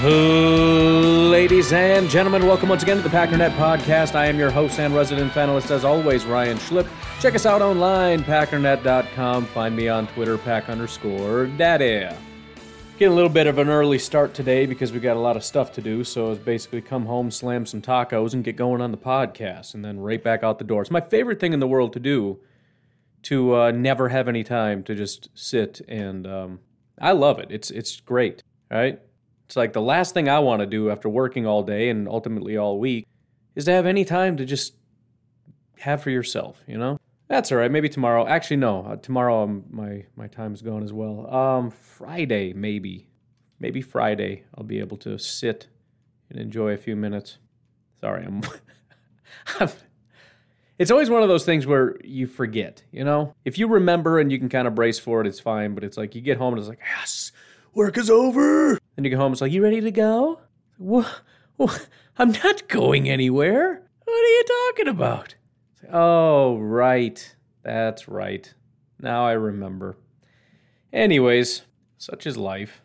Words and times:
Ladies 0.00 1.72
and 1.72 2.08
gentlemen, 2.08 2.46
welcome 2.46 2.68
once 2.68 2.84
again 2.84 2.98
to 2.98 3.02
the 3.02 3.08
Packernet 3.08 3.50
Podcast. 3.56 4.14
I 4.14 4.26
am 4.26 4.38
your 4.38 4.48
host 4.48 4.78
and 4.78 4.94
resident 4.94 5.32
panelist, 5.32 5.72
as 5.72 5.84
always, 5.84 6.24
Ryan 6.24 6.56
Schlip. 6.58 6.86
Check 7.18 7.34
us 7.34 7.46
out 7.46 7.62
online, 7.62 8.22
packernet.com. 8.22 9.46
Find 9.46 9.74
me 9.74 9.88
on 9.88 10.06
Twitter, 10.06 10.38
pack 10.38 10.68
underscore 10.68 11.46
daddy. 11.46 12.08
Getting 12.96 13.12
a 13.12 13.16
little 13.16 13.28
bit 13.28 13.48
of 13.48 13.58
an 13.58 13.68
early 13.68 13.98
start 13.98 14.34
today 14.34 14.66
because 14.66 14.92
we 14.92 15.00
got 15.00 15.16
a 15.16 15.20
lot 15.20 15.36
of 15.36 15.42
stuff 15.42 15.72
to 15.72 15.82
do. 15.82 16.04
So 16.04 16.30
it's 16.30 16.44
basically 16.44 16.80
come 16.80 17.06
home, 17.06 17.32
slam 17.32 17.66
some 17.66 17.82
tacos, 17.82 18.34
and 18.34 18.44
get 18.44 18.54
going 18.54 18.80
on 18.80 18.92
the 18.92 18.98
podcast, 18.98 19.74
and 19.74 19.84
then 19.84 19.98
right 19.98 20.22
back 20.22 20.44
out 20.44 20.60
the 20.60 20.64
door. 20.64 20.82
It's 20.82 20.92
my 20.92 21.00
favorite 21.00 21.40
thing 21.40 21.52
in 21.52 21.58
the 21.58 21.66
world 21.66 21.92
to 21.94 22.00
do. 22.00 22.38
To 23.22 23.56
uh, 23.56 23.70
never 23.72 24.10
have 24.10 24.28
any 24.28 24.44
time 24.44 24.84
to 24.84 24.94
just 24.94 25.28
sit 25.34 25.80
and 25.88 26.24
um, 26.24 26.60
I 27.00 27.10
love 27.10 27.40
it. 27.40 27.48
It's 27.50 27.72
it's 27.72 27.98
great, 27.98 28.44
right? 28.70 29.00
It's 29.48 29.56
like 29.56 29.72
the 29.72 29.80
last 29.80 30.12
thing 30.12 30.28
I 30.28 30.40
want 30.40 30.60
to 30.60 30.66
do 30.66 30.90
after 30.90 31.08
working 31.08 31.46
all 31.46 31.62
day 31.62 31.88
and 31.88 32.06
ultimately 32.06 32.58
all 32.58 32.78
week 32.78 33.06
is 33.54 33.64
to 33.64 33.72
have 33.72 33.86
any 33.86 34.04
time 34.04 34.36
to 34.36 34.44
just 34.44 34.74
have 35.78 36.02
for 36.02 36.10
yourself, 36.10 36.62
you 36.66 36.76
know? 36.76 36.98
That's 37.28 37.50
all 37.50 37.56
right. 37.56 37.70
Maybe 37.70 37.88
tomorrow. 37.88 38.26
Actually, 38.26 38.58
no. 38.58 38.84
Uh, 38.84 38.96
tomorrow 38.96 39.42
um, 39.42 39.64
my 39.70 40.04
my 40.16 40.26
time's 40.26 40.60
gone 40.60 40.82
as 40.82 40.92
well. 40.92 41.34
Um, 41.34 41.70
Friday 41.70 42.52
maybe, 42.52 43.08
maybe 43.58 43.80
Friday 43.80 44.44
I'll 44.54 44.64
be 44.64 44.80
able 44.80 44.98
to 44.98 45.18
sit 45.18 45.68
and 46.28 46.38
enjoy 46.38 46.72
a 46.72 46.78
few 46.78 46.94
minutes. 46.94 47.38
Sorry, 48.02 48.26
I'm. 48.26 48.42
I'm 49.60 49.70
it's 50.78 50.90
always 50.90 51.10
one 51.10 51.22
of 51.22 51.28
those 51.28 51.44
things 51.44 51.66
where 51.66 51.96
you 52.04 52.26
forget, 52.26 52.84
you 52.92 53.02
know? 53.02 53.34
If 53.44 53.58
you 53.58 53.66
remember 53.66 54.20
and 54.20 54.30
you 54.30 54.38
can 54.38 54.48
kind 54.48 54.68
of 54.68 54.74
brace 54.74 54.98
for 54.98 55.20
it, 55.20 55.26
it's 55.26 55.40
fine. 55.40 55.74
But 55.74 55.84
it's 55.84 55.96
like 55.96 56.14
you 56.14 56.20
get 56.20 56.38
home 56.38 56.52
and 56.52 56.60
it's 56.60 56.68
like, 56.68 56.80
yes, 56.98 57.32
work 57.74 57.98
is 57.98 58.10
over. 58.10 58.77
Then 58.98 59.04
you 59.04 59.12
go 59.12 59.18
home, 59.18 59.30
it's 59.30 59.40
like, 59.40 59.52
you 59.52 59.62
ready 59.62 59.80
to 59.80 59.92
go? 59.92 60.40
I'm 62.18 62.32
not 62.32 62.66
going 62.66 63.08
anywhere. 63.08 63.80
What 64.04 64.12
are 64.12 64.26
you 64.26 64.44
talking 64.66 64.88
about? 64.88 65.36
Like, 65.80 65.94
oh, 65.94 66.58
right. 66.58 67.36
That's 67.62 68.08
right. 68.08 68.52
Now 68.98 69.24
I 69.24 69.34
remember. 69.34 69.96
Anyways, 70.92 71.62
such 71.96 72.26
is 72.26 72.36
life. 72.36 72.82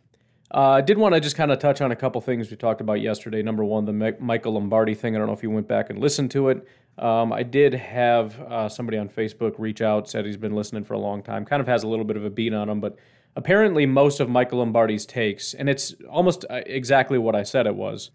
Uh, 0.54 0.74
I 0.74 0.82
did 0.82 1.00
want 1.00 1.16
to 1.16 1.20
just 1.20 1.36
kind 1.36 1.52
of 1.52 1.58
touch 1.58 1.82
on 1.82 1.92
a 1.92 1.96
couple 1.96 2.22
things 2.22 2.52
we 2.52 2.58
talked 2.58 2.80
about 2.80 3.02
yesterday. 3.02 3.42
Number 3.42 3.66
one, 3.66 3.86
the 3.86 3.94
Mi- 3.94 4.12
Michael 4.20 4.54
Lombardi 4.54 4.94
thing. 4.94 5.16
I 5.16 5.18
don't 5.18 5.26
know 5.26 5.34
if 5.34 5.42
you 5.42 5.50
went 5.50 5.68
back 5.68 5.90
and 5.90 5.98
listened 5.98 6.30
to 6.30 6.50
it. 6.50 6.68
Um, 7.00 7.34
I 7.34 7.42
did 7.42 7.74
have 7.74 8.40
uh, 8.40 8.70
somebody 8.70 9.00
on 9.00 9.10
Facebook 9.10 9.56
reach 9.58 9.82
out, 9.82 10.08
said 10.08 10.28
he's 10.28 10.38
been 10.38 10.54
listening 10.54 10.84
for 10.84 10.94
a 10.94 11.00
long 11.00 11.24
time, 11.24 11.44
kind 11.44 11.60
of 11.60 11.66
has 11.66 11.82
a 11.82 11.88
little 11.88 12.06
bit 12.06 12.18
of 12.18 12.24
a 12.24 12.30
beat 12.30 12.54
on 12.54 12.70
him, 12.70 12.80
but 12.80 13.00
apparently 13.36 13.86
most 13.86 14.20
of 14.20 14.30
Michael 14.30 14.60
Lombardi's 14.60 15.06
takes, 15.06 15.54
and 15.54 15.70
it's 15.70 15.96
almost 16.10 16.46
uh, 16.50 16.62
exactly 16.66 17.18
what 17.18 17.36
I 17.36 17.44
said 17.44 17.68
it 17.68 17.76
was, 17.76 18.12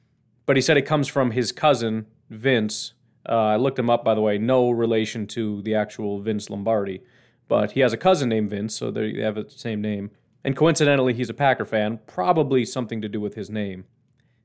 but 0.46 0.56
he 0.56 0.62
said 0.62 0.76
it 0.76 0.82
comes 0.82 1.08
from 1.08 1.32
his 1.32 1.52
cousin, 1.52 2.06
Vince. 2.30 2.94
Uh, 3.28 3.32
I 3.32 3.56
looked 3.56 3.78
him 3.78 3.90
up, 3.90 4.04
by 4.04 4.14
the 4.14 4.20
way, 4.20 4.38
no 4.38 4.70
relation 4.70 5.26
to 5.28 5.62
the 5.62 5.74
actual 5.74 6.20
Vince 6.20 6.48
Lombardi, 6.48 7.02
but 7.48 7.72
he 7.72 7.80
has 7.80 7.92
a 7.92 7.98
cousin 7.98 8.28
named 8.28 8.50
Vince, 8.50 8.74
so 8.74 8.90
they 8.90 9.20
have 9.20 9.34
the 9.34 9.48
same 9.48 9.80
name. 9.80 10.10
And 10.44 10.56
coincidentally, 10.56 11.14
he's 11.14 11.30
a 11.30 11.34
Packer 11.34 11.64
fan, 11.64 12.00
probably 12.06 12.64
something 12.64 13.02
to 13.02 13.08
do 13.08 13.20
with 13.20 13.34
his 13.34 13.50
name. 13.50 13.84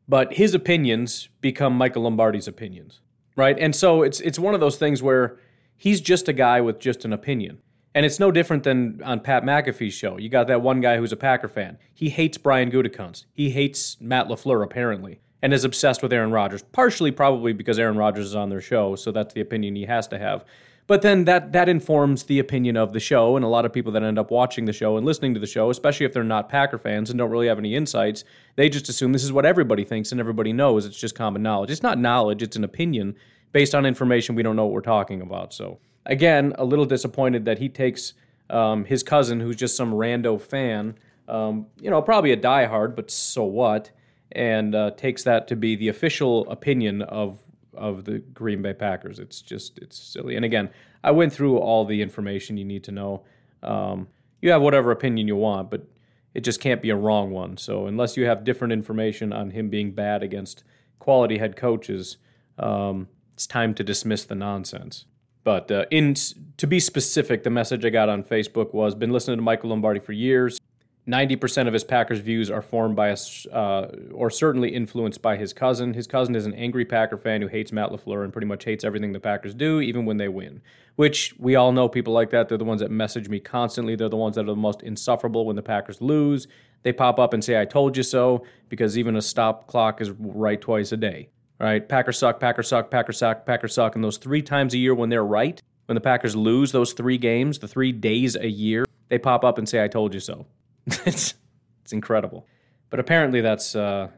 But 0.07 0.34
his 0.34 0.53
opinions 0.53 1.29
become 1.40 1.78
Michael 1.78 2.03
Lombardi's 2.03 2.47
opinions, 2.47 3.00
right? 3.38 3.57
And 3.57 3.73
so 3.73 4.01
it's 4.01 4.19
it's 4.19 4.38
one 4.38 4.53
of 4.53 4.59
those 4.59 4.78
things 4.78 5.01
where 5.01 5.38
he's 5.78 6.01
just 6.01 6.28
a 6.28 6.34
guy 6.34 6.59
with 6.59 6.79
just 6.79 7.05
an 7.05 7.13
opinion. 7.13 7.59
And 7.96 8.06
it's 8.06 8.20
no 8.20 8.31
different 8.31 8.64
than 8.64 9.02
on 9.04 9.20
Pat 9.20 9.44
McAfee's 9.44 9.94
show. 9.94 10.18
You 10.18 10.30
got 10.30 10.48
that 10.48 10.62
one 10.62 10.81
guy 10.81 10.98
who's 10.98 11.12
a 11.12 11.18
Packer 11.18 11.48
fan. 11.48 11.78
He 11.94 12.09
hates 12.09 12.38
Brian 12.38 12.72
Gutekunst. 12.72 13.26
He 13.34 13.52
hates 13.52 13.98
Matt 14.02 14.28
LaFleur, 14.28 14.64
apparently, 14.64 15.20
and 15.42 15.54
is 15.54 15.64
obsessed 15.64 16.02
with 16.02 16.12
Aaron 16.12 16.32
Rodgers, 16.32 16.64
partially 16.64 17.12
probably 17.12 17.53
because 17.53 17.78
Aaron 17.78 17.98
Rodgers 17.98 18.28
is 18.28 18.36
on 18.36 18.50
their 18.50 18.62
show, 18.62 18.96
so 18.96 19.12
that's 19.12 19.34
the 19.34 19.42
opinion 19.42 19.76
he 19.76 19.86
has 19.86 20.08
to 20.08 20.18
have. 20.18 20.44
But 20.86 21.02
then 21.02 21.26
that 21.26 21.53
that 21.53 21.70
informs 21.70 22.24
the 22.24 22.40
opinion 22.40 22.76
of 22.76 22.92
the 22.92 23.00
show, 23.00 23.38
and 23.38 23.46
a 23.46 23.48
lot 23.48 23.64
of 23.64 23.72
people 23.72 23.92
that 23.94 24.03
end 24.03 24.20
up 24.20 24.32
watching 24.32 24.66
the 24.66 24.74
show 24.74 24.98
and 24.98 25.06
listening 25.06 25.34
to 25.34 25.40
the 25.40 25.48
show, 25.48 25.70
especially 25.70 26.06
if 26.06 26.14
they're 26.14 26.24
not 26.24 26.50
Packer 26.50 26.78
fans 26.78 27.09
and 27.09 27.18
don't 27.18 27.30
really 27.30 27.48
have 27.48 27.59
any 27.59 27.76
insights, 27.76 28.26
they 28.58 28.68
just 28.68 28.90
assume 28.90 29.14
this 29.14 29.24
is 29.24 29.32
what 29.32 29.46
everybody 29.46 29.86
thinks 29.86 30.12
and 30.12 30.20
everybody 30.20 30.52
knows. 30.52 30.86
It's 30.86 31.00
just 31.00 31.16
common 31.16 31.42
knowledge. 31.42 31.72
It's 31.72 31.84
not 31.84 32.00
knowledge; 32.00 32.42
it's 32.42 32.58
an 32.58 32.66
opinion 32.66 33.16
based 33.53 33.74
on 33.74 33.86
information 33.86 34.36
we 34.36 34.44
don't 34.44 34.58
know 34.58 34.66
what 34.66 34.74
we're 34.74 34.82
talking 34.82 35.22
about. 35.22 35.53
So 35.53 35.80
again, 36.06 36.53
a 36.58 36.66
little 36.66 36.86
disappointed 36.86 37.46
that 37.46 37.59
he 37.59 37.69
takes 37.69 38.14
um, 38.50 38.86
his 38.86 39.03
cousin, 39.03 39.40
who's 39.40 39.56
just 39.56 39.75
some 39.75 39.94
rando 39.94 40.40
fan, 40.40 40.96
um, 41.28 41.68
you 41.80 41.90
know, 41.90 42.02
probably 42.02 42.31
a 42.31 42.38
diehard, 42.38 42.96
but 42.96 43.09
so 43.09 43.44
what, 43.44 43.91
and 44.31 44.75
uh, 44.75 44.91
takes 44.91 45.24
that 45.24 45.47
to 45.47 45.56
be 45.56 45.75
the 45.75 45.88
official 45.88 46.50
opinion 46.50 47.02
of 47.02 47.40
of 47.75 48.06
the 48.06 48.19
Green 48.19 48.62
Bay 48.62 48.74
Packers. 48.74 49.19
It's 49.19 49.41
just 49.41 49.80
it's 49.80 49.97
silly. 49.97 50.36
And 50.36 50.46
again, 50.46 50.69
I 51.03 51.12
went 51.12 51.34
through 51.34 51.58
all 51.58 51.86
the 51.86 52.02
information 52.02 52.58
you 52.58 52.66
need 52.66 52.84
to 52.85 52.91
know. 52.91 53.24
Um, 53.64 54.08
you 54.41 54.52
have 54.52 54.62
whatever 54.62 54.91
opinion 54.91 55.28
you 55.28 55.35
want, 55.35 55.72
but 55.72 55.88
it 56.34 56.41
just 56.41 56.59
can't 56.59 56.81
be 56.81 56.90
a 56.90 56.96
wrong 56.96 57.31
one. 57.31 57.58
So 57.58 57.88
unless 57.88 58.18
you 58.18 58.25
have 58.25 58.44
different 58.44 58.74
information 58.74 59.31
on 59.31 59.52
him 59.52 59.70
being 59.70 59.91
bad 59.91 60.24
against 60.24 60.64
quality 61.00 61.38
head 61.38 61.56
coaches, 61.56 62.18
um, 62.58 63.08
it's 63.34 63.47
time 63.47 63.74
to 63.75 63.84
dismiss 63.84 64.25
the 64.25 64.35
nonsense. 64.35 65.06
But 65.44 65.72
uh, 65.72 65.86
in 65.92 66.16
to 66.58 66.68
be 66.68 66.80
specific, 66.80 67.44
the 67.44 67.50
message 67.50 67.86
I 67.86 67.90
got 67.90 68.09
on 68.09 68.24
Facebook 68.24 68.74
was: 68.74 68.96
been 68.96 69.12
listening 69.12 69.38
to 69.38 69.44
Michael 69.44 69.70
Lombardi 69.70 70.00
for 70.00 70.14
years. 70.14 70.59
90% 71.08 71.68
of 71.68 71.74
his 71.74 71.84
Packers 71.84 72.20
views 72.20 72.50
are 72.50 72.62
formed 72.62 72.96
by 72.96 73.12
us, 73.12 73.46
uh, 73.48 73.88
or 74.14 74.30
certainly 74.30 74.70
influenced 74.70 75.22
by 75.22 75.36
his 75.36 75.52
cousin. 75.52 75.94
His 75.94 76.08
cousin 76.08 76.34
is 76.34 76.46
an 76.46 76.53
angry 76.53 76.86
Packer 76.86 77.18
fan 77.18 77.42
who 77.42 77.50
hates 77.50 77.74
Matt 77.74 77.90
LaFleur 77.90 78.24
and 78.24 78.32
pretty 78.32 78.48
much 78.48 78.64
hates 78.64 78.86
everything 78.86 79.12
the 79.12 79.20
Packers 79.20 79.53
do, 79.53 79.82
even 79.82 80.06
when 80.06 80.16
they 80.16 80.30
win. 80.30 80.62
Which 80.96 81.36
we 81.38 81.56
all 81.56 81.74
know 81.74 81.90
people 81.90 82.14
like 82.14 82.30
that. 82.30 82.48
They're 82.48 82.58
the 82.58 82.64
ones 82.64 82.80
that 82.80 82.90
message 82.90 83.28
me 83.28 83.42
constantly. 83.42 83.98
They're 83.98 84.08
the 84.08 84.16
ones 84.16 84.36
that 84.36 84.44
are 84.44 84.46
the 84.46 84.56
most 84.56 84.82
insufferable 84.82 85.46
when 85.46 85.58
the 85.58 85.62
Packers 85.62 86.02
lose. 86.02 86.48
They 86.84 86.94
pop 86.94 87.20
up 87.20 87.34
and 87.34 87.44
say, 87.44 87.59
I 87.59 87.66
told 87.66 87.98
you 87.98 88.03
so, 88.03 88.46
because 88.70 88.98
even 88.98 89.18
a 89.18 89.22
stop 89.22 89.68
clock 89.68 90.00
is 90.00 90.12
right 90.12 90.62
twice 90.62 90.94
a 90.94 90.98
day. 90.98 91.30
Right, 91.63 91.88
Packers 91.88 92.18
suck, 92.18 92.41
Packers 92.41 92.68
suck, 92.68 92.91
Packers 92.91 93.18
suck, 93.18 93.46
Packers 93.46 93.74
suck. 93.74 93.96
And 93.96 94.03
those 94.03 94.18
three 94.18 94.41
times 94.41 94.74
a 94.74 94.78
year 94.78 94.94
when 94.94 95.07
they're 95.07 95.24
right, 95.24 95.62
when 95.85 95.96
the 95.96 96.01
Packers 96.01 96.35
lose 96.35 96.74
those 96.74 96.91
three 96.91 97.17
games, 97.17 97.59
the 97.59 97.70
three 97.70 97.93
days 97.93 98.35
a 98.35 98.49
year, 98.49 98.84
they 99.08 99.17
pop 99.17 99.46
up 99.46 99.58
and 99.58 99.70
say, 99.70 99.82
I 99.82 99.88
told 99.88 100.14
you 100.14 100.20
so. 100.20 100.46
it's 101.05 101.35
it's 101.82 101.93
incredible. 101.93 102.46
But 102.90 102.99
apparently 102.99 103.40
that's 103.40 103.78
uh, 103.78 104.09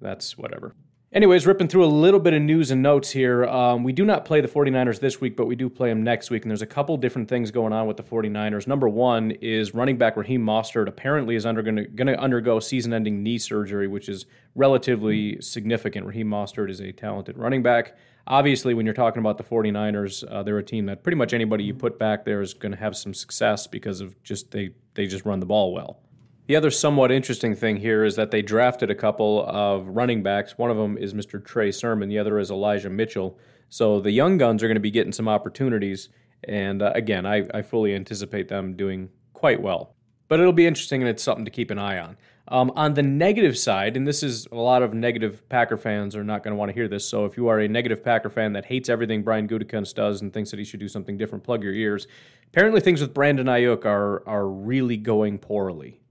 that's 0.00 0.36
whatever. 0.36 0.74
Anyways, 1.14 1.46
ripping 1.46 1.68
through 1.68 1.84
a 1.84 1.86
little 1.86 2.18
bit 2.18 2.34
of 2.34 2.42
news 2.42 2.72
and 2.72 2.82
notes 2.82 3.12
here. 3.12 3.44
Um, 3.44 3.84
we 3.84 3.92
do 3.92 4.04
not 4.04 4.24
play 4.24 4.40
the 4.40 4.48
49ers 4.48 4.98
this 4.98 5.20
week, 5.20 5.36
but 5.36 5.46
we 5.46 5.54
do 5.54 5.70
play 5.70 5.88
them 5.88 6.02
next 6.02 6.28
week. 6.28 6.42
And 6.42 6.50
there's 6.50 6.60
a 6.60 6.66
couple 6.66 6.96
different 6.96 7.28
things 7.28 7.52
going 7.52 7.72
on 7.72 7.86
with 7.86 7.96
the 7.96 8.02
49ers. 8.02 8.66
Number 8.66 8.88
one 8.88 9.30
is 9.30 9.74
running 9.74 9.96
back 9.96 10.16
Raheem 10.16 10.44
Mostert 10.44 10.88
apparently 10.88 11.36
is 11.36 11.46
under 11.46 11.62
going 11.62 11.86
to 12.08 12.18
undergo 12.18 12.58
season 12.58 12.92
ending 12.92 13.22
knee 13.22 13.38
surgery, 13.38 13.86
which 13.86 14.08
is 14.08 14.26
relatively 14.56 15.40
significant. 15.40 16.04
Raheem 16.04 16.26
Mostert 16.26 16.68
is 16.68 16.80
a 16.80 16.90
talented 16.90 17.38
running 17.38 17.62
back. 17.62 17.96
Obviously, 18.26 18.74
when 18.74 18.84
you're 18.84 18.92
talking 18.92 19.20
about 19.20 19.38
the 19.38 19.44
49ers, 19.44 20.24
uh, 20.28 20.42
they're 20.42 20.58
a 20.58 20.64
team 20.64 20.86
that 20.86 21.04
pretty 21.04 21.16
much 21.16 21.32
anybody 21.32 21.62
you 21.62 21.74
put 21.74 21.96
back 21.96 22.24
there 22.24 22.40
is 22.40 22.54
going 22.54 22.72
to 22.72 22.78
have 22.78 22.96
some 22.96 23.14
success 23.14 23.68
because 23.68 24.00
of 24.00 24.20
just 24.24 24.50
they 24.50 24.70
they 24.94 25.06
just 25.06 25.24
run 25.24 25.38
the 25.38 25.46
ball 25.46 25.72
well. 25.72 26.00
The 26.46 26.56
other 26.56 26.70
somewhat 26.70 27.10
interesting 27.10 27.54
thing 27.54 27.78
here 27.78 28.04
is 28.04 28.16
that 28.16 28.30
they 28.30 28.42
drafted 28.42 28.90
a 28.90 28.94
couple 28.94 29.46
of 29.46 29.88
running 29.88 30.22
backs. 30.22 30.58
One 30.58 30.70
of 30.70 30.76
them 30.76 30.98
is 30.98 31.14
Mr. 31.14 31.42
Trey 31.42 31.72
Sermon, 31.72 32.10
the 32.10 32.18
other 32.18 32.38
is 32.38 32.50
Elijah 32.50 32.90
Mitchell. 32.90 33.38
So 33.70 33.98
the 33.98 34.10
young 34.10 34.36
guns 34.36 34.62
are 34.62 34.68
going 34.68 34.74
to 34.74 34.80
be 34.80 34.90
getting 34.90 35.12
some 35.12 35.26
opportunities. 35.26 36.10
And 36.46 36.82
uh, 36.82 36.92
again, 36.94 37.24
I, 37.24 37.46
I 37.54 37.62
fully 37.62 37.94
anticipate 37.94 38.48
them 38.48 38.76
doing 38.76 39.08
quite 39.32 39.62
well. 39.62 39.94
But 40.28 40.38
it'll 40.38 40.52
be 40.52 40.66
interesting 40.66 41.00
and 41.00 41.08
it's 41.08 41.22
something 41.22 41.46
to 41.46 41.50
keep 41.50 41.70
an 41.70 41.78
eye 41.78 41.98
on. 41.98 42.18
Um, 42.48 42.72
on 42.76 42.92
the 42.92 43.02
negative 43.02 43.56
side, 43.56 43.96
and 43.96 44.06
this 44.06 44.22
is 44.22 44.46
a 44.52 44.56
lot 44.56 44.82
of 44.82 44.92
negative 44.92 45.48
Packer 45.48 45.78
fans 45.78 46.14
are 46.14 46.24
not 46.24 46.42
going 46.42 46.52
to 46.52 46.56
want 46.58 46.68
to 46.68 46.74
hear 46.74 46.88
this. 46.88 47.08
So 47.08 47.24
if 47.24 47.38
you 47.38 47.48
are 47.48 47.60
a 47.60 47.68
negative 47.68 48.04
Packer 48.04 48.28
fan 48.28 48.52
that 48.52 48.66
hates 48.66 48.90
everything 48.90 49.22
Brian 49.22 49.48
Gutekunst 49.48 49.94
does 49.94 50.20
and 50.20 50.30
thinks 50.30 50.50
that 50.50 50.58
he 50.58 50.64
should 50.64 50.80
do 50.80 50.88
something 50.88 51.16
different, 51.16 51.42
plug 51.42 51.62
your 51.62 51.72
ears. 51.72 52.06
Apparently, 52.48 52.82
things 52.82 53.00
with 53.00 53.14
Brandon 53.14 53.46
Aiyuk 53.46 53.86
are 53.86 54.28
are 54.28 54.46
really 54.46 54.98
going 54.98 55.38
poorly. 55.38 56.02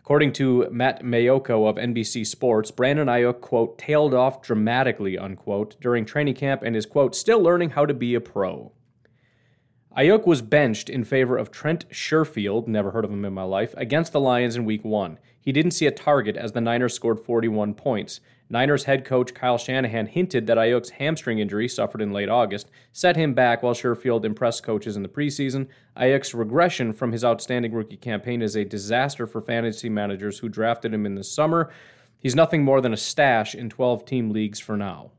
According 0.00 0.32
to 0.34 0.68
Matt 0.70 1.04
Maiocco 1.04 1.68
of 1.68 1.76
NBC 1.76 2.26
Sports, 2.26 2.72
Brandon 2.72 3.06
Aiyuk, 3.06 3.40
quote, 3.40 3.78
tailed 3.78 4.12
off 4.12 4.42
dramatically, 4.42 5.16
unquote, 5.16 5.80
during 5.80 6.04
training 6.04 6.34
camp 6.34 6.62
and 6.62 6.74
is, 6.74 6.84
quote, 6.84 7.14
still 7.14 7.40
learning 7.40 7.70
how 7.70 7.86
to 7.86 7.94
be 7.94 8.14
a 8.14 8.20
pro. 8.20 8.72
Aiyuk 9.96 10.26
was 10.26 10.42
benched 10.42 10.88
in 10.88 11.04
favor 11.04 11.36
of 11.36 11.50
Trent 11.50 11.88
Sherfield, 11.90 12.66
never 12.66 12.92
heard 12.92 13.04
of 13.04 13.10
him 13.10 13.24
in 13.24 13.32
my 13.32 13.42
life, 13.42 13.74
against 13.76 14.12
the 14.12 14.20
Lions 14.20 14.56
in 14.56 14.64
week 14.64 14.84
one. 14.84 15.18
He 15.40 15.52
didn't 15.52 15.72
see 15.72 15.86
a 15.86 15.92
target 15.92 16.36
as 16.36 16.52
the 16.52 16.60
Niners 16.60 16.94
scored 16.94 17.20
41 17.20 17.74
points. 17.74 18.20
Niners 18.52 18.82
head 18.82 19.04
coach 19.04 19.32
Kyle 19.32 19.58
Shanahan 19.58 20.06
hinted 20.06 20.48
that 20.48 20.58
Aiyuk's 20.58 20.90
hamstring 20.90 21.38
injury, 21.38 21.68
suffered 21.68 22.02
in 22.02 22.12
late 22.12 22.28
August, 22.28 22.68
set 22.92 23.14
him 23.14 23.32
back 23.32 23.62
while 23.62 23.74
Sherfield 23.74 24.24
impressed 24.24 24.64
coaches 24.64 24.96
in 24.96 25.04
the 25.04 25.08
preseason. 25.08 25.68
Aiyuk's 25.96 26.34
regression 26.34 26.92
from 26.92 27.12
his 27.12 27.24
outstanding 27.24 27.72
rookie 27.72 27.96
campaign 27.96 28.42
is 28.42 28.56
a 28.56 28.64
disaster 28.64 29.28
for 29.28 29.40
fantasy 29.40 29.88
managers 29.88 30.40
who 30.40 30.48
drafted 30.48 30.92
him 30.92 31.06
in 31.06 31.14
the 31.14 31.22
summer. 31.22 31.70
He's 32.18 32.34
nothing 32.34 32.64
more 32.64 32.80
than 32.80 32.92
a 32.92 32.96
stash 32.98 33.54
in 33.54 33.70
12 33.70 34.04
team 34.04 34.30
leagues 34.30 34.58
for 34.58 34.76
now. 34.76 35.12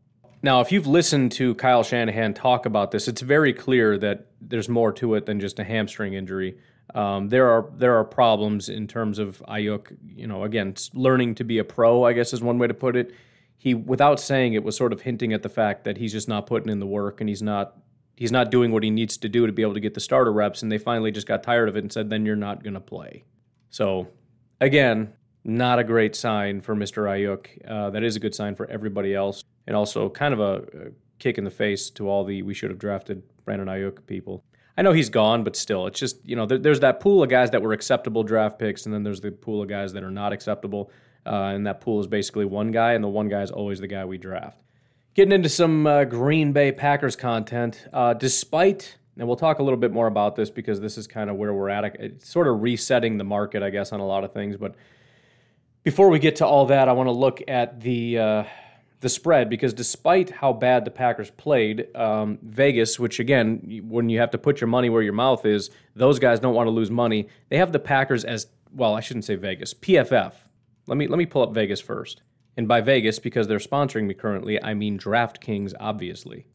Now, 0.44 0.60
if 0.60 0.72
you've 0.72 0.88
listened 0.88 1.31
to 1.34 1.56
Kyle 1.56 1.84
Shanahan 1.84 2.34
talk 2.34 2.66
about 2.66 2.92
this, 2.92 3.07
it's 3.07 3.22
very 3.22 3.54
clear 3.54 3.98
that 4.00 4.25
there's 4.42 4.68
more 4.68 4.92
to 4.94 5.13
it 5.16 5.25
than 5.25 5.39
just 5.39 5.57
a 5.60 5.63
hamstring 5.63 6.16
injury. 6.16 6.57
Um, 6.93 7.29
there 7.29 7.49
are 7.49 7.69
there 7.77 7.97
are 7.97 8.03
problems 8.03 8.69
in 8.69 8.88
terms 8.88 9.19
of 9.19 9.41
Aiyuk. 9.47 9.95
You 10.03 10.27
know, 10.27 10.43
again, 10.43 10.75
learning 10.93 11.35
to 11.35 11.43
be 11.43 11.57
a 11.57 11.63
pro, 11.63 12.03
I 12.03 12.13
guess 12.13 12.33
is 12.33 12.41
one 12.41 12.57
way 12.57 12.67
to 12.67 12.73
put 12.73 12.95
it. 12.95 13.13
He, 13.57 13.73
without 13.73 14.19
saying 14.19 14.53
it, 14.53 14.63
was 14.63 14.75
sort 14.75 14.91
of 14.91 15.01
hinting 15.01 15.33
at 15.33 15.43
the 15.43 15.49
fact 15.49 15.83
that 15.83 15.97
he's 15.97 16.11
just 16.11 16.27
not 16.27 16.47
putting 16.47 16.69
in 16.69 16.79
the 16.79 16.88
work 16.88 17.21
and 17.21 17.29
he's 17.29 17.41
not 17.41 17.77
he's 18.15 18.31
not 18.31 18.51
doing 18.51 18.71
what 18.71 18.83
he 18.83 18.89
needs 18.89 19.17
to 19.17 19.29
do 19.29 19.45
to 19.47 19.53
be 19.53 19.61
able 19.61 19.73
to 19.73 19.79
get 19.79 19.93
the 19.93 19.99
starter 19.99 20.33
reps. 20.33 20.63
And 20.63 20.71
they 20.71 20.77
finally 20.77 21.11
just 21.11 21.27
got 21.27 21.43
tired 21.43 21.69
of 21.69 21.75
it 21.75 21.83
and 21.83 21.91
said, 21.91 22.09
"Then 22.09 22.25
you're 22.25 22.35
not 22.35 22.63
going 22.63 22.73
to 22.73 22.79
play." 22.79 23.23
So, 23.69 24.07
again, 24.59 25.13
not 25.43 25.79
a 25.79 25.83
great 25.83 26.15
sign 26.15 26.61
for 26.61 26.75
Mr. 26.75 27.03
Aiyuk. 27.03 27.47
Uh, 27.69 27.89
that 27.91 28.03
is 28.03 28.15
a 28.15 28.19
good 28.19 28.35
sign 28.35 28.55
for 28.55 28.69
everybody 28.69 29.15
else 29.15 29.43
and 29.67 29.75
also 29.75 30.09
kind 30.09 30.33
of 30.33 30.39
a, 30.39 30.53
a 30.88 30.91
kick 31.19 31.38
in 31.38 31.43
the 31.43 31.51
face 31.51 31.89
to 31.91 32.09
all 32.09 32.23
the 32.23 32.41
we 32.41 32.53
should 32.53 32.69
have 32.69 32.79
drafted 32.79 33.23
Brandon 33.45 33.67
Aiyuk 33.67 34.05
people. 34.07 34.43
I 34.77 34.81
know 34.81 34.94
he's 34.94 35.09
gone, 35.09 35.44
but 35.44 35.56
still, 35.56 35.88
it's 35.88 36.00
just 36.00 36.18
you 36.25 36.35
know 36.35 36.45
there, 36.45 36.57
there's 36.57 36.79
that 36.81 37.00
pool 37.00 37.23
of 37.23 37.29
guys 37.29 37.51
that 37.51 37.62
were 37.62 37.73
acceptable 37.73 38.23
draft 38.23 38.59
picks, 38.59 38.85
and 38.85 38.94
then 38.94 39.03
there's 39.03 39.21
the 39.21 39.31
pool 39.31 39.62
of 39.62 39.69
guys 39.69 39.94
that 39.94 40.03
are 40.03 40.12
not 40.12 40.33
acceptable, 40.33 40.91
uh, 41.25 41.51
and 41.53 41.68
that 41.68 41.81
pool 41.81 42.00
is 42.00 42.07
basically 42.07 42.45
one 42.45 42.71
guy, 42.71 42.94
and 42.94 43.03
the 43.03 43.09
one 43.09 43.27
guy 43.27 43.41
is 43.41 43.51
always 43.51 43.79
the 43.79 43.88
guy 43.88 44.06
we 44.06 44.18
draft. 44.18 44.62
Getting 45.13 45.33
into 45.33 45.50
some 45.50 45.85
uh, 45.85 46.06
Green 46.06 46.53
Bay 46.53 46.71
Packers 46.71 47.15
content, 47.18 47.85
uh, 47.91 48.13
despite 48.13 48.97
and 49.18 49.27
we'll 49.27 49.38
talk 49.38 49.59
a 49.59 49.63
little 49.63 49.77
bit 49.77 49.91
more 49.91 50.07
about 50.07 50.35
this 50.35 50.50
because 50.50 50.79
this 50.79 50.97
is 50.97 51.06
kind 51.06 51.29
of 51.29 51.35
where 51.35 51.53
we're 51.53 51.69
at. 51.69 51.95
It's 52.00 52.29
sort 52.29 52.47
of 52.47 52.62
resetting 52.62 53.17
the 53.17 53.24
market, 53.24 53.62
I 53.62 53.69
guess, 53.69 53.91
on 53.91 54.00
a 54.00 54.06
lot 54.06 54.24
of 54.24 54.31
things. 54.31 54.56
But 54.57 54.75
before 55.83 56.09
we 56.09 56.19
get 56.19 56.38
to 56.38 56.45
all 56.45 56.65
that, 56.67 56.88
I 56.88 56.94
want 56.94 57.07
to 57.07 57.12
look 57.12 57.41
at 57.47 57.81
the 57.81 58.17
uh, 58.17 58.44
the 59.01 59.09
spread 59.09 59.50
because 59.50 59.74
despite 59.74 60.30
how 60.30 60.53
bad 60.53 60.86
the 60.86 60.92
Packers 60.92 61.31
played, 61.31 61.94
um, 61.95 62.38
Vegas, 62.44 63.00
which 63.00 63.19
again, 63.19 63.81
when 63.88 64.09
you 64.09 64.19
have 64.19 64.31
to 64.31 64.38
put 64.38 64.62
your 64.62 64.68
money 64.68 64.89
where 64.89 65.01
your 65.01 65.13
mouth 65.13 65.45
is, 65.45 65.71
those 65.95 66.19
guys 66.19 66.39
don't 66.39 66.53
want 66.53 66.68
to 66.68 66.71
lose 66.71 66.92
money. 66.92 67.27
They 67.50 67.57
have 67.57 67.71
the 67.71 67.80
Packers 67.80 68.24
as 68.24 68.48
well. 68.71 68.95
I 68.95 69.01
shouldn't 69.01 69.25
say 69.25 69.36
Vegas. 69.36 69.74
PFF. 69.74 70.33
Let 70.88 70.98
me 70.98 71.07
let 71.07 71.18
me 71.18 71.25
pull 71.25 71.42
up 71.42 71.53
Vegas 71.53 71.81
first. 71.81 72.21
And 72.57 72.68
by 72.68 72.81
Vegas, 72.81 73.18
because 73.18 73.48
they're 73.48 73.57
sponsoring 73.59 74.06
me 74.06 74.13
currently, 74.13 74.62
I 74.62 74.75
mean 74.75 75.00
DraftKings, 75.00 75.74
obviously. 75.80 76.45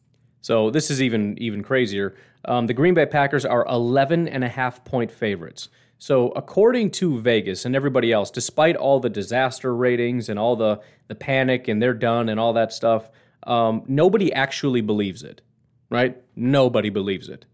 So 0.41 0.69
this 0.69 0.89
is 0.89 1.01
even 1.01 1.37
even 1.39 1.63
crazier. 1.63 2.15
Um, 2.45 2.65
the 2.65 2.73
Green 2.73 2.93
Bay 2.93 3.05
Packers 3.05 3.45
are 3.45 3.65
11 3.67 4.29
and 4.29 4.43
a 4.43 4.49
half 4.49 4.85
point 4.85 5.11
favorites. 5.11 5.67
So, 5.99 6.29
according 6.29 6.91
to 6.91 7.19
Vegas 7.19 7.65
and 7.65 7.75
everybody 7.75 8.11
else, 8.11 8.29
despite 8.29 8.75
all 8.75 8.99
the 8.99 9.09
disaster 9.09 9.75
ratings 9.75 10.29
and 10.29 10.37
all 10.37 10.55
the, 10.55 10.79
the 11.07 11.15
panic 11.15 11.67
and 11.67 11.81
they're 11.81 11.93
done 11.95 12.29
and 12.29 12.39
all 12.39 12.53
that 12.53 12.71
stuff, 12.71 13.09
um, 13.47 13.83
nobody 13.87 14.31
actually 14.31 14.81
believes 14.81 15.23
it, 15.23 15.41
right? 15.89 16.17
Nobody 16.35 16.89
believes 16.89 17.29
it. 17.29 17.45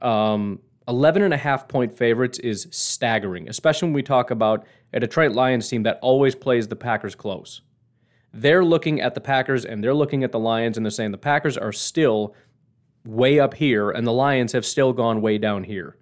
Um, 0.00 0.60
11 0.86 1.22
and 1.22 1.34
a 1.34 1.38
half 1.38 1.68
point 1.68 1.96
favorites 1.96 2.38
is 2.38 2.68
staggering, 2.70 3.48
especially 3.48 3.86
when 3.86 3.94
we 3.94 4.02
talk 4.02 4.30
about 4.30 4.64
a 4.92 5.00
Detroit 5.00 5.32
Lions 5.32 5.68
team 5.68 5.82
that 5.84 5.98
always 6.02 6.34
plays 6.34 6.68
the 6.68 6.76
Packers 6.76 7.14
close. 7.14 7.62
They're 8.32 8.64
looking 8.64 9.00
at 9.00 9.14
the 9.14 9.20
Packers 9.20 9.64
and 9.64 9.82
they're 9.82 9.94
looking 9.94 10.24
at 10.24 10.32
the 10.32 10.38
Lions 10.38 10.76
and 10.76 10.86
they're 10.86 10.90
saying 10.90 11.12
the 11.12 11.18
Packers 11.18 11.56
are 11.56 11.72
still 11.72 12.34
way 13.04 13.40
up 13.40 13.54
here 13.54 13.90
and 13.90 14.06
the 14.06 14.12
Lions 14.12 14.52
have 14.52 14.64
still 14.64 14.92
gone 14.92 15.20
way 15.20 15.38
down 15.38 15.64
here. 15.64 15.96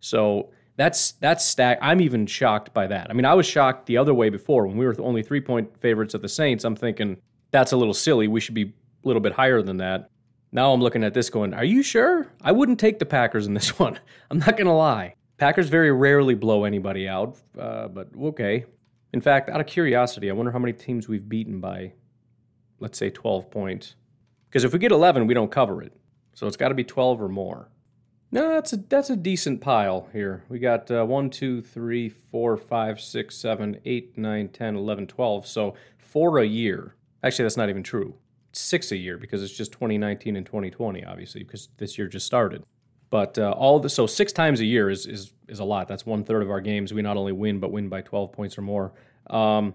So, 0.00 0.50
that's 0.78 1.12
that's 1.12 1.44
stack. 1.44 1.78
I'm 1.82 2.00
even 2.00 2.24
shocked 2.24 2.72
by 2.72 2.86
that. 2.86 3.10
I 3.10 3.12
mean, 3.12 3.24
I 3.24 3.34
was 3.34 3.46
shocked 3.46 3.86
the 3.86 3.96
other 3.98 4.14
way 4.14 4.30
before 4.30 4.66
when 4.66 4.76
we 4.78 4.86
were 4.86 4.94
only 5.00 5.24
three 5.24 5.40
point 5.40 5.76
favorites 5.80 6.14
of 6.14 6.22
the 6.22 6.28
Saints. 6.28 6.64
I'm 6.64 6.76
thinking 6.76 7.18
that's 7.50 7.72
a 7.72 7.76
little 7.76 7.92
silly. 7.92 8.28
We 8.28 8.40
should 8.40 8.54
be 8.54 8.62
a 8.62 9.08
little 9.08 9.20
bit 9.20 9.32
higher 9.32 9.60
than 9.60 9.78
that. 9.78 10.08
Now 10.52 10.72
I'm 10.72 10.80
looking 10.80 11.02
at 11.02 11.14
this 11.14 11.28
going, 11.28 11.52
are 11.52 11.64
you 11.64 11.82
sure? 11.82 12.32
I 12.40 12.52
wouldn't 12.52 12.78
take 12.78 13.00
the 13.00 13.06
Packers 13.06 13.46
in 13.46 13.54
this 13.54 13.78
one. 13.78 13.98
I'm 14.30 14.38
not 14.38 14.56
to 14.56 14.70
lie. 14.70 15.14
Packers 15.36 15.68
very 15.68 15.92
rarely 15.92 16.34
blow 16.34 16.64
anybody 16.64 17.08
out, 17.08 17.36
uh, 17.58 17.88
but 17.88 18.08
okay. 18.20 18.64
In 19.12 19.20
fact, 19.20 19.50
out 19.50 19.60
of 19.60 19.66
curiosity, 19.66 20.30
I 20.30 20.32
wonder 20.32 20.52
how 20.52 20.58
many 20.58 20.72
teams 20.72 21.08
we've 21.08 21.28
beaten 21.28 21.60
by, 21.60 21.92
let's 22.78 22.98
say, 22.98 23.10
12 23.10 23.50
points. 23.50 23.96
Because 24.48 24.64
if 24.64 24.72
we 24.72 24.78
get 24.78 24.92
11, 24.92 25.26
we 25.26 25.34
don't 25.34 25.50
cover 25.50 25.82
it. 25.82 25.92
So 26.34 26.46
it's 26.46 26.56
got 26.56 26.68
to 26.68 26.74
be 26.74 26.84
12 26.84 27.20
or 27.20 27.28
more. 27.28 27.68
No, 28.30 28.50
that's 28.50 28.72
a 28.74 28.76
that's 28.76 29.10
a 29.10 29.16
decent 29.16 29.60
pile 29.60 30.08
here. 30.12 30.44
We 30.48 30.58
got 30.58 30.90
uh, 30.90 31.04
1, 31.04 31.30
2, 31.30 31.62
3, 31.62 32.08
4, 32.08 32.56
5, 32.56 33.00
6, 33.00 33.36
7, 33.36 33.80
8, 33.84 34.18
9, 34.18 34.48
10, 34.48 34.76
11, 34.76 35.06
12. 35.06 35.46
So 35.46 35.74
four 35.98 36.38
a 36.38 36.44
year. 36.44 36.94
Actually, 37.22 37.44
that's 37.44 37.56
not 37.56 37.68
even 37.68 37.82
true. 37.82 38.14
Six 38.52 38.92
a 38.92 38.96
year 38.96 39.18
because 39.18 39.42
it's 39.42 39.52
just 39.52 39.72
2019 39.72 40.36
and 40.36 40.44
2020, 40.44 41.04
obviously, 41.04 41.42
because 41.42 41.68
this 41.76 41.98
year 41.98 42.08
just 42.08 42.26
started. 42.26 42.64
But 43.10 43.38
uh, 43.38 43.52
all 43.52 43.80
the 43.80 43.88
so 43.88 44.06
six 44.06 44.32
times 44.32 44.60
a 44.60 44.64
year 44.64 44.90
is 44.90 45.06
is 45.06 45.32
is 45.48 45.60
a 45.60 45.64
lot. 45.64 45.88
That's 45.88 46.04
one 46.04 46.24
third 46.24 46.42
of 46.42 46.50
our 46.50 46.60
games. 46.60 46.92
We 46.92 47.02
not 47.02 47.16
only 47.16 47.32
win 47.32 47.60
but 47.60 47.72
win 47.72 47.88
by 47.88 48.02
12 48.02 48.32
points 48.32 48.58
or 48.58 48.62
more. 48.62 48.92
Um, 49.30 49.74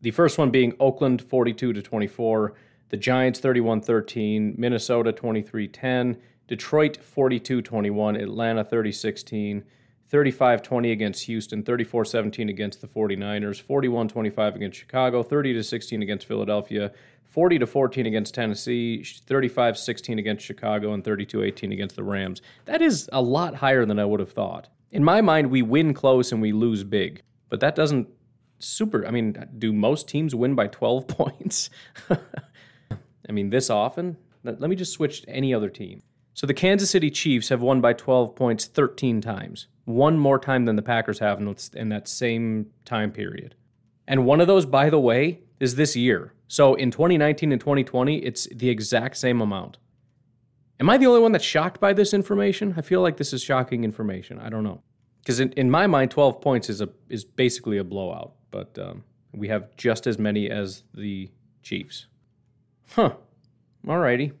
the 0.00 0.10
first 0.10 0.38
one 0.38 0.50
being 0.50 0.74
Oakland 0.80 1.22
42 1.22 1.74
to 1.74 1.82
24, 1.82 2.54
the 2.88 2.96
Giants 2.96 3.40
31-13, 3.40 4.58
Minnesota 4.58 5.12
23-10. 5.12 6.16
Detroit 6.52 6.98
42 6.98 7.62
21, 7.62 8.14
Atlanta 8.14 8.62
30 8.62 8.92
16, 8.92 9.64
35 10.08 10.62
20 10.62 10.92
against 10.92 11.24
Houston, 11.24 11.62
34 11.62 12.04
17 12.04 12.50
against 12.50 12.82
the 12.82 12.86
49ers, 12.86 13.58
41 13.58 14.08
25 14.08 14.56
against 14.56 14.78
Chicago, 14.78 15.22
30 15.22 15.54
to 15.54 15.64
16 15.64 16.02
against 16.02 16.26
Philadelphia, 16.26 16.92
40 17.24 17.60
to 17.60 17.66
14 17.66 18.04
against 18.04 18.34
Tennessee, 18.34 19.02
35 19.02 19.78
16 19.78 20.18
against 20.18 20.44
Chicago, 20.44 20.92
and 20.92 21.02
32 21.02 21.42
18 21.42 21.72
against 21.72 21.96
the 21.96 22.02
Rams. 22.02 22.42
That 22.66 22.82
is 22.82 23.08
a 23.14 23.22
lot 23.22 23.54
higher 23.54 23.86
than 23.86 23.98
I 23.98 24.04
would 24.04 24.20
have 24.20 24.32
thought. 24.32 24.68
In 24.90 25.02
my 25.02 25.22
mind, 25.22 25.50
we 25.50 25.62
win 25.62 25.94
close 25.94 26.32
and 26.32 26.42
we 26.42 26.52
lose 26.52 26.84
big, 26.84 27.22
but 27.48 27.60
that 27.60 27.74
doesn't 27.74 28.08
super. 28.58 29.06
I 29.06 29.10
mean, 29.10 29.42
do 29.56 29.72
most 29.72 30.06
teams 30.06 30.34
win 30.34 30.54
by 30.54 30.66
12 30.66 31.08
points? 31.08 31.70
I 32.10 33.32
mean, 33.32 33.48
this 33.48 33.70
often? 33.70 34.18
Let 34.44 34.60
me 34.60 34.76
just 34.76 34.92
switch 34.92 35.22
to 35.22 35.30
any 35.30 35.54
other 35.54 35.70
team. 35.70 36.02
So 36.34 36.46
the 36.46 36.54
Kansas 36.54 36.90
City 36.90 37.10
Chiefs 37.10 37.50
have 37.50 37.60
won 37.60 37.80
by 37.80 37.92
12 37.92 38.34
points 38.34 38.66
13 38.66 39.20
times, 39.20 39.68
one 39.84 40.18
more 40.18 40.38
time 40.38 40.64
than 40.64 40.76
the 40.76 40.82
Packers 40.82 41.18
have 41.18 41.40
in 41.40 41.88
that 41.90 42.08
same 42.08 42.66
time 42.84 43.12
period. 43.12 43.54
And 44.08 44.24
one 44.24 44.40
of 44.40 44.46
those, 44.46 44.66
by 44.66 44.90
the 44.90 44.98
way, 44.98 45.40
is 45.60 45.76
this 45.76 45.94
year. 45.94 46.32
So 46.48 46.74
in 46.74 46.90
2019 46.90 47.52
and 47.52 47.60
2020, 47.60 48.18
it's 48.18 48.46
the 48.52 48.68
exact 48.68 49.16
same 49.16 49.40
amount. 49.40 49.78
Am 50.80 50.90
I 50.90 50.96
the 50.96 51.06
only 51.06 51.20
one 51.20 51.32
that's 51.32 51.44
shocked 51.44 51.80
by 51.80 51.92
this 51.92 52.12
information? 52.12 52.74
I 52.76 52.82
feel 52.82 53.02
like 53.02 53.16
this 53.16 53.32
is 53.32 53.42
shocking 53.42 53.84
information. 53.84 54.38
I 54.38 54.48
don't 54.48 54.64
know. 54.64 54.82
Because 55.20 55.38
in, 55.38 55.52
in 55.52 55.70
my 55.70 55.86
mind, 55.86 56.10
12 56.10 56.40
points 56.40 56.68
is 56.68 56.80
a 56.80 56.88
is 57.08 57.24
basically 57.24 57.78
a 57.78 57.84
blowout, 57.84 58.32
but 58.50 58.76
um, 58.78 59.04
we 59.32 59.46
have 59.48 59.76
just 59.76 60.08
as 60.08 60.18
many 60.18 60.50
as 60.50 60.82
the 60.94 61.30
Chiefs. 61.62 62.06
Huh. 62.90 63.12
Alrighty. 63.86 64.32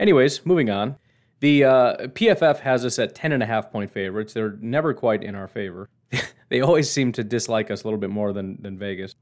Anyways, 0.00 0.46
moving 0.46 0.70
on. 0.70 0.96
The 1.42 1.64
uh, 1.64 1.96
PFF 2.06 2.60
has 2.60 2.84
us 2.84 3.00
at 3.00 3.16
10 3.16 3.32
and 3.32 3.42
a 3.42 3.46
half 3.46 3.72
point 3.72 3.90
favorites. 3.90 4.32
They're 4.32 4.56
never 4.60 4.94
quite 4.94 5.24
in 5.24 5.34
our 5.34 5.48
favor. 5.48 5.88
they 6.50 6.60
always 6.60 6.88
seem 6.88 7.10
to 7.12 7.24
dislike 7.24 7.68
us 7.68 7.82
a 7.82 7.84
little 7.84 7.98
bit 7.98 8.10
more 8.10 8.32
than, 8.32 8.62
than 8.62 8.78
Vegas. 8.78 9.16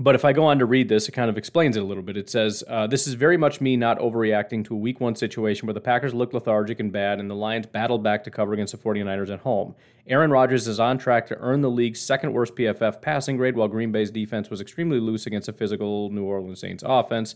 But 0.00 0.14
if 0.14 0.24
I 0.24 0.32
go 0.32 0.46
on 0.46 0.60
to 0.60 0.64
read 0.64 0.88
this, 0.88 1.10
it 1.10 1.12
kind 1.12 1.28
of 1.28 1.36
explains 1.36 1.76
it 1.76 1.80
a 1.80 1.84
little 1.84 2.02
bit. 2.02 2.16
It 2.16 2.30
says, 2.30 2.64
uh, 2.68 2.86
This 2.86 3.06
is 3.06 3.12
very 3.12 3.36
much 3.36 3.60
me 3.60 3.76
not 3.76 3.98
overreacting 3.98 4.64
to 4.64 4.74
a 4.74 4.78
week 4.78 4.98
one 4.98 5.14
situation 5.14 5.66
where 5.66 5.74
the 5.74 5.80
Packers 5.82 6.14
look 6.14 6.32
lethargic 6.32 6.80
and 6.80 6.90
bad, 6.90 7.20
and 7.20 7.28
the 7.28 7.34
Lions 7.34 7.66
battled 7.66 8.02
back 8.02 8.24
to 8.24 8.30
cover 8.30 8.54
against 8.54 8.72
the 8.72 8.78
49ers 8.78 9.30
at 9.30 9.40
home. 9.40 9.74
Aaron 10.06 10.30
Rodgers 10.30 10.68
is 10.68 10.80
on 10.80 10.96
track 10.96 11.26
to 11.26 11.36
earn 11.38 11.60
the 11.60 11.70
league's 11.70 12.00
second 12.00 12.32
worst 12.32 12.54
PFF 12.56 13.02
passing 13.02 13.36
grade, 13.36 13.56
while 13.56 13.68
Green 13.68 13.92
Bay's 13.92 14.10
defense 14.10 14.48
was 14.48 14.62
extremely 14.62 15.00
loose 15.00 15.26
against 15.26 15.50
a 15.50 15.52
physical 15.52 16.08
New 16.08 16.24
Orleans 16.24 16.60
Saints 16.60 16.82
offense. 16.86 17.34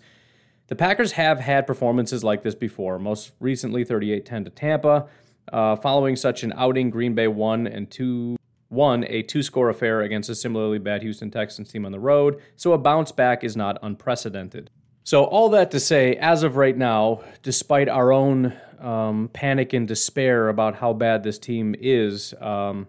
The 0.72 0.76
Packers 0.76 1.12
have 1.12 1.38
had 1.38 1.66
performances 1.66 2.24
like 2.24 2.42
this 2.42 2.54
before, 2.54 2.98
most 2.98 3.32
recently 3.40 3.84
38 3.84 4.24
10 4.24 4.44
to 4.44 4.50
Tampa. 4.50 5.06
Uh, 5.52 5.76
following 5.76 6.16
such 6.16 6.44
an 6.44 6.54
outing, 6.56 6.88
Green 6.88 7.14
Bay 7.14 7.28
won 7.28 7.66
and 7.66 7.90
two 7.90 8.38
won 8.70 9.04
a 9.10 9.20
two 9.20 9.42
score 9.42 9.68
affair 9.68 10.00
against 10.00 10.30
a 10.30 10.34
similarly 10.34 10.78
bad 10.78 11.02
Houston 11.02 11.30
Texans 11.30 11.70
team 11.70 11.84
on 11.84 11.92
the 11.92 12.00
road, 12.00 12.40
so 12.56 12.72
a 12.72 12.78
bounce 12.78 13.12
back 13.12 13.44
is 13.44 13.54
not 13.54 13.76
unprecedented. 13.82 14.70
So, 15.04 15.24
all 15.24 15.50
that 15.50 15.70
to 15.72 15.78
say, 15.78 16.14
as 16.14 16.42
of 16.42 16.56
right 16.56 16.74
now, 16.74 17.22
despite 17.42 17.90
our 17.90 18.10
own 18.10 18.54
um, 18.80 19.28
panic 19.34 19.74
and 19.74 19.86
despair 19.86 20.48
about 20.48 20.76
how 20.76 20.94
bad 20.94 21.22
this 21.22 21.38
team 21.38 21.74
is, 21.78 22.32
um, 22.40 22.88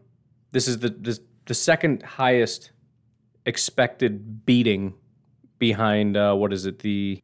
this 0.52 0.70
is 0.70 0.80
the, 0.80 0.88
the, 0.88 1.20
the 1.48 1.54
second 1.54 2.02
highest 2.04 2.72
expected 3.46 4.46
beating 4.46 4.94
behind, 5.60 6.16
uh, 6.16 6.34
what 6.34 6.54
is 6.54 6.66
it, 6.66 6.80
the 6.80 7.22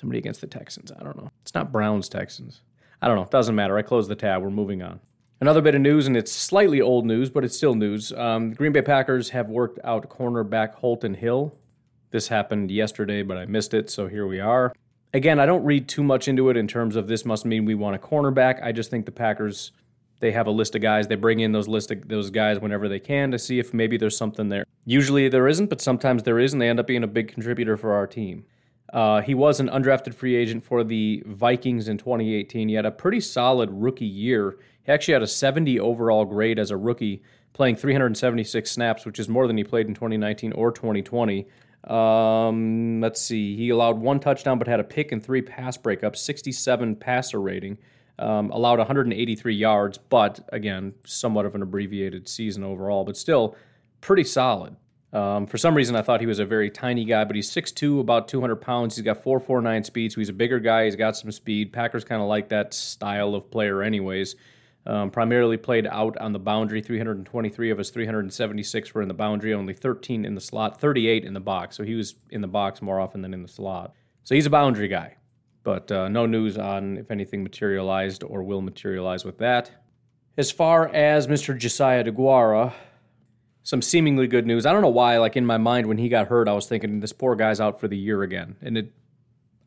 somebody 0.00 0.18
against 0.18 0.40
the 0.40 0.46
Texans. 0.46 0.90
I 0.98 1.02
don't 1.02 1.16
know. 1.16 1.30
It's 1.42 1.54
not 1.54 1.72
Browns 1.72 2.08
Texans. 2.08 2.62
I 3.02 3.06
don't 3.06 3.16
know. 3.16 3.22
It 3.22 3.30
doesn't 3.30 3.54
matter. 3.54 3.76
I 3.78 3.82
closed 3.82 4.10
the 4.10 4.16
tab. 4.16 4.42
We're 4.42 4.50
moving 4.50 4.82
on. 4.82 5.00
Another 5.40 5.62
bit 5.62 5.74
of 5.74 5.80
news, 5.80 6.06
and 6.06 6.16
it's 6.16 6.32
slightly 6.32 6.80
old 6.80 7.06
news, 7.06 7.30
but 7.30 7.44
it's 7.44 7.56
still 7.56 7.74
news. 7.74 8.12
Um, 8.12 8.50
the 8.50 8.56
Green 8.56 8.72
Bay 8.72 8.82
Packers 8.82 9.30
have 9.30 9.48
worked 9.48 9.78
out 9.84 10.10
cornerback 10.10 10.74
Holton 10.74 11.14
Hill. 11.14 11.54
This 12.10 12.28
happened 12.28 12.70
yesterday, 12.70 13.22
but 13.22 13.38
I 13.38 13.46
missed 13.46 13.72
it, 13.72 13.88
so 13.88 14.06
here 14.06 14.26
we 14.26 14.40
are. 14.40 14.74
Again, 15.14 15.40
I 15.40 15.46
don't 15.46 15.64
read 15.64 15.88
too 15.88 16.02
much 16.02 16.28
into 16.28 16.50
it 16.50 16.56
in 16.56 16.68
terms 16.68 16.94
of 16.94 17.08
this 17.08 17.24
must 17.24 17.46
mean 17.46 17.64
we 17.64 17.74
want 17.74 17.96
a 17.96 17.98
cornerback. 17.98 18.62
I 18.62 18.72
just 18.72 18.90
think 18.90 19.06
the 19.06 19.12
Packers 19.12 19.72
they 20.20 20.32
have 20.32 20.46
a 20.46 20.50
list 20.50 20.76
of 20.76 20.82
guys. 20.82 21.08
They 21.08 21.16
bring 21.16 21.40
in 21.40 21.52
those 21.52 21.66
list 21.66 21.90
of 21.90 22.06
those 22.06 22.30
guys 22.30 22.60
whenever 22.60 22.88
they 22.88 23.00
can 23.00 23.30
to 23.30 23.38
see 23.38 23.58
if 23.58 23.74
maybe 23.74 23.96
there's 23.96 24.16
something 24.16 24.50
there. 24.50 24.64
Usually 24.84 25.28
there 25.28 25.48
isn't, 25.48 25.68
but 25.68 25.80
sometimes 25.80 26.22
there 26.22 26.38
is, 26.38 26.52
and 26.52 26.60
they 26.60 26.68
end 26.68 26.78
up 26.78 26.86
being 26.86 27.02
a 27.02 27.08
big 27.08 27.28
contributor 27.28 27.76
for 27.76 27.94
our 27.94 28.06
team. 28.06 28.44
Uh, 28.92 29.20
he 29.20 29.34
was 29.34 29.60
an 29.60 29.68
undrafted 29.68 30.14
free 30.14 30.34
agent 30.34 30.64
for 30.64 30.82
the 30.82 31.22
Vikings 31.26 31.88
in 31.88 31.96
2018. 31.96 32.68
He 32.68 32.74
had 32.74 32.86
a 32.86 32.90
pretty 32.90 33.20
solid 33.20 33.70
rookie 33.70 34.04
year. 34.04 34.58
He 34.82 34.90
actually 34.90 35.14
had 35.14 35.22
a 35.22 35.28
70 35.28 35.78
overall 35.78 36.24
grade 36.24 36.58
as 36.58 36.70
a 36.70 36.76
rookie, 36.76 37.22
playing 37.52 37.76
376 37.76 38.70
snaps, 38.70 39.06
which 39.06 39.18
is 39.18 39.28
more 39.28 39.46
than 39.46 39.56
he 39.56 39.64
played 39.64 39.86
in 39.86 39.94
2019 39.94 40.52
or 40.52 40.72
2020. 40.72 41.46
Um, 41.84 43.00
let's 43.00 43.20
see. 43.20 43.56
He 43.56 43.70
allowed 43.70 43.98
one 43.98 44.20
touchdown, 44.20 44.58
but 44.58 44.66
had 44.66 44.80
a 44.80 44.84
pick 44.84 45.12
and 45.12 45.22
three 45.22 45.42
pass 45.42 45.76
breakups, 45.76 46.16
67 46.16 46.96
passer 46.96 47.40
rating, 47.40 47.78
um, 48.18 48.50
allowed 48.50 48.78
183 48.78 49.54
yards, 49.54 49.98
but 49.98 50.40
again, 50.52 50.94
somewhat 51.04 51.46
of 51.46 51.54
an 51.54 51.62
abbreviated 51.62 52.28
season 52.28 52.64
overall, 52.64 53.04
but 53.04 53.16
still 53.16 53.56
pretty 54.00 54.24
solid. 54.24 54.76
Um, 55.12 55.46
for 55.46 55.58
some 55.58 55.74
reason, 55.74 55.96
I 55.96 56.02
thought 56.02 56.20
he 56.20 56.26
was 56.26 56.38
a 56.38 56.44
very 56.44 56.70
tiny 56.70 57.04
guy, 57.04 57.24
but 57.24 57.34
he's 57.34 57.50
6'2, 57.50 58.00
about 58.00 58.28
200 58.28 58.56
pounds. 58.56 58.94
He's 58.94 59.04
got 59.04 59.22
449 59.22 59.84
speed, 59.84 60.12
so 60.12 60.20
he's 60.20 60.28
a 60.28 60.34
bigger 60.34 60.60
guy. 60.60 60.84
He's 60.84 60.96
got 60.96 61.16
some 61.16 61.32
speed. 61.32 61.72
Packers 61.72 62.04
kind 62.04 62.22
of 62.22 62.28
like 62.28 62.48
that 62.50 62.72
style 62.72 63.34
of 63.34 63.50
player, 63.50 63.82
anyways. 63.82 64.36
Um, 64.86 65.10
primarily 65.10 65.56
played 65.56 65.86
out 65.86 66.16
on 66.18 66.32
the 66.32 66.38
boundary. 66.38 66.80
323 66.80 67.70
of 67.70 67.78
his 67.78 67.90
376 67.90 68.94
were 68.94 69.02
in 69.02 69.08
the 69.08 69.14
boundary, 69.14 69.52
only 69.52 69.74
13 69.74 70.24
in 70.24 70.34
the 70.34 70.40
slot, 70.40 70.80
38 70.80 71.24
in 71.24 71.34
the 71.34 71.40
box. 71.40 71.76
So 71.76 71.84
he 71.84 71.94
was 71.94 72.14
in 72.30 72.40
the 72.40 72.48
box 72.48 72.80
more 72.80 73.00
often 73.00 73.20
than 73.20 73.34
in 73.34 73.42
the 73.42 73.48
slot. 73.48 73.94
So 74.22 74.34
he's 74.34 74.46
a 74.46 74.50
boundary 74.50 74.88
guy, 74.88 75.16
but 75.64 75.90
uh, 75.92 76.08
no 76.08 76.24
news 76.24 76.56
on 76.56 76.96
if 76.96 77.10
anything 77.10 77.42
materialized 77.42 78.22
or 78.22 78.42
will 78.42 78.62
materialize 78.62 79.24
with 79.24 79.38
that. 79.38 79.70
As 80.38 80.50
far 80.50 80.88
as 80.88 81.26
Mr. 81.26 81.56
Josiah 81.58 82.04
DeGuara, 82.04 82.72
some 83.62 83.82
seemingly 83.82 84.26
good 84.26 84.46
news. 84.46 84.66
I 84.66 84.72
don't 84.72 84.82
know 84.82 84.88
why, 84.88 85.18
like 85.18 85.36
in 85.36 85.46
my 85.46 85.58
mind 85.58 85.86
when 85.86 85.98
he 85.98 86.08
got 86.08 86.28
hurt, 86.28 86.48
I 86.48 86.52
was 86.52 86.66
thinking 86.66 87.00
this 87.00 87.12
poor 87.12 87.36
guy's 87.36 87.60
out 87.60 87.80
for 87.80 87.88
the 87.88 87.96
year 87.96 88.22
again. 88.22 88.56
And 88.62 88.78
it, 88.78 88.92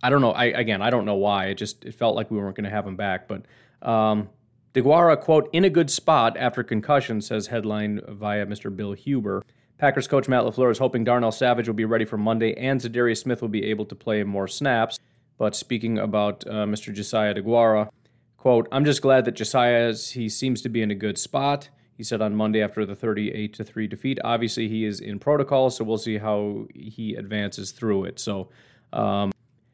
I 0.02 0.10
don't 0.10 0.22
know. 0.22 0.32
I 0.32 0.46
again, 0.46 0.82
I 0.82 0.90
don't 0.90 1.06
know 1.06 1.16
why. 1.16 1.46
It 1.46 1.56
just 1.56 1.86
it 1.86 1.96
felt 1.96 2.16
like 2.16 2.32
we 2.32 2.38
weren't 2.38 2.56
going 2.56 2.66
to 2.66 2.70
have 2.70 2.88
him 2.88 2.96
back. 2.96 3.28
But 3.28 3.46
um, 3.88 4.30
DeGuara 4.74 5.20
quote 5.20 5.50
in 5.54 5.64
a 5.64 5.70
good 5.70 5.92
spot 5.92 6.36
after 6.38 6.64
concussion 6.64 7.22
says 7.22 7.48
headline 7.48 8.02
via 8.08 8.46
Mr. 8.46 8.76
Bill 8.76 8.94
Huber. 8.94 9.44
Packers 9.78 10.08
coach 10.08 10.28
Matt 10.28 10.44
LaFleur 10.44 10.72
is 10.72 10.78
hoping 10.78 11.04
Darnell 11.04 11.32
Savage 11.32 11.68
will 11.68 11.76
be 11.76 11.86
ready 11.86 12.06
for 12.06 12.18
Monday 12.18 12.56
and 12.56 12.80
Za'Darius 12.80 13.22
Smith 13.22 13.42
will 13.42 13.50
be 13.50 13.66
able 13.66 13.86
to 13.86 13.96
play 13.96 14.24
more 14.24 14.48
snaps. 14.48 15.00
But 15.38 15.56
speaking 15.56 15.98
about 15.98 16.46
uh, 16.48 16.66
Mr. 16.66 16.94
Josiah 16.94 17.34
DeGuara, 17.34 17.90
quote, 18.38 18.68
I'm 18.72 18.86
just 18.86 19.02
glad 19.02 19.26
that 19.26 19.34
Josiah 19.34 19.90
is, 19.90 20.12
he 20.12 20.30
seems 20.30 20.62
to 20.62 20.70
be 20.70 20.82
in 20.82 20.92
a 20.92 20.96
good 20.96 21.18
spot. 21.18 21.70
He 21.98 22.04
said 22.04 22.22
on 22.22 22.36
Monday 22.36 22.62
after 22.62 22.86
the 22.86 22.96
38 22.96 23.54
to 23.54 23.64
3 23.64 23.88
defeat. 23.88 24.20
Obviously, 24.24 24.68
he 24.68 24.86
is 24.86 25.00
in 25.00 25.20
protocol, 25.20 25.70
so 25.70 25.84
we'll 25.84 25.98
see 25.98 26.18
how 26.18 26.68
he 26.74 27.16
advances 27.16 27.72
through 27.72 28.06
it. 28.06 28.20
So, 28.20 28.50
um, 28.92 29.32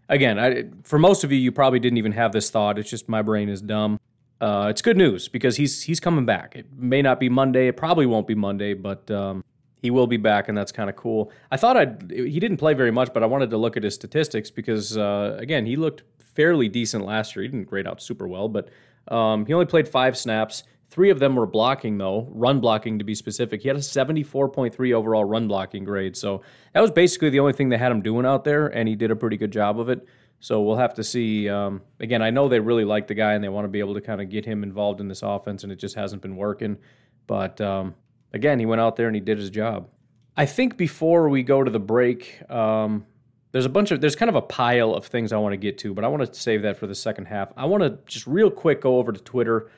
again, 0.10 0.38
I, 0.38 0.66
for 0.84 1.00
most 1.00 1.24
of 1.24 1.32
you, 1.32 1.38
you 1.38 1.52
probably 1.52 1.80
didn't 1.80 1.98
even 1.98 2.12
have 2.12 2.32
this 2.32 2.50
thought. 2.50 2.78
It's 2.78 2.90
just 2.90 3.08
my 3.08 3.22
brain 3.22 3.48
is 3.48 3.62
dumb. 3.62 4.00
Uh, 4.42 4.68
it's 4.70 4.82
good 4.82 4.98
news 4.98 5.28
because 5.28 5.58
he's 5.58 5.84
he's 5.84 6.00
coming 6.00 6.26
back. 6.26 6.56
It 6.56 6.66
may 6.74 7.02
not 7.02 7.20
be 7.20 7.30
Monday. 7.30 7.68
It 7.68 7.76
probably 7.76 8.06
won't 8.06 8.28
be 8.28 8.36
Monday, 8.36 8.74
but 8.74 9.10
um, 9.12 9.44
he 9.82 9.92
will 9.92 10.08
be 10.08 10.18
back, 10.18 10.48
and 10.48 10.58
that's 10.58 10.72
kind 10.72 10.90
of 10.90 10.96
cool. 10.96 11.32
I 11.52 11.58
thought 11.58 11.76
I'd 11.76 12.12
he 12.12 12.40
didn't 12.40 12.58
play 12.58 12.74
very 12.74 12.92
much, 12.92 13.14
but 13.14 13.22
I 13.22 13.26
wanted 13.26 13.50
to 13.50 13.58
look 13.58 13.76
at 13.76 13.84
his 13.84 13.96
statistics 13.96 14.50
because 14.50 14.98
uh, 14.98 15.36
again, 15.40 15.66
he 15.66 15.76
looked 15.76 16.04
fairly 16.20 16.70
decent 16.70 17.06
last 17.06 17.36
year. 17.36 17.44
He 17.44 17.50
didn't 17.50 17.68
grade 17.68 17.88
out 17.88 18.02
super 18.02 18.28
well, 18.28 18.48
but 18.48 18.70
um, 19.10 19.46
he 19.46 19.54
only 19.54 19.66
played 19.66 19.88
five 19.88 20.18
snaps. 20.18 20.64
Three 20.90 21.12
of 21.12 21.20
them 21.20 21.36
were 21.36 21.46
blocking, 21.46 21.98
though, 22.00 22.28
run 22.32 22.60
blocking 22.60 22.98
to 22.98 23.06
be 23.06 23.14
specific. 23.14 23.62
He 23.62 23.68
had 23.68 23.78
a 23.78 23.82
74.3 23.82 24.94
overall 24.94 25.24
run 25.24 25.48
blocking 25.48 25.84
grade. 25.84 26.18
So 26.18 26.42
that 26.74 26.82
was 26.82 26.90
basically 26.90 27.30
the 27.30 27.40
only 27.40 27.54
thing 27.54 27.70
they 27.70 27.78
had 27.78 27.92
him 27.92 28.02
doing 28.02 28.26
out 28.26 28.44
there, 28.44 28.68
and 28.68 28.90
he 28.90 28.96
did 28.96 29.12
a 29.12 29.16
pretty 29.16 29.38
good 29.38 29.52
job 29.52 29.80
of 29.80 29.90
it. 29.90 30.06
So 30.40 30.62
we'll 30.62 30.78
have 30.78 30.96
to 30.96 31.04
see. 31.04 31.48
Um, 31.48 31.82
again, 32.00 32.22
I 32.22 32.32
know 32.32 32.48
they 32.48 32.60
really 32.60 32.86
like 32.86 33.08
the 33.08 33.14
guy 33.14 33.34
and 33.34 33.44
they 33.44 33.50
want 33.50 33.66
to 33.66 33.70
be 33.70 33.80
able 33.80 33.94
to 33.94 34.02
kind 34.02 34.22
of 34.22 34.30
get 34.30 34.46
him 34.46 34.64
involved 34.64 35.00
in 35.00 35.08
this 35.08 35.22
offense, 35.22 35.64
and 35.64 35.72
it 35.72 35.76
just 35.76 35.96
hasn't 35.96 36.22
been 36.22 36.36
working. 36.36 36.78
But 37.28 37.62
um, 37.62 37.94
again, 38.34 38.58
he 38.58 38.66
went 38.66 38.82
out 38.82 38.96
there 38.96 39.08
and 39.08 39.16
he 39.16 39.22
did 39.22 39.38
his 39.38 39.50
job. 39.50 39.90
I 40.38 40.46
think 40.46 40.78
before 40.78 41.30
we 41.30 41.44
go 41.44 41.64
to 41.64 41.70
the 41.70 41.80
break, 41.80 42.42
um, 42.50 43.06
there's 43.52 43.66
a 43.66 43.70
bunch 43.70 43.92
of 43.92 44.00
there's 44.00 44.16
kind 44.16 44.30
of 44.30 44.36
a 44.36 44.42
pile 44.42 44.94
of 44.94 45.06
things 45.06 45.34
I 45.34 45.38
want 45.38 45.54
to 45.54 45.58
get 45.58 45.78
to, 45.80 45.94
but 45.94 46.04
I 46.06 46.08
want 46.08 46.26
to 46.26 46.40
save 46.40 46.62
that 46.62 46.78
for 46.78 46.88
the 46.88 46.96
second 46.96 47.26
half. 47.26 47.52
I 47.58 47.66
want 47.66 47.84
to 47.84 48.00
just 48.06 48.26
real 48.26 48.50
quick 48.50 48.82
go 48.82 48.98
over 48.98 49.12
to 49.12 49.20
Twitter 49.20 49.70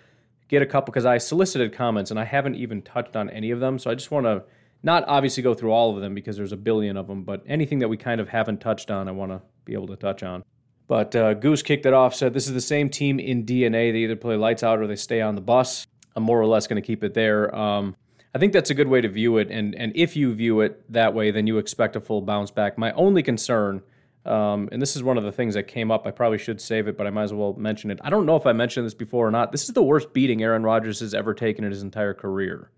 get 0.51 0.61
a 0.61 0.65
couple 0.65 0.91
because 0.91 1.05
I 1.05 1.17
solicited 1.17 1.73
comments 1.73 2.11
and 2.11 2.19
I 2.19 2.25
haven't 2.25 2.55
even 2.55 2.81
touched 2.81 3.15
on 3.15 3.29
any 3.29 3.49
of 3.51 3.59
them. 3.59 3.79
So 3.79 3.89
I 3.89 3.95
just 3.95 4.11
want 4.11 4.25
to 4.25 4.43
not 4.83 5.05
obviously 5.07 5.41
go 5.41 5.53
through 5.53 5.71
all 5.71 5.95
of 5.95 6.01
them 6.01 6.13
because 6.13 6.35
there's 6.35 6.51
a 6.51 6.57
billion 6.57 6.97
of 6.97 7.07
them, 7.07 7.23
but 7.23 7.41
anything 7.47 7.79
that 7.79 7.87
we 7.87 7.97
kind 7.97 8.19
of 8.19 8.29
haven't 8.29 8.59
touched 8.59 8.91
on, 8.91 9.07
I 9.07 9.11
want 9.11 9.31
to 9.31 9.41
be 9.63 9.73
able 9.73 9.87
to 9.87 9.95
touch 9.95 10.21
on. 10.21 10.43
But 10.87 11.15
uh, 11.15 11.35
Goose 11.35 11.61
kicked 11.61 11.85
it 11.85 11.93
off, 11.93 12.13
said 12.13 12.33
this 12.33 12.47
is 12.47 12.53
the 12.53 12.59
same 12.59 12.89
team 12.89 13.17
in 13.17 13.45
DNA. 13.45 13.93
They 13.93 13.99
either 13.99 14.17
play 14.17 14.35
lights 14.35 14.61
out 14.61 14.79
or 14.79 14.87
they 14.87 14.97
stay 14.97 15.21
on 15.21 15.35
the 15.35 15.41
bus. 15.41 15.87
I'm 16.15 16.23
more 16.23 16.41
or 16.41 16.47
less 16.47 16.67
going 16.67 16.81
to 16.81 16.85
keep 16.85 17.03
it 17.03 17.13
there. 17.13 17.55
Um, 17.55 17.95
I 18.35 18.39
think 18.39 18.51
that's 18.51 18.69
a 18.69 18.73
good 18.73 18.89
way 18.89 18.99
to 18.99 19.07
view 19.07 19.37
it. 19.37 19.49
And, 19.49 19.73
and 19.75 19.93
if 19.95 20.17
you 20.17 20.33
view 20.33 20.59
it 20.59 20.83
that 20.91 21.13
way, 21.13 21.31
then 21.31 21.47
you 21.47 21.59
expect 21.59 21.95
a 21.95 22.01
full 22.01 22.21
bounce 22.21 22.51
back. 22.51 22.77
My 22.77 22.91
only 22.91 23.23
concern 23.23 23.83
um, 24.25 24.69
and 24.71 24.81
this 24.81 24.95
is 24.95 25.01
one 25.01 25.17
of 25.17 25.23
the 25.23 25.31
things 25.31 25.55
that 25.55 25.63
came 25.63 25.89
up. 25.89 26.05
I 26.05 26.11
probably 26.11 26.37
should 26.37 26.61
save 26.61 26.87
it, 26.87 26.95
but 26.97 27.07
I 27.07 27.09
might 27.09 27.23
as 27.23 27.33
well 27.33 27.53
mention 27.53 27.89
it. 27.89 27.99
I 28.03 28.09
don't 28.09 28.25
know 28.25 28.35
if 28.35 28.45
I 28.45 28.53
mentioned 28.53 28.85
this 28.85 28.93
before 28.93 29.27
or 29.27 29.31
not. 29.31 29.51
This 29.51 29.63
is 29.63 29.73
the 29.73 29.81
worst 29.81 30.13
beating 30.13 30.43
Aaron 30.43 30.63
Rodgers 30.63 30.99
has 30.99 31.13
ever 31.13 31.33
taken 31.33 31.63
in 31.63 31.71
his 31.71 31.81
entire 31.81 32.13
career. 32.13 32.69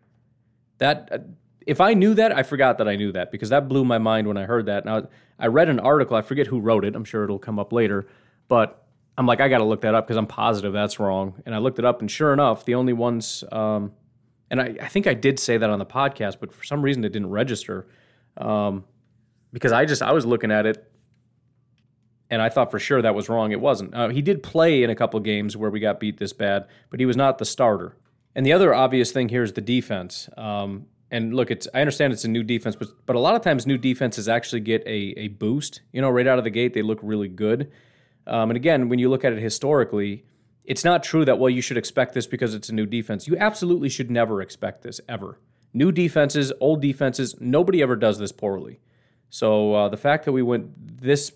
That 0.77 1.09
uh, 1.11 1.17
if 1.67 1.81
I 1.81 1.93
knew 1.93 2.13
that, 2.13 2.35
I 2.35 2.43
forgot 2.43 2.77
that 2.77 2.87
I 2.87 2.95
knew 2.95 3.11
that 3.11 3.31
because 3.31 3.49
that 3.49 3.67
blew 3.67 3.83
my 3.83 3.97
mind 3.97 4.27
when 4.27 4.37
I 4.37 4.45
heard 4.45 4.67
that. 4.67 4.85
Now 4.85 5.07
I 5.37 5.47
read 5.47 5.67
an 5.67 5.79
article. 5.79 6.15
I 6.15 6.21
forget 6.21 6.47
who 6.47 6.59
wrote 6.59 6.85
it. 6.85 6.95
I'm 6.95 7.03
sure 7.03 7.25
it'll 7.25 7.39
come 7.39 7.59
up 7.59 7.73
later, 7.73 8.07
but 8.47 8.85
I'm 9.17 9.25
like 9.25 9.41
I 9.41 9.49
got 9.49 9.57
to 9.57 9.65
look 9.65 9.81
that 9.81 9.95
up 9.95 10.07
because 10.07 10.17
I'm 10.17 10.27
positive 10.27 10.71
that's 10.71 10.97
wrong. 10.97 11.41
And 11.45 11.53
I 11.53 11.57
looked 11.57 11.77
it 11.77 11.85
up, 11.85 11.99
and 11.99 12.09
sure 12.09 12.31
enough, 12.31 12.63
the 12.63 12.75
only 12.75 12.93
ones. 12.93 13.43
Um, 13.51 13.91
and 14.49 14.61
I, 14.61 14.75
I, 14.81 14.87
think 14.87 15.07
I 15.07 15.13
did 15.13 15.39
say 15.39 15.57
that 15.57 15.69
on 15.69 15.79
the 15.79 15.85
podcast, 15.85 16.37
but 16.39 16.53
for 16.53 16.63
some 16.63 16.83
reason 16.83 17.03
it 17.03 17.09
didn't 17.09 17.31
register. 17.31 17.87
Um, 18.37 18.85
because 19.51 19.71
I 19.71 19.85
just 19.85 20.01
I 20.01 20.13
was 20.13 20.25
looking 20.25 20.51
at 20.51 20.65
it 20.65 20.92
and 22.33 22.41
I 22.41 22.49
thought 22.49 22.71
for 22.71 22.79
sure 22.79 22.99
that 22.99 23.13
was 23.13 23.29
wrong. 23.29 23.51
It 23.51 23.61
wasn't. 23.61 23.93
Uh, 23.93 24.09
he 24.09 24.23
did 24.23 24.41
play 24.41 24.81
in 24.81 24.89
a 24.89 24.95
couple 24.95 25.19
games 25.19 25.55
where 25.55 25.69
we 25.69 25.79
got 25.79 25.99
beat 25.99 26.17
this 26.17 26.33
bad, 26.33 26.65
but 26.89 26.99
he 26.99 27.05
was 27.05 27.15
not 27.15 27.37
the 27.37 27.45
starter. 27.45 27.95
And 28.33 28.43
the 28.43 28.53
other 28.53 28.73
obvious 28.73 29.11
thing 29.11 29.29
here 29.29 29.43
is 29.43 29.53
the 29.53 29.61
defense. 29.61 30.29
Um, 30.35 30.87
and 31.11 31.35
look, 31.35 31.51
it's 31.51 31.67
I 31.75 31.81
understand 31.81 32.11
it's 32.11 32.25
a 32.25 32.29
new 32.29 32.41
defense, 32.41 32.75
but 32.75 32.87
but 33.05 33.15
a 33.15 33.19
lot 33.19 33.35
of 33.35 33.43
times 33.43 33.67
new 33.67 33.77
defenses 33.77 34.27
actually 34.27 34.61
get 34.61 34.81
a 34.87 35.13
a 35.15 35.27
boost. 35.27 35.81
You 35.91 36.01
know, 36.01 36.09
right 36.09 36.25
out 36.25 36.39
of 36.39 36.43
the 36.43 36.49
gate, 36.49 36.73
they 36.73 36.81
look 36.81 36.97
really 37.03 37.27
good. 37.27 37.71
Um, 38.25 38.49
and 38.49 38.57
again, 38.57 38.89
when 38.89 38.97
you 38.97 39.09
look 39.09 39.23
at 39.23 39.31
it 39.31 39.39
historically, 39.39 40.25
it's 40.63 40.83
not 40.83 41.03
true 41.03 41.25
that 41.25 41.37
well 41.37 41.51
you 41.51 41.61
should 41.61 41.77
expect 41.77 42.15
this 42.15 42.25
because 42.25 42.55
it's 42.55 42.69
a 42.69 42.73
new 42.73 42.87
defense. 42.87 43.27
You 43.27 43.37
absolutely 43.37 43.89
should 43.89 44.09
never 44.09 44.41
expect 44.41 44.81
this 44.81 44.99
ever. 45.07 45.39
New 45.71 45.91
defenses, 45.91 46.51
old 46.59 46.81
defenses, 46.81 47.35
nobody 47.39 47.83
ever 47.83 47.95
does 47.95 48.17
this 48.17 48.31
poorly. 48.31 48.79
So 49.29 49.73
uh, 49.75 49.89
the 49.89 49.97
fact 49.97 50.25
that 50.25 50.31
we 50.31 50.41
went 50.41 50.71
this 50.99 51.31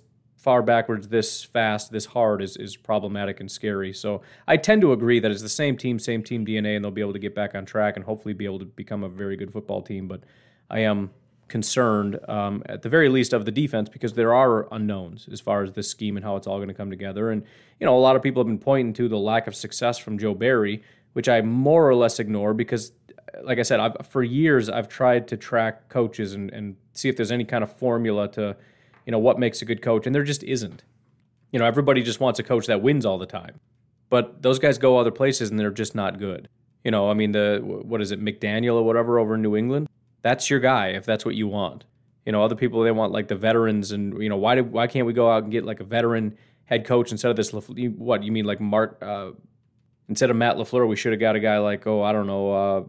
far 0.47 0.61
backwards 0.61 1.09
this 1.09 1.43
fast, 1.43 1.91
this 1.91 2.05
hard 2.05 2.41
is, 2.41 2.55
is 2.55 2.77
problematic 2.77 3.41
and 3.41 3.51
scary. 3.51 3.91
So 3.91 4.21
I 4.47 4.55
tend 4.55 4.79
to 4.79 4.93
agree 4.93 5.19
that 5.19 5.29
it's 5.29 5.41
the 5.41 5.49
same 5.49 5.75
team, 5.75 5.99
same 5.99 6.23
team 6.23 6.45
DNA, 6.45 6.77
and 6.77 6.85
they'll 6.85 6.89
be 6.89 7.01
able 7.01 7.11
to 7.11 7.19
get 7.19 7.35
back 7.35 7.53
on 7.53 7.65
track 7.65 7.97
and 7.97 8.05
hopefully 8.05 8.33
be 8.33 8.45
able 8.45 8.59
to 8.59 8.65
become 8.65 9.03
a 9.03 9.09
very 9.09 9.35
good 9.35 9.51
football 9.51 9.81
team. 9.81 10.07
But 10.07 10.21
I 10.69 10.79
am 10.79 11.09
concerned, 11.49 12.17
um, 12.29 12.63
at 12.67 12.81
the 12.81 12.87
very 12.87 13.09
least, 13.09 13.33
of 13.33 13.43
the 13.43 13.51
defense 13.51 13.89
because 13.89 14.13
there 14.13 14.33
are 14.33 14.73
unknowns 14.73 15.27
as 15.29 15.41
far 15.41 15.63
as 15.63 15.73
this 15.73 15.89
scheme 15.89 16.15
and 16.15 16.23
how 16.23 16.37
it's 16.37 16.47
all 16.47 16.59
going 16.59 16.69
to 16.69 16.73
come 16.73 16.89
together. 16.89 17.29
And, 17.29 17.43
you 17.81 17.85
know, 17.85 17.97
a 17.97 17.99
lot 17.99 18.15
of 18.15 18.23
people 18.23 18.41
have 18.41 18.47
been 18.47 18.57
pointing 18.57 18.93
to 18.93 19.09
the 19.09 19.17
lack 19.17 19.47
of 19.47 19.53
success 19.53 19.97
from 19.97 20.17
Joe 20.17 20.33
Barry, 20.33 20.81
which 21.11 21.27
I 21.27 21.41
more 21.41 21.85
or 21.89 21.93
less 21.93 22.21
ignore 22.21 22.53
because, 22.53 22.93
like 23.43 23.59
I 23.59 23.63
said, 23.63 23.81
I've, 23.81 23.97
for 24.07 24.23
years 24.23 24.69
I've 24.69 24.87
tried 24.87 25.27
to 25.27 25.35
track 25.35 25.89
coaches 25.89 26.35
and, 26.35 26.49
and 26.51 26.77
see 26.93 27.09
if 27.09 27.17
there's 27.17 27.33
any 27.33 27.43
kind 27.43 27.65
of 27.65 27.75
formula 27.75 28.31
to, 28.31 28.55
you 29.07 29.11
know, 29.11 29.17
what 29.17 29.39
makes 29.39 29.63
a 29.63 29.65
good 29.65 29.81
coach. 29.81 30.05
And 30.05 30.13
there 30.13 30.23
just 30.23 30.43
isn't. 30.43 30.83
You 31.51 31.57
know, 31.57 31.65
everybody 31.65 32.03
just 32.03 32.19
wants 32.19 32.37
a 32.37 32.43
coach 32.43 32.67
that 32.67 32.83
wins 32.83 33.07
all 33.07 33.17
the 33.17 33.25
time. 33.25 33.59
But 34.09 34.43
those 34.43 34.59
guys 34.59 34.77
go 34.77 34.99
other 34.99 35.09
places 35.09 35.49
and 35.49 35.59
they're 35.59 35.71
just 35.71 35.95
not 35.95 36.19
good. 36.19 36.47
You 36.83 36.91
know, 36.91 37.09
I 37.09 37.15
mean, 37.15 37.31
the, 37.31 37.59
what 37.63 38.01
is 38.01 38.11
it, 38.11 38.23
McDaniel 38.23 38.75
or 38.75 38.83
whatever 38.83 39.17
over 39.17 39.33
in 39.33 39.41
New 39.41 39.55
England? 39.55 39.87
that's 40.27 40.49
your 40.49 40.59
guy 40.59 40.87
if 40.89 41.05
that's 41.05 41.25
what 41.25 41.35
you 41.35 41.47
want. 41.47 41.85
You 42.25 42.33
know, 42.33 42.43
other 42.43 42.55
people 42.55 42.83
they 42.83 42.91
want 42.91 43.13
like 43.13 43.29
the 43.29 43.35
veterans, 43.35 43.91
and 43.91 44.21
you 44.21 44.29
know 44.29 44.37
why 44.37 44.55
do 44.55 44.63
why 44.63 44.87
can't 44.87 45.05
we 45.05 45.13
go 45.13 45.31
out 45.31 45.43
and 45.43 45.51
get 45.51 45.63
like 45.63 45.79
a 45.79 45.85
veteran 45.85 46.37
head 46.65 46.85
coach 46.85 47.11
instead 47.11 47.31
of 47.31 47.37
this? 47.37 47.53
What 47.53 48.23
you 48.23 48.31
mean 48.31 48.45
like 48.45 48.59
Mark? 48.59 48.97
Uh, 49.01 49.31
instead 50.09 50.29
of 50.29 50.35
Matt 50.35 50.57
Lafleur, 50.57 50.87
we 50.87 50.97
should 50.97 51.13
have 51.13 51.21
got 51.21 51.35
a 51.35 51.39
guy 51.39 51.57
like 51.59 51.87
oh 51.87 52.03
I 52.03 52.11
don't 52.11 52.27
know 52.27 52.51
uh, 52.51 52.83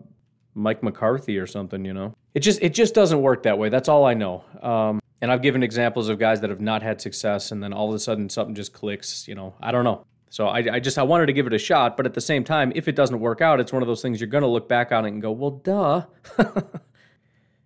Mike 0.54 0.82
McCarthy 0.82 1.38
or 1.38 1.46
something. 1.46 1.84
You 1.84 1.94
know, 1.94 2.14
it 2.34 2.40
just 2.40 2.60
it 2.60 2.74
just 2.74 2.94
doesn't 2.94 3.22
work 3.22 3.44
that 3.44 3.58
way. 3.58 3.68
That's 3.68 3.88
all 3.88 4.04
I 4.04 4.14
know. 4.14 4.44
Um, 4.60 5.00
and 5.20 5.32
I've 5.32 5.42
given 5.42 5.62
examples 5.62 6.08
of 6.08 6.18
guys 6.18 6.40
that 6.40 6.50
have 6.50 6.60
not 6.60 6.82
had 6.82 7.00
success, 7.00 7.50
and 7.50 7.62
then 7.62 7.72
all 7.72 7.88
of 7.88 7.94
a 7.94 7.98
sudden 7.98 8.28
something 8.28 8.54
just 8.54 8.72
clicks. 8.72 9.26
You 9.26 9.34
know, 9.34 9.54
I 9.60 9.72
don't 9.72 9.84
know. 9.84 10.04
So 10.30 10.46
I, 10.46 10.58
I, 10.74 10.80
just 10.80 10.98
I 10.98 11.02
wanted 11.02 11.26
to 11.26 11.32
give 11.32 11.46
it 11.46 11.52
a 11.52 11.58
shot, 11.58 11.96
but 11.96 12.04
at 12.04 12.14
the 12.14 12.20
same 12.20 12.44
time, 12.44 12.72
if 12.74 12.86
it 12.86 12.94
doesn't 12.94 13.18
work 13.18 13.40
out, 13.40 13.60
it's 13.60 13.72
one 13.72 13.82
of 13.82 13.88
those 13.88 14.02
things 14.02 14.20
you're 14.20 14.28
going 14.28 14.42
to 14.42 14.48
look 14.48 14.68
back 14.68 14.92
on 14.92 15.06
it 15.06 15.08
and 15.08 15.22
go, 15.22 15.32
well, 15.32 15.50
duh. 15.50 16.04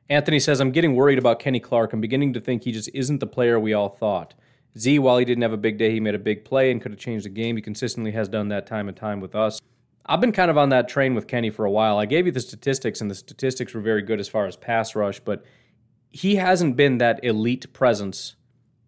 Anthony 0.09 0.39
says, 0.39 0.61
I'm 0.61 0.71
getting 0.71 0.95
worried 0.95 1.19
about 1.19 1.39
Kenny 1.39 1.59
Clark. 1.59 1.93
I'm 1.93 2.01
beginning 2.01 2.35
to 2.35 2.41
think 2.41 2.63
he 2.63 2.73
just 2.73 2.89
isn't 2.95 3.19
the 3.19 3.27
player 3.27 3.59
we 3.59 3.73
all 3.73 3.89
thought. 3.89 4.35
Z, 4.79 4.99
while 5.01 5.19
he 5.19 5.25
didn't 5.25 5.43
have 5.43 5.53
a 5.53 5.59
big 5.59 5.77
day, 5.77 5.91
he 5.91 6.01
made 6.01 6.15
a 6.15 6.21
big 6.21 6.45
play 6.45 6.71
and 6.71 6.81
could 6.81 6.93
have 6.93 7.01
changed 7.01 7.25
the 7.25 7.31
game. 7.31 7.57
He 7.57 7.63
consistently 7.63 8.13
has 8.13 8.29
done 8.29 8.49
that 8.49 8.67
time 8.67 8.89
and 8.89 8.97
time 8.97 9.21
with 9.21 9.35
us. 9.35 9.61
I've 10.07 10.21
been 10.21 10.33
kind 10.33 10.51
of 10.51 10.59
on 10.59 10.71
that 10.71 10.89
train 10.89 11.15
with 11.15 11.27
Kenny 11.29 11.51
for 11.51 11.65
a 11.65 11.71
while. 11.71 11.99
I 11.99 12.07
gave 12.07 12.27
you 12.27 12.33
the 12.33 12.41
statistics, 12.41 13.01
and 13.01 13.11
the 13.11 13.15
statistics 13.15 13.75
were 13.75 13.81
very 13.81 14.03
good 14.03 14.19
as 14.19 14.29
far 14.29 14.47
as 14.47 14.57
pass 14.57 14.95
rush, 14.95 15.21
but 15.21 15.45
he 16.13 16.37
hasn't 16.37 16.77
been 16.77 16.99
that 16.99 17.25
elite 17.25 17.73
presence 17.73 18.37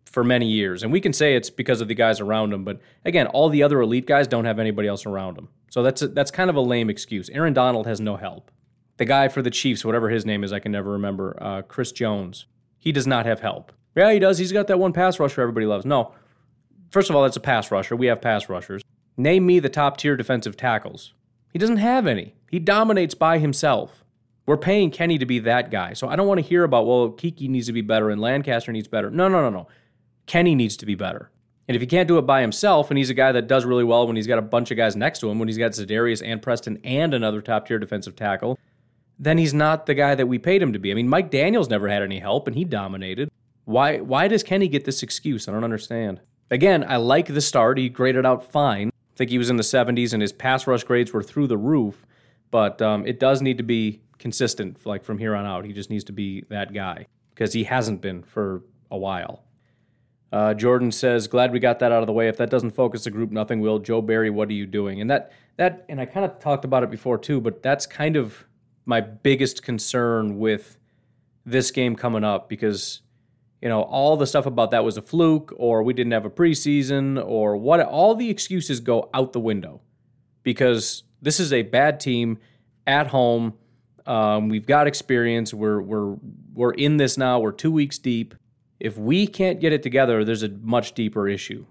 for 0.05 0.23
many 0.23 0.47
years. 0.47 0.83
And 0.83 0.93
we 0.93 1.01
can 1.01 1.13
say 1.13 1.35
it's 1.35 1.51
because 1.51 1.81
of 1.81 1.89
the 1.89 1.95
guys 1.95 2.21
around 2.21 2.53
him, 2.53 2.65
but 2.65 2.81
again, 3.05 3.27
all 3.29 3.49
the 3.49 3.63
other 3.63 3.81
elite 3.81 4.07
guys 4.07 4.29
don't 4.29 4.45
have 4.45 4.59
anybody 4.59 4.87
else 4.87 5.07
around 5.07 5.37
him. 5.37 5.49
So 5.71 5.83
that's 5.83 6.03
a, 6.03 6.09
that's 6.09 6.31
kind 6.31 6.51
of 6.51 6.57
a 6.57 6.61
lame 6.61 6.89
excuse. 6.89 7.29
Aaron 7.31 7.53
Donald 7.53 7.87
has 7.87 8.01
no 8.01 8.17
help 8.17 8.53
the 8.97 9.05
guy 9.05 9.29
for 9.29 9.43
the 9.43 9.51
Chiefs, 9.51 9.85
whatever 9.85 10.09
his 10.09 10.25
name 10.25 10.45
is, 10.45 10.53
I 10.53 10.61
can 10.61 10.73
never 10.73 10.93
remember, 10.93 11.37
uh, 11.41 11.63
Chris 11.63 11.93
Jones. 11.93 12.47
He 12.79 12.93
does 12.93 13.07
not 13.07 13.27
have 13.27 13.41
help. 13.41 13.73
Yeah, 13.97 14.13
he 14.13 14.19
does. 14.19 14.39
He's 14.39 14.53
got 14.53 14.67
that 14.69 14.79
one 14.79 14.93
pass 14.93 15.19
rusher 15.19 15.41
everybody 15.41 15.67
loves. 15.67 15.85
No. 15.85 16.13
First 16.91 17.11
of 17.11 17.17
all, 17.17 17.23
that's 17.23 17.37
a 17.37 17.41
pass 17.41 17.71
rusher. 17.71 17.97
We 17.97 18.07
have 18.07 18.21
pass 18.21 18.49
rushers. 18.49 18.83
Name 19.17 19.47
me 19.47 19.59
the 19.59 19.69
top 19.69 19.97
tier 19.97 20.17
defensive 20.17 20.57
tackles. 20.57 21.15
He 21.53 21.59
doesn't 21.59 21.77
have 21.79 22.07
any. 22.07 22.35
He 22.51 22.59
dominates 22.59 23.15
by 23.15 23.39
himself. 23.39 24.04
We're 24.47 24.57
paying 24.59 24.91
Kenny 24.91 25.19
to 25.19 25.27
be 25.27 25.39
that 25.41 25.71
guy. 25.71 25.95
So 25.95 26.09
I 26.09 26.17
don't 26.17 26.27
want 26.27 26.39
to 26.39 26.47
hear 26.47 26.65
about, 26.65 26.87
well, 26.87 27.11
Keke 27.11 27.49
needs 27.49 27.67
to 27.67 27.73
be 27.73 27.81
better 27.81 28.11
and 28.11 28.21
Lancaster 28.21 28.73
needs 28.73 28.89
better. 28.89 29.11
No, 29.11 29.29
no, 29.29 29.41
no, 29.41 29.51
no. 29.51 29.69
Kenny 30.27 30.55
needs 30.55 30.77
to 30.79 30.87
be 30.87 30.95
better. 30.95 31.31
And 31.67 31.75
if 31.75 31.81
he 31.81 31.87
can't 31.87 32.09
do 32.09 32.19
it 32.19 32.27
by 32.27 32.43
himself, 32.43 32.91
and 32.91 32.99
he's 32.99 33.09
a 33.09 33.15
guy 33.15 33.33
that 33.33 33.49
does 33.49 33.65
really 33.65 33.85
well 33.85 34.07
when 34.07 34.17
he's 34.17 34.27
got 34.27 34.39
a 34.39 34.43
bunch 34.43 34.71
of 34.71 34.77
guys 34.77 34.97
next 34.97 35.21
to 35.21 35.31
him, 35.31 35.39
when 35.39 35.49
he's 35.49 35.57
got 35.57 35.73
Za'Darius 35.73 36.23
and 36.23 36.43
Preston 36.43 36.79
and 36.85 37.15
another 37.15 37.41
top 37.41 37.67
tier 37.67 37.79
defensive 37.79 38.15
tackle, 38.15 38.59
then 39.19 39.39
he's 39.39 39.55
not 39.55 39.87
the 39.87 39.95
guy 39.95 40.15
that 40.15 40.27
we 40.27 40.39
paid 40.39 40.61
him 40.61 40.73
to 40.73 40.79
be. 40.79 40.91
I 40.91 40.95
mean, 40.95 41.09
Mike 41.09 41.31
Daniels 41.31 41.71
never 41.71 41.89
had 41.89 42.03
any 42.03 42.19
help 42.19 42.47
and 42.47 42.57
he 42.57 42.65
dominated. 42.65 43.31
Why 43.65 43.99
why 44.01 44.29
does 44.29 44.43
Kenny 44.43 44.69
get 44.69 44.85
this 44.85 45.03
excuse? 45.03 45.49
I 45.49 45.53
don't 45.53 45.65
understand. 45.65 46.21
Again, 46.51 46.85
I 46.87 46.97
like 46.97 47.29
the 47.29 47.41
start. 47.41 47.79
He 47.79 47.89
graded 47.89 48.27
out 48.27 48.51
fine. 48.53 48.89
I 48.89 49.17
think 49.17 49.31
he 49.31 49.39
was 49.39 49.49
in 49.49 49.57
the 49.57 49.63
70s 49.63 50.13
and 50.13 50.21
his 50.21 50.33
pass 50.33 50.67
rush 50.67 50.85
grades 50.85 51.13
were 51.13 51.23
through 51.23 51.47
the 51.47 51.57
roof, 51.57 52.05
but 52.51 52.83
um, 52.83 53.07
it 53.07 53.19
does 53.19 53.41
need 53.41 53.57
to 53.57 53.65
be 53.65 54.03
consistent 54.25 54.87
like 54.87 55.05
from 55.05 55.19
here 55.19 55.35
on 55.35 55.45
out. 55.45 55.67
He 55.67 55.75
just 55.75 55.91
needs 55.91 56.05
to 56.05 56.13
be 56.13 56.47
that 56.49 56.73
guy 56.73 57.07
because 57.35 57.53
he 57.53 57.65
hasn't 57.65 58.01
been 58.01 58.23
for 58.23 58.63
a 58.91 58.97
while. 58.97 59.45
Uh, 60.33 60.55
Jordan 60.55 60.91
says, 60.91 61.27
"Glad 61.29 61.53
we 61.53 61.59
got 61.59 61.79
that 61.81 61.93
out 61.93 62.03
of 62.03 62.07
the 62.07 62.13
way. 62.15 62.27
If 62.27 62.39
that 62.39 62.49
doesn't 62.49 62.71
focus 62.71 63.05
the 63.05 63.11
group, 63.11 63.31
nothing 63.31 63.61
will." 63.61 63.79
Joe 63.79 64.01
Barry, 64.01 64.31
what 64.31 64.49
are 64.49 64.55
you 64.55 64.67
doing? 64.67 65.03
And 65.03 65.11
that 65.11 65.31
that 65.59 65.85
and 65.91 66.01
I 66.01 66.07
kind 66.07 66.25
of 66.25 66.39
talked 66.39 66.65
about 66.65 66.83
it 66.83 66.91
before 66.91 67.19
too, 67.19 67.39
but 67.39 67.63
that's 67.63 67.85
kind 67.85 68.17
of 68.17 68.47
my 68.87 69.03
biggest 69.03 69.63
concern 69.63 70.39
with 70.39 70.79
this 71.45 71.71
game 71.71 71.95
coming 71.95 72.25
up 72.25 72.49
because 72.49 73.03
you 73.61 73.69
know 73.69 73.83
all 73.83 74.17
the 74.17 74.27
stuff 74.27 74.47
about 74.47 74.71
that 74.71 74.85
was 74.85 74.97
a 74.97 75.03
fluke 75.03 75.53
or 75.59 75.83
we 75.83 75.93
didn't 75.93 76.13
have 76.13 76.25
a 76.25 76.31
preseason 76.31 77.23
or 77.23 77.59
what 77.59 77.81
all 77.81 78.15
the 78.15 78.31
excuses 78.31 78.81
go 78.81 79.11
out 79.13 79.35
the 79.35 79.41
window 79.41 79.83
because 80.43 81.03
this 81.21 81.39
is 81.39 81.53
a 81.53 81.61
bad 81.61 82.01
team 82.01 82.39
at 82.87 83.09
home 83.09 83.53
um, 84.07 84.49
we've 84.49 84.67
got 84.67 84.87
experience 84.87 85.55
we're 85.55 85.81
we're 85.81 86.17
we're 86.53 86.73
in 86.73 86.97
this 86.97 87.17
now 87.17 87.39
we're 87.39 87.53
two 87.53 87.73
weeks 87.73 87.99
deep 87.99 88.35
if 88.81 88.99
we 88.99 89.27
can't 89.27 89.61
get 89.61 89.73
it 89.73 89.83
together 89.83 90.25
there's 90.25 90.43
a 90.43 90.49
much 90.49 90.93
deeper 90.93 91.29
issue 91.29 91.65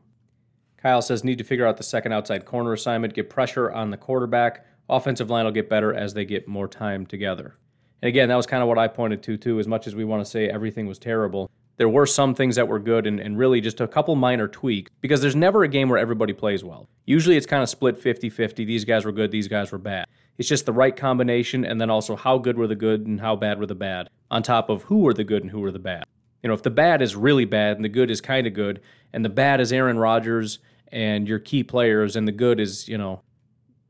kyle 0.78 1.02
says 1.02 1.24
need 1.24 1.38
to 1.38 1.43
figure 1.43 1.65
out 1.65 1.78
the 1.78 1.84
second 1.84 2.12
outside 2.12 2.46
corner 2.46 2.74
assignment 2.74 3.13
get 3.13 3.30
pressure 3.30 3.72
on 3.72 3.89
the 3.89 3.98
quarterback 3.98 4.65
offensive 4.89 5.30
line 5.30 5.46
will 5.46 5.52
get 5.52 5.69
better 5.69 5.93
as 5.93 6.13
they 6.13 6.26
get 6.26 6.48
more 6.48 6.67
time 6.67 7.06
together. 7.06 7.56
And 8.02 8.10
again, 8.10 8.30
that 8.30 8.36
was 8.36 8.46
kind 8.46 8.62
of 8.62 8.69
what 8.69 8.78
I 8.78 8.88
pointed 8.88 9.24
to, 9.24 9.38
too. 9.38 9.60
As 9.60 9.67
much 9.67 9.88
as 9.88 9.96
we 9.96 10.04
want 10.04 10.24
to 10.24 10.30
say 10.30 10.50
everything 10.50 10.88
was 10.88 11.00
terrible, 11.00 11.50
there 11.78 11.89
were 11.89 12.06
some 12.06 12.36
things 12.36 12.56
that 12.56 12.67
were 12.67 12.80
good 12.80 13.08
and, 13.08 13.19
and 13.19 13.38
really 13.38 13.62
just 13.62 13.82
a 13.82 13.88
couple 13.88 14.15
minor 14.15 14.48
tweaks 14.48 14.91
because 15.02 15.22
there's 15.22 15.36
never 15.36 15.63
a 15.63 15.67
game 15.67 15.89
where 15.89 15.98
everybody 15.98 16.34
plays 16.34 16.63
well. 16.63 16.88
Usually 17.06 17.38
it's 17.38 17.46
kind 17.46 17.63
of 17.63 17.69
split 17.69 17.98
50 17.98 18.30
50. 18.30 18.65
These 18.65 18.86
guys 18.86 19.06
were 19.06 19.12
good, 19.12 19.32
these 19.32 19.48
guys 19.48 19.72
were 19.72 19.78
bad. 19.78 20.08
It's 20.38 20.50
just 20.50 20.65
the 20.65 20.74
right 20.74 20.96
combination, 20.96 21.63
and 21.65 21.80
then 21.80 21.89
also 21.89 22.15
how 22.15 22.38
good 22.38 22.58
were 22.58 22.67
the 22.67 22.76
good 22.76 23.06
and 23.06 23.22
how 23.22 23.36
bad 23.36 23.60
were 23.60 23.65
the 23.65 23.76
bad, 23.76 24.10
on 24.32 24.43
top 24.43 24.69
of 24.69 24.84
who 24.84 25.00
were 25.00 25.13
the 25.13 25.24
good 25.24 25.43
and 25.43 25.52
who 25.52 25.60
were 25.60 25.72
the 25.72 25.80
bad. 25.80 26.04
You 26.41 26.48
know, 26.48 26.54
if 26.54 26.63
the 26.63 26.72
bad 26.72 27.02
is 27.02 27.15
really 27.15 27.46
bad 27.46 27.76
and 27.76 27.86
the 27.86 27.89
good 27.89 28.10
is 28.10 28.19
kind 28.19 28.48
of 28.48 28.54
good, 28.54 28.82
and 29.13 29.24
the 29.24 29.30
bad 29.30 29.62
is 29.62 29.72
Aaron 29.72 29.98
Rodgers 29.98 30.60
and 30.91 31.28
your 31.28 31.39
key 31.39 31.63
players, 31.63 32.15
and 32.15 32.28
the 32.28 32.32
good 32.32 32.60
is, 32.60 32.88
you 32.88 32.98
know, 32.98 33.22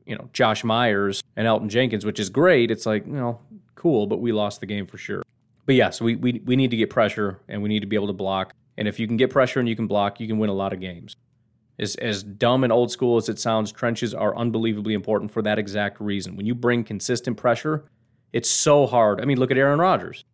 you 0.06 0.16
know, 0.16 0.28
Josh 0.32 0.64
Myers 0.64 1.22
and 1.36 1.46
Elgton 1.46 1.68
Jenkins, 1.68 2.04
which 2.04 2.20
is 2.20 2.28
great. 2.28 2.70
It's 2.70 2.84
like, 2.84 3.06
you 3.06 3.12
know, 3.14 3.40
cool, 3.74 4.06
but 4.06 4.20
we 4.20 4.32
lost 4.32 4.60
the 4.60 4.66
game 4.66 4.86
for 4.86 4.98
sure. 4.98 5.22
But 5.66 5.76
yeah, 5.76 5.90
so 5.90 6.04
we, 6.04 6.16
we, 6.16 6.42
we 6.44 6.56
need 6.56 6.70
to 6.72 6.76
get 6.76 6.90
pressure 6.90 7.40
and 7.48 7.62
we 7.62 7.70
need 7.70 7.80
to 7.80 7.86
be 7.86 7.96
able 7.96 8.08
to 8.08 8.12
block. 8.12 8.52
And 8.76 8.86
if 8.86 8.98
you 8.98 9.06
can 9.06 9.16
get 9.16 9.30
pressure 9.30 9.60
and 9.60 9.68
you 9.68 9.76
can 9.76 9.86
block, 9.86 10.20
you 10.20 10.26
can 10.26 10.38
win 10.38 10.50
a 10.50 10.54
lot 10.54 10.74
of 10.74 10.80
games. 10.80 11.16
As, 11.78 11.96
as 11.96 12.22
dumb 12.22 12.62
and 12.62 12.72
old 12.72 12.90
school 12.90 13.16
as 13.16 13.28
it 13.28 13.38
sounds, 13.38 13.72
trenches 13.72 14.14
are 14.14 14.36
unbelievably 14.36 14.94
important 14.94 15.30
for 15.32 15.42
that 15.42 15.58
exact 15.58 16.00
reason. 16.00 16.36
When 16.36 16.46
you 16.46 16.54
bring 16.54 16.84
consistent 16.84 17.36
pressure, 17.36 17.84
it's 18.32 18.48
so 18.48 18.86
hard. 18.86 19.20
I 19.20 19.24
mean, 19.24 19.38
look 19.38 19.50
at 19.50 19.58
Aaron 19.58 19.80
Rodgers. 19.80 20.24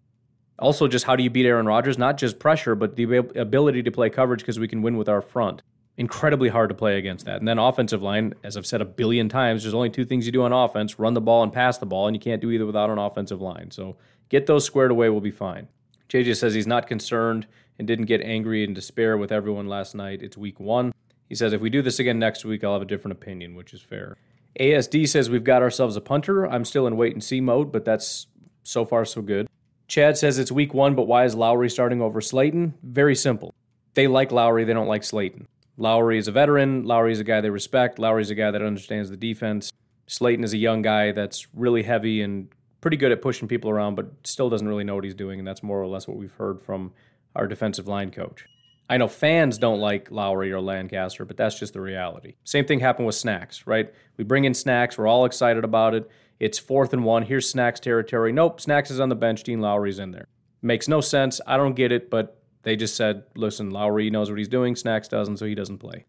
Also, 0.58 0.86
just 0.86 1.06
how 1.06 1.16
do 1.16 1.22
you 1.22 1.30
beat 1.30 1.46
Aaron 1.46 1.64
Rodgers? 1.64 1.96
Not 1.96 2.18
just 2.18 2.38
pressure, 2.38 2.74
but 2.74 2.96
the 2.96 3.16
ability 3.36 3.82
to 3.84 3.90
play 3.90 4.10
coverage 4.10 4.40
because 4.40 4.58
we 4.58 4.68
can 4.68 4.82
win 4.82 4.98
with 4.98 5.08
our 5.08 5.22
front 5.22 5.62
incredibly 6.00 6.48
hard 6.48 6.70
to 6.70 6.74
play 6.74 6.96
against 6.96 7.26
that. 7.26 7.36
And 7.36 7.46
then 7.46 7.58
offensive 7.58 8.02
line, 8.02 8.32
as 8.42 8.56
I've 8.56 8.66
said 8.66 8.80
a 8.80 8.86
billion 8.86 9.28
times, 9.28 9.62
there's 9.62 9.74
only 9.74 9.90
two 9.90 10.06
things 10.06 10.24
you 10.24 10.32
do 10.32 10.42
on 10.42 10.52
offense 10.52 10.98
run 10.98 11.12
the 11.12 11.20
ball 11.20 11.42
and 11.42 11.52
pass 11.52 11.76
the 11.76 11.84
ball, 11.84 12.06
and 12.06 12.16
you 12.16 12.20
can't 12.20 12.40
do 12.40 12.50
either 12.50 12.64
without 12.64 12.88
an 12.88 12.96
offensive 12.96 13.42
line. 13.42 13.70
So 13.70 13.96
get 14.30 14.46
those 14.46 14.64
squared 14.64 14.90
away, 14.90 15.10
we'll 15.10 15.20
be 15.20 15.30
fine. 15.30 15.68
JJ 16.08 16.36
says 16.36 16.54
he's 16.54 16.66
not 16.66 16.86
concerned 16.86 17.46
and 17.78 17.86
didn't 17.86 18.06
get 18.06 18.22
angry 18.22 18.64
and 18.64 18.74
despair 18.74 19.18
with 19.18 19.30
everyone 19.30 19.68
last 19.68 19.94
night. 19.94 20.22
It's 20.22 20.38
week 20.38 20.58
one. 20.58 20.92
He 21.30 21.36
says 21.36 21.52
if 21.52 21.60
we 21.60 21.70
do 21.70 21.80
this 21.80 22.00
again 22.00 22.18
next 22.18 22.44
week, 22.44 22.64
I'll 22.64 22.72
have 22.72 22.82
a 22.82 22.86
different 22.86 23.16
opinion, 23.16 23.54
which 23.54 23.72
is 23.72 23.80
fair. 23.80 24.16
ASD 24.58 25.08
says 25.08 25.30
we've 25.30 25.44
got 25.44 25.62
ourselves 25.62 25.96
a 25.96 26.00
punter. 26.00 26.44
I'm 26.44 26.64
still 26.64 26.88
in 26.88 26.96
wait 26.96 27.12
and 27.12 27.22
see 27.22 27.40
mode, 27.40 27.70
but 27.70 27.84
that's 27.84 28.26
so 28.64 28.84
far 28.84 29.04
so 29.04 29.22
good. 29.22 29.48
Chad 29.86 30.18
says 30.18 30.40
it's 30.40 30.50
week 30.50 30.74
one, 30.74 30.96
but 30.96 31.06
why 31.06 31.24
is 31.24 31.36
Lowry 31.36 31.70
starting 31.70 32.02
over 32.02 32.20
Slaton? 32.20 32.72
Very 32.82 33.14
simple. 33.14 33.54
They 33.94 34.08
like 34.08 34.32
Lowry, 34.32 34.64
they 34.64 34.72
don't 34.72 34.88
like 34.88 35.02
Slaton. 35.02 35.46
Lowry 35.76 36.18
is 36.18 36.26
a 36.26 36.32
veteran. 36.32 36.84
Lowry 36.84 37.12
is 37.12 37.20
a 37.20 37.24
guy 37.24 37.40
they 37.40 37.48
respect. 37.48 38.00
Lowry 38.00 38.22
is 38.22 38.30
a 38.30 38.34
guy 38.34 38.50
that 38.50 38.60
understands 38.60 39.08
the 39.08 39.16
defense. 39.16 39.72
Slaton 40.08 40.44
is 40.44 40.52
a 40.52 40.58
young 40.58 40.82
guy 40.82 41.12
that's 41.12 41.46
really 41.54 41.84
heavy 41.84 42.22
and 42.22 42.48
pretty 42.80 42.96
good 42.96 43.12
at 43.12 43.22
pushing 43.22 43.46
people 43.46 43.70
around, 43.70 43.94
but 43.94 44.10
still 44.24 44.50
doesn't 44.50 44.68
really 44.68 44.84
know 44.84 44.96
what 44.96 45.04
he's 45.04 45.14
doing. 45.14 45.38
And 45.38 45.46
that's 45.46 45.62
more 45.62 45.80
or 45.80 45.86
less 45.86 46.08
what 46.08 46.16
we've 46.16 46.32
heard 46.32 46.60
from 46.60 46.92
our 47.36 47.46
defensive 47.46 47.86
line 47.86 48.10
coach. 48.10 48.46
I 48.90 48.98
know 48.98 49.08
fans 49.08 49.56
don't 49.56 49.80
like 49.80 50.10
Lowry 50.10 50.52
or 50.52 50.60
Lancaster, 50.60 51.24
but 51.24 51.36
that's 51.36 51.58
just 51.58 51.72
the 51.72 51.80
reality. 51.80 52.34
Same 52.44 52.66
thing 52.66 52.80
happened 52.80 53.06
with 53.06 53.14
Snacks, 53.14 53.66
right? 53.66 53.90
We 54.18 54.24
bring 54.24 54.44
in 54.44 54.52
Snacks, 54.52 54.98
we're 54.98 55.06
all 55.06 55.24
excited 55.24 55.64
about 55.64 55.94
it. 55.94 56.10
It's 56.40 56.58
fourth 56.58 56.92
and 56.92 57.04
one. 57.04 57.22
Here's 57.22 57.48
Snacks 57.48 57.80
territory. 57.80 58.32
Nope, 58.32 58.60
Snacks 58.60 58.90
is 58.90 58.98
on 58.98 59.08
the 59.08 59.14
bench. 59.14 59.44
Dean 59.44 59.60
Lowry's 59.60 59.98
in 59.98 60.10
there. 60.10 60.26
Makes 60.60 60.88
no 60.88 61.00
sense. 61.00 61.40
I 61.46 61.56
don't 61.56 61.74
get 61.74 61.92
it, 61.92 62.10
but 62.10 62.42
They 62.62 62.76
just 62.76 62.96
said, 62.96 63.24
listen, 63.34 63.70
Lowry 63.70 64.10
knows 64.10 64.28
what 64.30 64.38
he's 64.38 64.48
doing, 64.48 64.76
Snacks 64.76 65.08
doesn't, 65.08 65.38
so 65.38 65.46
he 65.46 65.54
doesn't 65.54 65.78
play. 65.78 66.04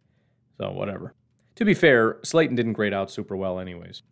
So 0.57 0.71
whatever. 0.71 1.13
To 1.55 1.65
be 1.65 1.73
fair, 1.73 2.15
Slaton 2.25 2.55
didn't 2.55 2.73
grade 2.73 2.93
out 2.93 3.11
super 3.11 3.35
well, 3.35 3.59
anyways. 3.59 4.03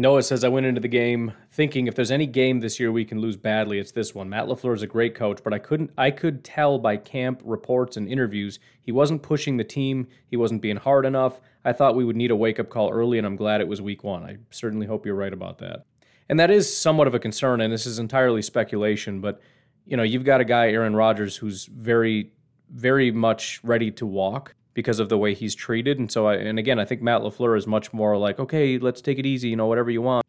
Noah 0.00 0.22
says, 0.22 0.44
I 0.44 0.48
went 0.48 0.64
into 0.64 0.80
the 0.80 0.88
game 0.88 1.32
thinking 1.50 1.86
if 1.86 1.94
there's 1.94 2.10
any 2.10 2.26
game 2.26 2.60
this 2.60 2.80
year 2.80 2.90
we 2.90 3.04
can 3.04 3.20
lose 3.20 3.36
badly, 3.36 3.78
it's 3.78 3.92
this 3.92 4.14
one. 4.14 4.30
Matt 4.30 4.46
LaFleur 4.46 4.74
is 4.74 4.82
a 4.82 4.86
great 4.86 5.14
coach, 5.14 5.40
but 5.44 5.52
I 5.52 5.58
couldn't 5.58 5.90
I 5.98 6.10
could 6.10 6.42
tell 6.42 6.78
by 6.78 6.96
camp 6.96 7.42
reports 7.44 7.98
and 7.98 8.08
interviews 8.08 8.58
he 8.80 8.92
wasn't 8.92 9.22
pushing 9.22 9.58
the 9.58 9.64
team, 9.64 10.08
he 10.26 10.36
wasn't 10.36 10.62
being 10.62 10.76
hard 10.76 11.04
enough. 11.04 11.40
I 11.64 11.74
thought 11.74 11.96
we 11.96 12.04
would 12.04 12.16
need 12.16 12.30
a 12.30 12.36
wake-up 12.36 12.70
call 12.70 12.90
early, 12.90 13.18
and 13.18 13.26
I'm 13.26 13.36
glad 13.36 13.60
it 13.60 13.68
was 13.68 13.82
week 13.82 14.02
one. 14.02 14.24
I 14.24 14.38
certainly 14.50 14.86
hope 14.86 15.04
you're 15.04 15.14
right 15.14 15.32
about 15.32 15.58
that. 15.58 15.84
And 16.30 16.40
that 16.40 16.50
is 16.50 16.74
somewhat 16.74 17.06
of 17.06 17.14
a 17.14 17.18
concern, 17.18 17.60
and 17.60 17.70
this 17.70 17.84
is 17.84 17.98
entirely 17.98 18.40
speculation, 18.40 19.20
but 19.20 19.40
you 19.84 19.96
know, 19.96 20.02
you've 20.02 20.24
got 20.24 20.40
a 20.40 20.44
guy, 20.44 20.70
Aaron 20.70 20.96
Rodgers, 20.96 21.36
who's 21.36 21.66
very, 21.66 22.32
very 22.70 23.10
much 23.10 23.60
ready 23.62 23.90
to 23.90 24.06
walk 24.06 24.54
because 24.80 24.98
of 24.98 25.10
the 25.10 25.18
way 25.18 25.34
he's 25.34 25.54
treated. 25.54 25.98
And 25.98 26.10
so, 26.10 26.26
I, 26.26 26.36
and 26.36 26.58
again, 26.58 26.78
I 26.78 26.86
think 26.86 27.02
Matt 27.02 27.20
LaFleur 27.20 27.54
is 27.58 27.66
much 27.66 27.92
more 27.92 28.16
like, 28.16 28.38
okay, 28.38 28.78
let's 28.78 29.02
take 29.02 29.18
it 29.18 29.26
easy, 29.26 29.50
you 29.50 29.56
know, 29.56 29.66
whatever 29.66 29.90
you 29.90 30.00
want. 30.00 30.24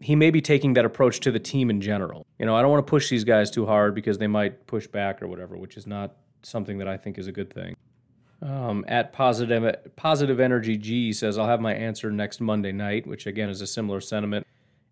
He 0.00 0.16
may 0.16 0.30
be 0.30 0.40
taking 0.40 0.72
that 0.72 0.86
approach 0.86 1.20
to 1.20 1.30
the 1.30 1.38
team 1.38 1.68
in 1.68 1.82
general. 1.82 2.26
You 2.38 2.46
know, 2.46 2.56
I 2.56 2.62
don't 2.62 2.70
want 2.70 2.86
to 2.86 2.90
push 2.90 3.10
these 3.10 3.24
guys 3.24 3.50
too 3.50 3.66
hard 3.66 3.94
because 3.94 4.16
they 4.16 4.26
might 4.26 4.66
push 4.66 4.86
back 4.86 5.22
or 5.22 5.28
whatever, 5.28 5.58
which 5.58 5.76
is 5.76 5.86
not 5.86 6.16
something 6.42 6.78
that 6.78 6.88
I 6.88 6.96
think 6.96 7.18
is 7.18 7.26
a 7.26 7.32
good 7.32 7.52
thing. 7.52 7.76
Um, 8.40 8.86
at 8.88 9.12
positive 9.12 9.76
positive 9.96 10.40
energy 10.40 10.76
G 10.76 11.12
says 11.12 11.38
I'll 11.38 11.46
have 11.46 11.60
my 11.60 11.74
answer 11.74 12.10
next 12.10 12.40
Monday 12.40 12.72
night, 12.72 13.06
which 13.06 13.26
again 13.26 13.48
is 13.48 13.60
a 13.60 13.66
similar 13.66 14.00
sentiment 14.00 14.46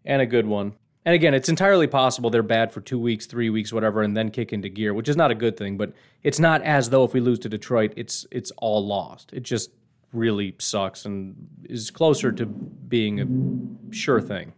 and 0.04 0.22
a 0.22 0.26
good 0.26 0.46
one. 0.46 0.74
And 1.04 1.14
again, 1.14 1.34
it's 1.34 1.48
entirely 1.48 1.86
possible 1.86 2.30
they're 2.30 2.42
bad 2.42 2.72
for 2.72 2.80
two 2.80 2.98
weeks, 2.98 3.26
three 3.26 3.50
weeks, 3.50 3.72
whatever, 3.72 4.02
and 4.02 4.16
then 4.16 4.30
kick 4.30 4.52
into 4.52 4.68
gear, 4.68 4.94
which 4.94 5.08
is 5.08 5.16
not 5.16 5.30
a 5.30 5.34
good 5.34 5.56
thing. 5.56 5.76
But 5.76 5.92
it's 6.22 6.38
not 6.38 6.62
as 6.62 6.90
though 6.90 7.04
if 7.04 7.12
we 7.12 7.20
lose 7.20 7.40
to 7.40 7.48
Detroit, 7.48 7.92
it's 7.96 8.26
it's 8.30 8.52
all 8.58 8.86
lost. 8.86 9.32
It 9.32 9.42
just 9.42 9.70
really 10.12 10.54
sucks 10.58 11.04
and 11.04 11.34
is 11.64 11.90
closer 11.90 12.30
to 12.32 12.46
being 12.46 13.20
a 13.20 13.94
sure 13.94 14.20
thing. 14.20 14.52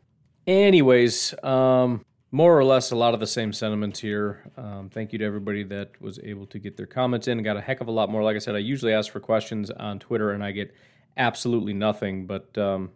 Anyways, 0.46 1.32
um, 1.42 2.04
more 2.30 2.58
or 2.58 2.64
less 2.64 2.90
a 2.90 2.96
lot 2.96 3.14
of 3.14 3.20
the 3.20 3.26
same 3.26 3.52
sentiments 3.52 4.00
here. 4.00 4.50
Um, 4.56 4.90
thank 4.92 5.12
you 5.12 5.18
to 5.20 5.24
everybody 5.24 5.62
that 5.64 5.92
was 6.00 6.18
able 6.22 6.46
to 6.46 6.58
get 6.58 6.76
their 6.76 6.86
comments 6.86 7.28
in. 7.28 7.42
Got 7.42 7.56
a 7.56 7.60
heck 7.60 7.80
of 7.80 7.88
a 7.88 7.92
lot 7.92 8.10
more. 8.10 8.22
Like 8.22 8.36
I 8.36 8.40
said, 8.40 8.56
I 8.56 8.58
usually 8.58 8.92
ask 8.92 9.10
for 9.10 9.20
questions 9.20 9.70
on 9.70 10.00
Twitter 10.00 10.32
and 10.32 10.42
I 10.42 10.50
get 10.50 10.74
absolutely 11.16 11.72
nothing, 11.72 12.26
but 12.26 12.58
um, 12.58 12.90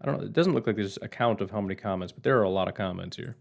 I 0.00 0.06
don't 0.06 0.18
know. 0.18 0.24
It 0.24 0.32
doesn't 0.32 0.54
look 0.54 0.66
like 0.66 0.76
there's 0.76 0.98
a 1.02 1.08
count 1.08 1.40
of 1.40 1.50
how 1.50 1.60
many 1.60 1.74
comments, 1.74 2.12
but 2.12 2.22
there 2.22 2.38
are 2.38 2.44
a 2.44 2.50
lot 2.50 2.68
of 2.68 2.74
comments 2.74 3.16
here. 3.16 3.36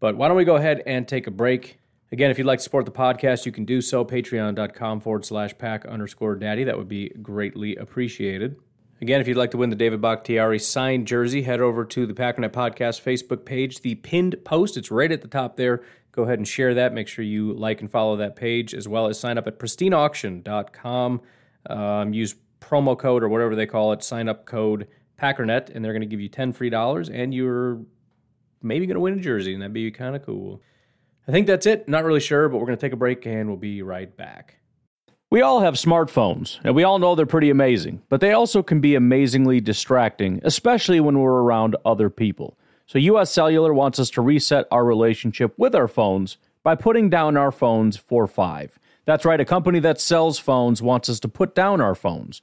But 0.00 0.16
why 0.16 0.28
don't 0.28 0.36
we 0.36 0.44
go 0.44 0.56
ahead 0.56 0.82
and 0.86 1.08
take 1.08 1.26
a 1.26 1.30
break? 1.30 1.78
Again, 2.12 2.30
if 2.30 2.38
you'd 2.38 2.46
like 2.46 2.58
to 2.60 2.62
support 2.62 2.84
the 2.84 2.92
podcast, 2.92 3.46
you 3.46 3.52
can 3.52 3.64
do 3.64 3.80
so. 3.80 4.04
Patreon.com 4.04 5.00
forward 5.00 5.24
slash 5.24 5.56
pack 5.58 5.84
underscore 5.86 6.36
daddy. 6.36 6.64
That 6.64 6.78
would 6.78 6.88
be 6.88 7.08
greatly 7.08 7.74
appreciated. 7.76 8.56
Again, 9.00 9.20
if 9.20 9.26
you'd 9.26 9.36
like 9.36 9.50
to 9.50 9.56
win 9.56 9.70
the 9.70 9.76
David 9.76 10.00
Bakhtiari 10.00 10.60
signed 10.60 11.08
jersey, 11.08 11.42
head 11.42 11.60
over 11.60 11.84
to 11.84 12.06
the 12.06 12.14
Packernet 12.14 12.50
Podcast 12.50 13.02
Facebook 13.02 13.44
page, 13.44 13.80
the 13.80 13.96
pinned 13.96 14.36
post. 14.44 14.76
It's 14.76 14.90
right 14.90 15.10
at 15.10 15.22
the 15.22 15.28
top 15.28 15.56
there. 15.56 15.82
Go 16.12 16.22
ahead 16.22 16.38
and 16.38 16.46
share 16.46 16.74
that. 16.74 16.94
Make 16.94 17.08
sure 17.08 17.24
you 17.24 17.52
like 17.54 17.80
and 17.80 17.90
follow 17.90 18.16
that 18.16 18.36
page, 18.36 18.72
as 18.72 18.86
well 18.86 19.08
as 19.08 19.18
sign 19.18 19.36
up 19.36 19.48
at 19.48 19.58
pristineauction.com. 19.58 21.20
Um, 21.68 22.14
use 22.14 22.36
promo 22.60 22.96
code 22.96 23.24
or 23.24 23.28
whatever 23.28 23.56
they 23.56 23.66
call 23.66 23.92
it, 23.92 24.04
sign 24.04 24.28
up 24.28 24.46
code 24.46 24.86
Packernet, 25.20 25.70
and 25.74 25.84
they're 25.84 25.92
going 25.92 26.02
to 26.02 26.06
give 26.06 26.20
you 26.20 26.28
10 26.28 26.52
free 26.52 26.70
dollars, 26.70 27.08
and 27.08 27.32
you're 27.32 27.80
maybe 28.62 28.86
going 28.86 28.94
to 28.94 29.00
win 29.00 29.18
a 29.18 29.22
jersey, 29.22 29.52
and 29.52 29.62
that'd 29.62 29.72
be 29.72 29.90
kind 29.90 30.16
of 30.16 30.24
cool. 30.24 30.60
I 31.26 31.32
think 31.32 31.46
that's 31.46 31.66
it. 31.66 31.88
Not 31.88 32.04
really 32.04 32.20
sure, 32.20 32.48
but 32.48 32.58
we're 32.58 32.66
going 32.66 32.78
to 32.78 32.80
take 32.80 32.92
a 32.92 32.96
break, 32.96 33.26
and 33.26 33.48
we'll 33.48 33.56
be 33.56 33.82
right 33.82 34.14
back. 34.16 34.58
We 35.30 35.42
all 35.42 35.60
have 35.60 35.74
smartphones, 35.74 36.60
and 36.62 36.74
we 36.74 36.84
all 36.84 36.98
know 36.98 37.14
they're 37.14 37.26
pretty 37.26 37.50
amazing, 37.50 38.02
but 38.08 38.20
they 38.20 38.32
also 38.32 38.62
can 38.62 38.80
be 38.80 38.94
amazingly 38.94 39.60
distracting, 39.60 40.40
especially 40.44 41.00
when 41.00 41.18
we're 41.18 41.42
around 41.42 41.76
other 41.84 42.10
people. 42.10 42.58
So, 42.86 42.98
US 42.98 43.30
Cellular 43.30 43.72
wants 43.72 43.98
us 43.98 44.10
to 44.10 44.22
reset 44.22 44.66
our 44.70 44.84
relationship 44.84 45.54
with 45.56 45.74
our 45.74 45.88
phones 45.88 46.36
by 46.62 46.74
putting 46.74 47.10
down 47.10 47.36
our 47.36 47.50
phones 47.50 47.96
for 47.96 48.26
five. 48.26 48.78
That's 49.06 49.24
right, 49.24 49.40
a 49.40 49.44
company 49.44 49.80
that 49.80 50.00
sells 50.00 50.38
phones 50.38 50.80
wants 50.80 51.08
us 51.08 51.20
to 51.20 51.28
put 51.28 51.54
down 51.54 51.80
our 51.80 51.94
phones. 51.94 52.42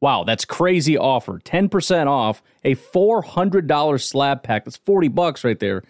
Wow, 0.00 0.24
that's 0.24 0.44
crazy 0.44 0.96
offer. 0.96 1.38
10% 1.38 2.06
off 2.06 2.42
a 2.64 2.74
$400 2.74 4.02
slab 4.02 4.42
pack. 4.42 4.64
That's 4.64 4.78
40 4.78 5.08
bucks 5.08 5.44
right 5.44 5.58
there. 5.58 5.82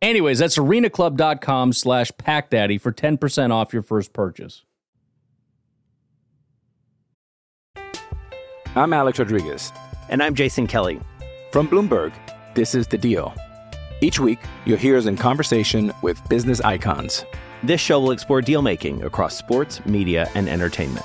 Anyways, 0.00 0.38
that's 0.38 0.56
arenaclub.com 0.56 1.74
slash 1.74 2.10
packdaddy 2.12 2.80
for 2.80 2.90
10% 2.90 3.50
off 3.52 3.72
your 3.72 3.82
first 3.82 4.12
purchase. 4.14 4.64
I'm 8.74 8.92
Alex 8.92 9.18
Rodriguez. 9.18 9.72
And 10.08 10.22
I'm 10.22 10.34
Jason 10.34 10.66
Kelly. 10.66 11.00
From 11.52 11.68
Bloomberg, 11.68 12.12
this 12.54 12.74
is 12.74 12.86
The 12.86 12.96
Deal. 12.96 13.34
Each 14.00 14.18
week, 14.18 14.38
you'll 14.64 14.78
hear 14.78 14.96
us 14.96 15.06
in 15.06 15.16
conversation 15.16 15.92
with 16.02 16.26
business 16.28 16.60
icons. 16.62 17.26
This 17.62 17.80
show 17.80 18.00
will 18.00 18.12
explore 18.12 18.40
deal 18.40 18.62
making 18.62 19.02
across 19.02 19.36
sports, 19.36 19.84
media, 19.84 20.30
and 20.34 20.48
entertainment. 20.48 21.04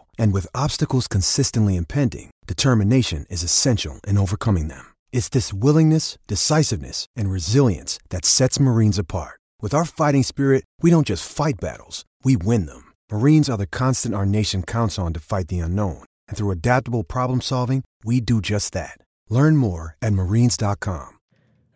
And 0.17 0.33
with 0.33 0.55
obstacles 0.55 1.07
consistently 1.07 1.75
impending, 1.75 2.31
determination 2.47 3.25
is 3.29 3.43
essential 3.43 3.99
in 4.07 4.17
overcoming 4.17 4.67
them. 4.67 4.93
It's 5.11 5.29
this 5.29 5.53
willingness, 5.53 6.17
decisiveness, 6.27 7.05
and 7.15 7.31
resilience 7.31 7.99
that 8.09 8.25
sets 8.25 8.59
Marines 8.59 8.97
apart. 8.97 9.39
With 9.61 9.73
our 9.73 9.85
fighting 9.85 10.23
spirit, 10.23 10.63
we 10.81 10.89
don't 10.89 11.07
just 11.07 11.31
fight 11.31 11.59
battles, 11.61 12.03
we 12.23 12.35
win 12.35 12.65
them. 12.65 12.91
Marines 13.11 13.49
are 13.49 13.57
the 13.57 13.67
constant 13.67 14.15
our 14.15 14.25
nation 14.25 14.63
counts 14.63 14.97
on 14.97 15.13
to 15.13 15.19
fight 15.19 15.49
the 15.49 15.59
unknown. 15.59 16.03
And 16.27 16.37
through 16.37 16.51
adaptable 16.51 17.03
problem 17.03 17.41
solving, 17.41 17.83
we 18.03 18.21
do 18.21 18.41
just 18.41 18.73
that. 18.73 18.97
Learn 19.29 19.55
more 19.55 19.97
at 20.01 20.13
marines.com. 20.13 21.17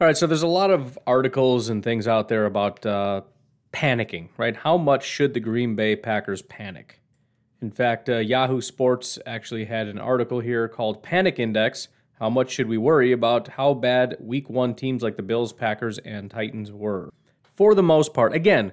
All 0.01 0.07
right, 0.07 0.17
so 0.17 0.27
there's 0.27 0.41
a 0.41 0.47
lot 0.47 0.71
of 0.71 0.99
articles 1.07 1.69
and 1.69 1.81
things 1.83 2.05
out 2.05 2.27
there 2.27 2.45
about 2.45 2.85
uh, 2.85 3.21
panicking, 3.71 4.29
right? 4.37 4.55
How 4.55 4.77
much 4.77 5.05
should 5.05 5.33
the 5.33 5.39
Green 5.39 5.75
Bay 5.75 5.95
Packers 5.95 6.41
panic? 6.41 7.01
In 7.65 7.71
fact, 7.71 8.09
uh, 8.09 8.17
Yahoo 8.17 8.61
Sports 8.61 9.17
actually 9.25 9.65
had 9.65 9.87
an 9.87 9.97
article 9.97 10.39
here 10.39 10.67
called 10.67 11.01
Panic 11.01 11.39
Index 11.39 11.87
How 12.19 12.29
Much 12.29 12.51
Should 12.51 12.67
We 12.67 12.77
Worry 12.77 13.11
About 13.11 13.47
How 13.47 13.73
Bad 13.73 14.17
Week 14.19 14.51
One 14.51 14.75
teams 14.75 15.01
like 15.01 15.17
the 15.17 15.23
Bills, 15.23 15.51
Packers, 15.51 15.97
and 15.97 16.29
Titans 16.29 16.71
were? 16.71 17.11
For 17.41 17.73
the 17.73 17.81
most 17.81 18.13
part, 18.13 18.35
again, 18.35 18.71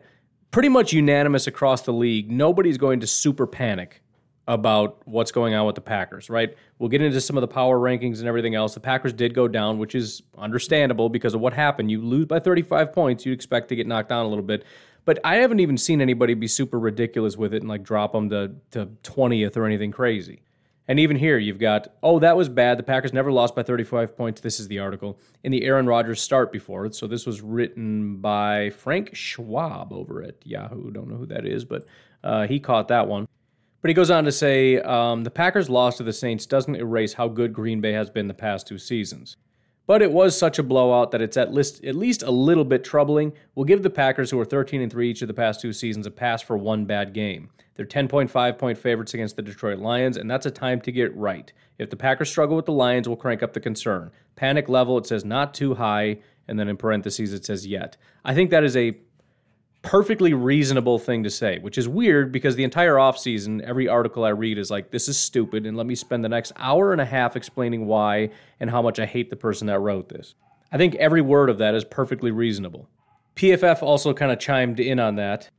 pretty 0.51 0.69
much 0.69 0.93
unanimous 0.93 1.47
across 1.47 1.81
the 1.81 1.93
league, 1.95 2.31
nobody's 2.31 2.77
going 2.77 3.01
to 3.01 3.07
super 3.07 3.47
panic 3.47 4.03
about 4.47 5.01
what's 5.07 5.33
going 5.33 5.55
on 5.55 5.65
with 5.65 5.77
the 5.77 5.81
Packers, 5.81 6.29
right? 6.29 6.55
We'll 6.79 6.91
get 6.91 7.01
into 7.01 7.23
some 7.23 7.39
of 7.39 7.41
the 7.41 7.49
power 7.49 7.79
rankings 7.79 8.19
and 8.19 8.29
everything 8.29 8.55
else. 8.55 8.75
The 8.75 8.81
Packers 8.81 9.15
did 9.15 9.33
go 9.33 9.49
down, 9.49 9.79
which 9.79 9.95
is 9.95 10.23
understandable 10.37 11.09
because 11.09 11.33
of 11.33 11.41
what 11.41 11.55
happened. 11.55 11.91
You 11.91 12.03
lose 12.03 12.27
by 12.27 12.41
35 12.41 12.93
points, 12.93 13.25
you'd 13.25 13.33
expect 13.33 13.71
to 13.71 13.77
get 13.77 13.87
knocked 13.87 14.11
down 14.11 14.27
a 14.27 14.29
little 14.29 14.45
bit. 14.45 14.65
But 15.05 15.19
I 15.25 15.37
haven't 15.37 15.61
even 15.61 15.77
seen 15.77 16.01
anybody 16.01 16.35
be 16.35 16.47
super 16.47 16.79
ridiculous 16.79 17.37
with 17.37 17.53
it 17.55 17.63
and 17.63 17.69
like 17.69 17.83
drop 17.83 18.13
them 18.13 18.31
to, 18.31 18.53
to 18.71 18.87
20th 19.03 19.57
or 19.57 19.67
anything 19.67 19.91
crazy. 19.91 20.43
And 20.89 20.99
even 20.99 21.17
here, 21.17 21.39
you've 21.39 21.59
got, 21.59 21.89
oh, 22.03 22.19
that 22.19 22.37
was 22.37 22.49
bad. 22.49 22.79
The 22.79 22.83
Packers 22.83 23.13
never 23.13 23.31
lost 23.31 23.55
by 23.55 23.63
35 23.63 24.17
points. 24.17 24.41
This 24.41 24.59
is 24.59 24.69
the 24.69 24.81
article 24.81 25.19
in 25.45 25.53
the 25.53 25.65
Aaron 25.65 25.87
Rodgers 25.87 26.21
start 26.21 26.53
before. 26.53 26.87
it. 26.87 26.95
So 26.95 27.07
this 27.07 27.25
was 27.25 27.41
written 27.41 28.17
by 28.17 28.71
Frank 28.71 29.15
Schwab 29.15 29.93
over 29.93 30.23
at 30.23 30.45
Yahoo. 30.45 30.91
Don't 30.91 31.09
know 31.09 31.17
who 31.17 31.27
that 31.27 31.47
is, 31.47 31.65
but 31.65 31.87
uh, 32.25 32.47
he 32.47 32.59
caught 32.59 32.89
that 32.89 33.07
one. 33.07 33.29
But 33.81 33.89
he 33.89 33.95
goes 33.95 34.11
on 34.11 34.25
to 34.25 34.33
say 34.33 34.81
um, 34.81 35.25
the 35.25 35.31
Packers' 35.31 35.71
loss 35.71 35.97
to 35.97 36.05
the 36.05 36.13
Saints 36.13 36.47
doesn't 36.47 36.77
erase 36.77 37.15
how 37.15 37.29
good 37.29 37.53
Green 37.53 37.81
Bay 37.81 37.93
has 37.93 38.11
been 38.11 38.29
the 38.29 38.35
past 38.35 38.67
two 38.67 38.79
seasons. 38.79 39.37
But 39.87 40.03
it 40.03 40.13
was 40.13 40.39
such 40.39 40.59
a 40.59 40.63
blowout 40.63 41.11
that 41.11 41.21
it's 41.21 41.37
at 41.37 41.53
least, 41.53 41.85
at 41.85 41.97
least 41.97 42.23
a 42.23 42.31
little 42.31 42.65
bit 42.65 42.85
troubling. 42.85 43.33
We'll 43.55 43.65
give 43.65 43.83
the 43.83 43.91
Packers, 43.91 44.31
who 44.31 44.39
are 44.39 44.45
13 44.45 44.81
and 44.81 44.93
3 44.93 45.11
each 45.11 45.23
of 45.23 45.29
the 45.29 45.35
past 45.35 45.61
two 45.61 45.73
seasons, 45.73 46.07
a 46.07 46.11
pass 46.11 46.41
for 46.41 46.57
one 46.57 46.85
bad 46.85 47.13
game. 47.13 47.51
They're 47.75 47.87
10.5 47.87 48.59
point 48.59 48.79
favorites 48.79 49.15
against 49.15 49.37
the 49.37 49.43
Detroit 49.43 49.79
Lions, 49.79 50.17
and 50.17 50.31
that's 50.31 50.47
a 50.47 50.51
time 50.51 50.81
to 50.83 50.93
get 50.93 51.17
right. 51.17 51.53
If 51.79 51.91
the 51.91 51.97
Packers 51.97 52.31
struggle 52.31 52.55
with 52.55 52.67
the 52.67 52.73
Lions, 52.73 53.09
we'll 53.09 53.17
crank 53.17 53.43
up 53.43 53.55
the 53.55 53.61
concern. 53.61 54.11
Panic 54.37 54.69
level, 54.69 54.99
it 54.99 55.07
says 55.07 55.25
not 55.25 55.55
too 55.55 55.75
high, 55.75 56.19
and 56.47 56.59
then 56.59 56.69
in 56.69 56.77
parentheses, 56.77 57.33
it 57.33 57.45
says 57.45 57.67
yet. 57.67 57.97
I 58.25 58.35
think 58.35 58.51
that 58.51 58.65
is 58.65 58.77
a 58.77 58.99
perfectly 59.83 60.33
reasonable 60.33 60.99
thing 60.99 61.25
to 61.25 61.31
say, 61.31 61.59
which 61.59 61.77
is 61.77 61.89
weird 61.89 62.33
because 62.33 62.57
the 62.57 62.65
entire 62.65 62.95
offseason, 62.95 63.61
every 63.63 63.89
article 63.89 64.25
I 64.25 64.31
read 64.31 64.57
is 64.57 64.71
like, 64.71 64.91
this 64.91 65.09
is 65.09 65.19
stupid, 65.19 65.67
and 65.67 65.77
let 65.77 65.87
me 65.87 65.95
spend 65.95 66.25
the 66.25 66.29
next 66.29 66.53
hour 66.57 66.93
and 66.93 67.01
a 67.01 67.05
half 67.05 67.37
explaining 67.37 67.87
why 67.87 68.31
and 68.61 68.71
how 68.71 68.81
much 68.81 68.99
I 68.99 69.07
hate 69.07 69.29
the 69.29 69.37
person 69.37 69.67
that 69.67 69.81
wrote 69.81 70.09
this. 70.09 70.35
I 70.71 70.79
think 70.79 70.95
every 70.95 71.21
word 71.21 71.51
of 71.51 71.59
that 71.59 71.75
is 71.75 71.85
perfectly 71.85 72.31
reasonable. 72.31 72.89
PFF 73.37 73.83
also 73.83 74.15
kind 74.15 74.33
of 74.33 74.39
chimed 74.39 74.81
in 74.81 74.99
on 74.99 75.17
that. 75.17 75.51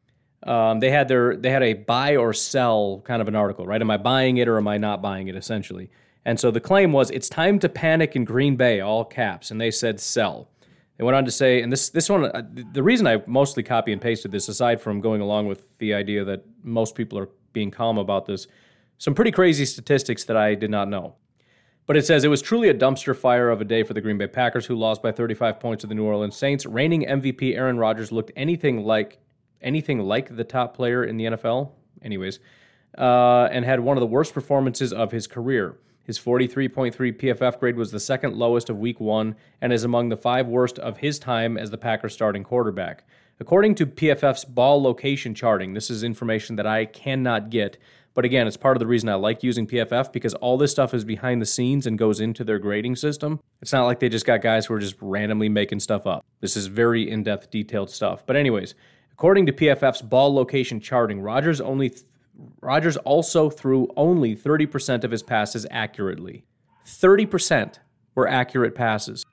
Um, 0.44 0.80
they 0.80 0.90
had 0.90 1.08
their 1.08 1.38
they 1.38 1.52
had 1.52 1.64
a 1.64 1.74
buy 1.74 2.18
or 2.18 2.34
sell 2.34 3.02
kind 3.06 3.22
of 3.22 3.28
an 3.28 3.36
article, 3.36 3.66
right? 3.66 3.80
Am 3.80 3.90
I 3.90 3.98
buying 3.98 4.38
it 4.38 4.48
or 4.48 4.58
am 4.58 4.68
I 4.68 4.78
not 4.78 5.02
buying 5.02 5.28
it? 5.28 5.36
Essentially, 5.36 5.90
and 6.26 6.40
so 6.40 6.52
the 6.52 6.60
claim 6.60 6.92
was 6.92 7.10
it's 7.12 7.30
time 7.30 7.60
to 7.60 7.70
panic 7.70 8.16
in 8.16 8.26
Green 8.26 8.58
Bay, 8.58 8.82
all 8.82 9.06
caps, 9.06 9.52
and 9.52 9.62
they 9.62 9.72
said 9.72 10.00
sell. 10.00 10.50
They 10.98 11.04
went 11.04 11.16
on 11.16 11.26
to 11.26 11.32
say, 11.32 11.62
and 11.62 11.72
this 11.72 11.90
this 11.90 12.10
one, 12.10 12.26
uh, 12.26 12.44
the 12.72 12.84
reason 12.84 13.08
I 13.08 13.24
mostly 13.26 13.64
copy 13.64 13.92
and 13.92 14.02
pasted 14.02 14.32
this, 14.32 14.48
aside 14.48 14.80
from 14.80 15.02
going 15.02 15.22
along 15.22 15.48
with 15.48 15.78
the 15.80 15.94
idea 15.94 16.24
that 16.26 16.46
most 16.64 16.96
people 16.96 17.18
are 17.18 17.30
being 17.52 17.72
calm 17.72 17.98
about 17.98 18.26
this, 18.26 18.48
some 18.98 19.16
pretty 19.16 19.32
crazy 19.32 19.66
statistics 19.66 20.24
that 20.26 20.38
I 20.38 20.56
did 20.56 20.70
not 20.70 20.88
know. 20.88 21.16
But 21.86 21.98
it 21.98 22.06
says 22.06 22.24
it 22.24 22.30
was 22.30 22.42
truly 22.42 22.70
a 22.70 22.74
dumpster 22.74 23.16
fire 23.16 23.50
of 23.50 23.60
a 23.60 23.66
day 23.66 23.84
for 23.84 23.94
the 23.94 24.02
Green 24.02 24.18
Bay 24.18 24.28
Packers, 24.28 24.66
who 24.66 24.76
lost 24.76 25.02
by 25.02 25.12
35 25.12 25.60
points 25.60 25.82
to 25.82 25.88
the 25.88 25.96
New 25.96 26.06
Orleans 26.06 26.38
Saints. 26.38 26.66
Reigning 26.66 27.06
MVP 27.06 27.56
Aaron 27.56 27.78
Rodgers 27.78 28.12
looked 28.12 28.32
anything 28.36 28.86
like 28.86 29.20
anything 29.62 30.00
like 30.00 30.36
the 30.36 30.44
top 30.44 30.76
player 30.76 31.04
in 31.04 31.18
the 31.18 31.26
NFL, 31.26 31.72
anyways, 32.02 32.40
uh, 32.98 33.48
and 33.52 33.66
had 33.66 33.80
one 33.80 33.98
of 33.98 34.02
the 34.02 34.08
worst 34.08 34.34
performances 34.34 34.94
of 34.94 35.12
his 35.12 35.28
career. 35.28 35.78
His 36.04 36.20
43.3 36.20 36.94
PFF 36.94 37.60
grade 37.60 37.78
was 37.78 37.92
the 37.92 38.00
second 38.00 38.36
lowest 38.36 38.70
of 38.70 38.78
week 38.78 39.00
one 39.00 39.36
and 39.62 39.72
is 39.72 39.84
among 39.84 40.10
the 40.10 40.18
five 40.18 40.48
worst 40.48 40.78
of 40.80 40.98
his 40.98 41.18
time 41.18 41.58
as 41.58 41.72
the 41.72 41.78
Packers 41.78 42.14
starting 42.14 42.44
quarterback. 42.44 43.06
According 43.40 43.76
to 43.76 43.86
PFF's 43.86 44.46
ball 44.46 44.82
location 44.82 45.34
charting, 45.34 45.74
this 45.74 45.90
is 45.90 46.04
information 46.04 46.58
that 46.58 46.68
I 46.68 46.86
cannot 46.86 47.50
get, 47.50 47.78
but 48.14 48.26
again, 48.26 48.48
it's 48.48 48.58
part 48.58 48.78
of 48.78 48.80
the 48.80 48.88
reason 48.88 49.10
I 49.10 49.16
like 49.16 49.44
using 49.44 49.66
PFF 49.66 50.12
because 50.12 50.34
all 50.36 50.58
this 50.58 50.72
stuff 50.72 50.94
is 50.94 51.04
behind 51.04 51.42
the 51.42 51.46
scenes 51.46 51.88
and 51.88 51.98
goes 51.98 52.20
into 52.20 52.44
their 52.44 52.60
grading 52.60 52.96
system. 52.98 53.40
It's 53.62 53.74
not 53.74 53.86
like 53.86 54.00
they 54.00 54.10
just 54.10 54.26
got 54.26 54.42
guys 54.42 54.66
who 54.66 54.76
are 54.76 54.80
just 54.80 54.96
randomly 55.02 55.50
making 55.50 55.80
stuff 55.80 56.06
up. 56.06 56.24
This 56.40 56.56
is 56.56 56.68
very 56.68 57.10
in 57.10 57.24
depth, 57.24 57.50
detailed 57.50 57.90
stuff. 57.90 58.24
But, 58.26 58.36
anyways, 58.36 58.76
according 59.12 59.48
to 59.48 59.52
PFF's 59.52 60.04
ball 60.04 60.34
location 60.34 60.80
charting, 60.80 61.22
Rodgers 61.22 61.60
only 61.60 61.94
Rodgers 62.62 62.98
also 62.98 63.50
threw 63.50 63.88
only 63.96 64.36
30% 64.36 65.04
of 65.04 65.12
his 65.12 65.24
passes 65.24 65.66
accurately. 65.70 66.46
30% 66.86 67.76
were 68.16 68.28
accurate 68.28 68.76
passes. 68.76 69.24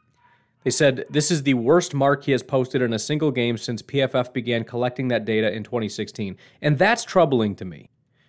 They 0.64 0.70
said 0.70 1.06
this 1.08 1.30
is 1.30 1.42
the 1.42 1.54
worst 1.54 1.94
mark 1.94 2.24
he 2.24 2.32
has 2.32 2.42
posted 2.42 2.82
in 2.82 2.92
a 2.92 2.98
single 2.98 3.30
game 3.30 3.56
since 3.56 3.82
PFF 3.82 4.32
began 4.32 4.64
collecting 4.64 5.08
that 5.08 5.24
data 5.24 5.50
in 5.50 5.64
2016. 5.64 6.36
And 6.60 6.78
that's 6.78 7.04
troubling 7.04 7.54
to 7.56 7.64
me 7.64 7.88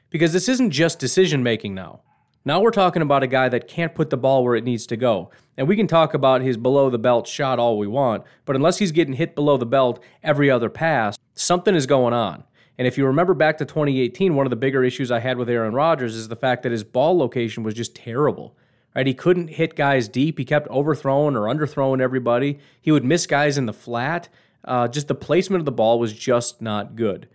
because 0.09 0.31
this 0.31 0.47
isn't 0.47 0.71
just 0.71 0.99
decision 0.99 1.43
making 1.43 1.75
now. 1.75 2.01
Now 2.43 2.59
we're 2.59 2.71
talking 2.71 3.01
about 3.01 3.21
a 3.21 3.27
guy 3.27 3.49
that 3.49 3.67
can't 3.67 3.93
put 3.93 4.09
the 4.09 4.17
ball 4.17 4.43
where 4.43 4.55
it 4.55 4.63
needs 4.63 4.87
to 4.87 4.97
go. 4.97 5.29
And 5.57 5.67
we 5.67 5.75
can 5.75 5.87
talk 5.87 6.13
about 6.13 6.41
his 6.41 6.57
below 6.57 6.89
the 6.89 6.97
belt 6.97 7.27
shot 7.27 7.59
all 7.59 7.77
we 7.77 7.85
want, 7.85 8.23
but 8.45 8.55
unless 8.55 8.79
he's 8.79 8.91
getting 8.91 9.13
hit 9.13 9.35
below 9.35 9.57
the 9.57 9.65
belt 9.65 10.01
every 10.23 10.49
other 10.49 10.69
pass, 10.69 11.17
something 11.35 11.75
is 11.75 11.85
going 11.85 12.13
on. 12.13 12.43
And 12.77 12.87
if 12.87 12.97
you 12.97 13.05
remember 13.05 13.33
back 13.33 13.57
to 13.57 13.65
2018, 13.65 14.35
one 14.35 14.45
of 14.45 14.49
the 14.49 14.55
bigger 14.55 14.83
issues 14.83 15.11
I 15.11 15.19
had 15.19 15.37
with 15.37 15.49
Aaron 15.49 15.73
Rodgers 15.73 16.15
is 16.15 16.27
the 16.27 16.35
fact 16.35 16.63
that 16.63 16.71
his 16.71 16.83
ball 16.83 17.17
location 17.17 17.63
was 17.63 17.73
just 17.73 17.95
terrible. 17.95 18.55
Right? 18.95 19.07
He 19.07 19.13
couldn't 19.13 19.49
hit 19.49 19.75
guys 19.75 20.07
deep. 20.07 20.37
He 20.37 20.45
kept 20.45 20.67
overthrowing 20.69 21.35
or 21.35 21.41
underthrowing 21.41 22.01
everybody. 22.01 22.59
He 22.81 22.91
would 22.91 23.05
miss 23.05 23.25
guys 23.25 23.57
in 23.57 23.65
the 23.65 23.73
flat. 23.73 24.29
Uh, 24.65 24.87
just 24.87 25.07
the 25.07 25.15
placement 25.15 25.61
of 25.61 25.65
the 25.65 25.71
ball 25.71 25.99
was 25.99 26.13
just 26.13 26.61
not 26.61 26.95
good. 26.95 27.27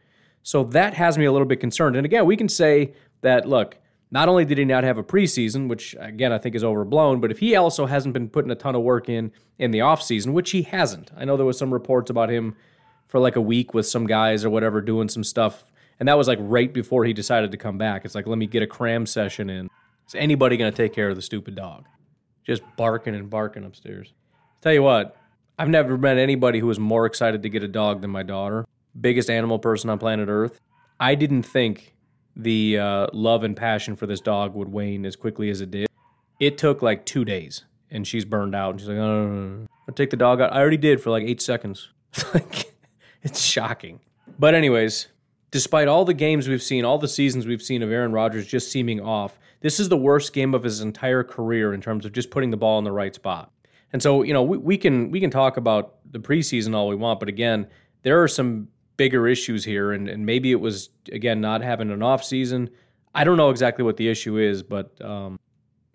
So 0.42 0.64
that 0.64 0.94
has 0.94 1.18
me 1.18 1.24
a 1.24 1.32
little 1.32 1.46
bit 1.46 1.60
concerned. 1.60 1.96
And 1.96 2.04
again, 2.04 2.26
we 2.26 2.36
can 2.36 2.48
say 2.48 2.92
that, 3.22 3.48
look, 3.48 3.78
not 4.10 4.28
only 4.28 4.44
did 4.44 4.58
he 4.58 4.64
not 4.64 4.84
have 4.84 4.98
a 4.98 5.02
preseason, 5.02 5.68
which 5.68 5.96
again 5.98 6.32
I 6.32 6.38
think 6.38 6.54
is 6.54 6.62
overblown, 6.62 7.20
but 7.20 7.30
if 7.30 7.40
he 7.40 7.56
also 7.56 7.86
hasn't 7.86 8.14
been 8.14 8.28
putting 8.28 8.50
a 8.50 8.54
ton 8.54 8.74
of 8.74 8.82
work 8.82 9.08
in 9.08 9.32
in 9.58 9.72
the 9.72 9.80
offseason, 9.80 10.32
which 10.32 10.52
he 10.52 10.62
hasn't. 10.62 11.10
I 11.16 11.24
know 11.24 11.36
there 11.36 11.46
was 11.46 11.58
some 11.58 11.72
reports 11.72 12.10
about 12.10 12.30
him 12.30 12.54
for 13.16 13.20
like 13.20 13.36
a 13.36 13.40
week 13.40 13.72
with 13.72 13.86
some 13.86 14.06
guys 14.06 14.44
or 14.44 14.50
whatever 14.50 14.82
doing 14.82 15.08
some 15.08 15.24
stuff. 15.24 15.72
And 15.98 16.06
that 16.06 16.18
was 16.18 16.28
like 16.28 16.38
right 16.38 16.70
before 16.70 17.06
he 17.06 17.14
decided 17.14 17.50
to 17.50 17.56
come 17.56 17.78
back. 17.78 18.04
It's 18.04 18.14
like, 18.14 18.26
let 18.26 18.36
me 18.36 18.46
get 18.46 18.62
a 18.62 18.66
cram 18.66 19.06
session 19.06 19.48
in. 19.48 19.70
Is 20.06 20.14
anybody 20.14 20.58
going 20.58 20.70
to 20.70 20.76
take 20.76 20.92
care 20.92 21.08
of 21.08 21.16
the 21.16 21.22
stupid 21.22 21.54
dog? 21.54 21.86
Just 22.44 22.62
barking 22.76 23.14
and 23.14 23.30
barking 23.30 23.64
upstairs. 23.64 24.12
Tell 24.60 24.74
you 24.74 24.82
what, 24.82 25.16
I've 25.58 25.70
never 25.70 25.96
met 25.96 26.18
anybody 26.18 26.58
who 26.58 26.66
was 26.66 26.78
more 26.78 27.06
excited 27.06 27.42
to 27.42 27.48
get 27.48 27.62
a 27.62 27.68
dog 27.68 28.02
than 28.02 28.10
my 28.10 28.22
daughter. 28.22 28.66
Biggest 29.00 29.30
animal 29.30 29.58
person 29.58 29.88
on 29.88 29.98
planet 29.98 30.28
Earth. 30.28 30.60
I 31.00 31.14
didn't 31.14 31.44
think 31.44 31.94
the 32.36 32.78
uh, 32.78 33.06
love 33.14 33.44
and 33.44 33.56
passion 33.56 33.96
for 33.96 34.06
this 34.06 34.20
dog 34.20 34.54
would 34.54 34.68
wane 34.68 35.06
as 35.06 35.16
quickly 35.16 35.48
as 35.48 35.62
it 35.62 35.70
did. 35.70 35.88
It 36.38 36.58
took 36.58 36.82
like 36.82 37.06
two 37.06 37.24
days, 37.24 37.64
and 37.90 38.06
she's 38.06 38.26
burned 38.26 38.54
out. 38.54 38.72
And 38.72 38.80
she's 38.80 38.90
like, 38.90 38.98
oh, 38.98 39.26
no, 39.26 39.26
no, 39.26 39.56
no. 39.56 39.66
I'll 39.88 39.94
take 39.94 40.10
the 40.10 40.18
dog 40.18 40.42
out. 40.42 40.52
I 40.52 40.60
already 40.60 40.76
did 40.76 41.00
for 41.00 41.08
like 41.08 41.24
eight 41.24 41.40
seconds. 41.40 41.88
like, 42.34 42.75
it's 43.26 43.42
shocking. 43.42 44.00
But, 44.38 44.54
anyways, 44.54 45.08
despite 45.50 45.88
all 45.88 46.04
the 46.04 46.14
games 46.14 46.48
we've 46.48 46.62
seen, 46.62 46.84
all 46.84 46.98
the 46.98 47.08
seasons 47.08 47.46
we've 47.46 47.62
seen 47.62 47.82
of 47.82 47.90
Aaron 47.90 48.12
Rodgers 48.12 48.46
just 48.46 48.70
seeming 48.70 49.00
off, 49.00 49.38
this 49.60 49.80
is 49.80 49.88
the 49.88 49.96
worst 49.96 50.32
game 50.32 50.54
of 50.54 50.62
his 50.62 50.80
entire 50.80 51.24
career 51.24 51.74
in 51.74 51.80
terms 51.80 52.04
of 52.04 52.12
just 52.12 52.30
putting 52.30 52.50
the 52.50 52.56
ball 52.56 52.78
in 52.78 52.84
the 52.84 52.92
right 52.92 53.14
spot. 53.14 53.50
And 53.92 54.00
so, 54.00 54.22
you 54.22 54.32
know, 54.32 54.42
we, 54.42 54.58
we 54.58 54.78
can 54.78 55.10
we 55.10 55.20
can 55.20 55.30
talk 55.30 55.56
about 55.56 55.96
the 56.10 56.20
preseason 56.20 56.74
all 56.74 56.86
we 56.88 56.94
want, 56.94 57.18
but 57.18 57.28
again, 57.28 57.66
there 58.02 58.22
are 58.22 58.28
some 58.28 58.68
bigger 58.96 59.26
issues 59.26 59.64
here, 59.64 59.92
and, 59.92 60.08
and 60.08 60.24
maybe 60.24 60.52
it 60.52 60.60
was 60.60 60.90
again 61.10 61.40
not 61.40 61.62
having 61.62 61.90
an 61.90 62.02
off 62.02 62.22
season. 62.22 62.70
I 63.14 63.24
don't 63.24 63.36
know 63.36 63.50
exactly 63.50 63.84
what 63.84 63.96
the 63.96 64.08
issue 64.08 64.36
is, 64.36 64.62
but 64.62 65.00
um, 65.02 65.38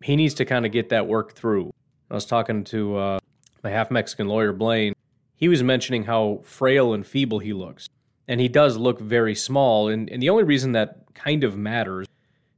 he 0.03 0.15
needs 0.15 0.33
to 0.35 0.45
kind 0.45 0.65
of 0.65 0.71
get 0.71 0.89
that 0.89 1.07
work 1.07 1.33
through. 1.33 1.71
I 2.09 2.15
was 2.15 2.25
talking 2.25 2.63
to 2.65 2.97
uh, 2.97 3.19
my 3.63 3.69
half 3.69 3.91
Mexican 3.91 4.27
lawyer 4.27 4.53
Blaine, 4.53 4.93
he 5.41 5.49
was 5.49 5.63
mentioning 5.63 6.03
how 6.03 6.39
frail 6.43 6.93
and 6.93 7.05
feeble 7.05 7.39
he 7.39 7.51
looks. 7.51 7.89
And 8.27 8.39
he 8.39 8.47
does 8.47 8.77
look 8.77 9.01
very 9.01 9.33
small. 9.33 9.89
And, 9.89 10.07
and 10.07 10.21
the 10.21 10.29
only 10.29 10.43
reason 10.43 10.73
that 10.73 11.13
kind 11.15 11.43
of 11.43 11.57
matters 11.57 12.07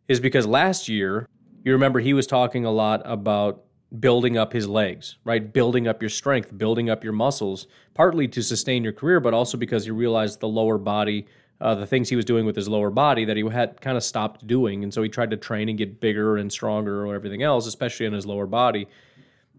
is 0.09 0.19
because 0.19 0.45
last 0.45 0.89
year, 0.89 1.29
you 1.63 1.71
remember 1.71 2.01
he 2.01 2.13
was 2.13 2.27
talking 2.27 2.65
a 2.65 2.71
lot 2.71 3.01
about 3.05 3.63
building 3.97 4.37
up 4.37 4.51
his 4.51 4.67
legs, 4.67 5.15
right? 5.23 5.53
Building 5.53 5.87
up 5.87 6.03
your 6.03 6.09
strength, 6.09 6.55
building 6.57 6.89
up 6.89 7.05
your 7.05 7.13
muscles, 7.13 7.67
partly 7.93 8.27
to 8.27 8.43
sustain 8.43 8.83
your 8.83 8.91
career, 8.91 9.21
but 9.21 9.33
also 9.33 9.57
because 9.57 9.85
he 9.85 9.91
realized 9.91 10.41
the 10.41 10.49
lower 10.49 10.77
body, 10.77 11.25
uh, 11.61 11.75
the 11.75 11.87
things 11.87 12.09
he 12.09 12.17
was 12.17 12.25
doing 12.25 12.45
with 12.45 12.57
his 12.57 12.67
lower 12.67 12.89
body 12.89 13.23
that 13.23 13.37
he 13.37 13.47
had 13.47 13.79
kind 13.79 13.95
of 13.95 14.03
stopped 14.03 14.45
doing. 14.45 14.83
And 14.83 14.93
so 14.93 15.01
he 15.01 15.07
tried 15.07 15.31
to 15.31 15.37
train 15.37 15.69
and 15.69 15.77
get 15.77 16.01
bigger 16.01 16.35
and 16.35 16.51
stronger 16.51 17.05
or 17.05 17.15
everything 17.15 17.43
else, 17.43 17.65
especially 17.65 18.07
in 18.07 18.11
his 18.11 18.25
lower 18.25 18.45
body. 18.45 18.89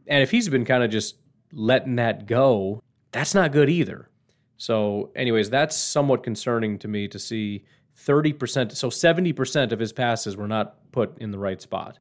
And 0.06 0.22
if 0.22 0.30
he's 0.30 0.50
been 0.50 0.66
kind 0.66 0.84
of 0.84 0.90
just 0.90 1.16
letting 1.52 1.96
that 1.96 2.26
go, 2.26 2.82
that's 3.14 3.35
not 3.35 3.53
good 3.53 3.70
either. 3.70 4.11
So, 4.57 5.11
anyways, 5.14 5.48
that's 5.48 5.77
somewhat 5.77 6.24
concerning 6.24 6.79
to 6.81 6.88
me 6.88 7.07
to 7.09 7.18
see 7.18 7.64
30%, 7.96 8.74
so 8.77 8.90
70% 8.90 9.72
of 9.72 9.79
his 9.79 9.92
passes 9.92 10.37
were 10.37 10.48
not 10.48 10.90
put 10.92 11.16
in 11.18 11.31
the 11.31 11.38
right 11.38 11.62
spot. 11.62 11.98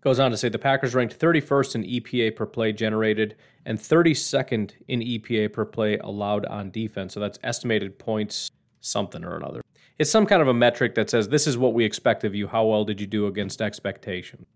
Goes 0.00 0.20
on 0.20 0.30
to 0.30 0.36
say 0.36 0.48
the 0.48 0.58
Packers 0.58 0.94
ranked 0.94 1.18
31st 1.18 1.74
in 1.74 1.82
EPA 1.82 2.36
per 2.36 2.46
play 2.46 2.72
generated 2.72 3.34
and 3.64 3.76
32nd 3.76 4.70
in 4.86 5.00
EPA 5.00 5.52
per 5.52 5.64
play 5.64 5.98
allowed 5.98 6.46
on 6.46 6.70
defense. 6.70 7.14
So 7.14 7.18
that's 7.18 7.40
estimated 7.42 7.98
points 7.98 8.48
something 8.80 9.24
or 9.24 9.36
another. 9.36 9.62
It's 9.98 10.10
some 10.10 10.26
kind 10.26 10.42
of 10.42 10.46
a 10.46 10.54
metric 10.54 10.94
that 10.94 11.10
says 11.10 11.28
this 11.28 11.48
is 11.48 11.58
what 11.58 11.74
we 11.74 11.84
expect 11.84 12.22
of 12.22 12.36
you. 12.36 12.46
How 12.46 12.66
well 12.66 12.84
did 12.84 13.00
you 13.00 13.08
do 13.08 13.26
against 13.26 13.60
expectation? 13.60 14.46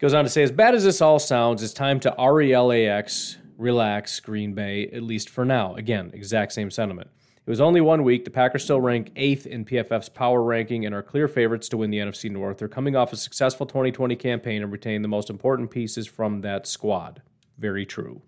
Goes 0.00 0.12
on 0.12 0.24
to 0.24 0.30
say, 0.30 0.42
as 0.42 0.52
bad 0.52 0.74
as 0.74 0.84
this 0.84 1.00
all 1.00 1.18
sounds, 1.18 1.62
it's 1.62 1.72
time 1.72 1.98
to 2.00 2.14
RELAX, 2.18 3.36
relax 3.60 4.18
Green 4.20 4.54
Bay, 4.54 4.88
at 4.88 5.02
least 5.02 5.28
for 5.28 5.44
now. 5.44 5.74
Again, 5.74 6.10
exact 6.14 6.52
same 6.52 6.70
sentiment. 6.70 7.08
It 7.46 7.50
was 7.50 7.60
only 7.60 7.80
one 7.80 8.02
week. 8.02 8.24
The 8.24 8.30
Packers 8.30 8.64
still 8.64 8.80
rank 8.80 9.12
eighth 9.16 9.46
in 9.46 9.64
PFF's 9.64 10.08
power 10.08 10.42
ranking 10.42 10.86
and 10.86 10.94
are 10.94 11.02
clear 11.02 11.28
favorites 11.28 11.68
to 11.70 11.76
win 11.76 11.90
the 11.90 11.98
NFC 11.98 12.30
North. 12.30 12.58
They're 12.58 12.68
coming 12.68 12.96
off 12.96 13.12
a 13.12 13.16
successful 13.16 13.66
2020 13.66 14.16
campaign 14.16 14.62
and 14.62 14.72
retain 14.72 15.02
the 15.02 15.08
most 15.08 15.30
important 15.30 15.70
pieces 15.70 16.06
from 16.06 16.40
that 16.42 16.66
squad. 16.66 17.22
Very 17.58 17.84
true. 17.84 18.22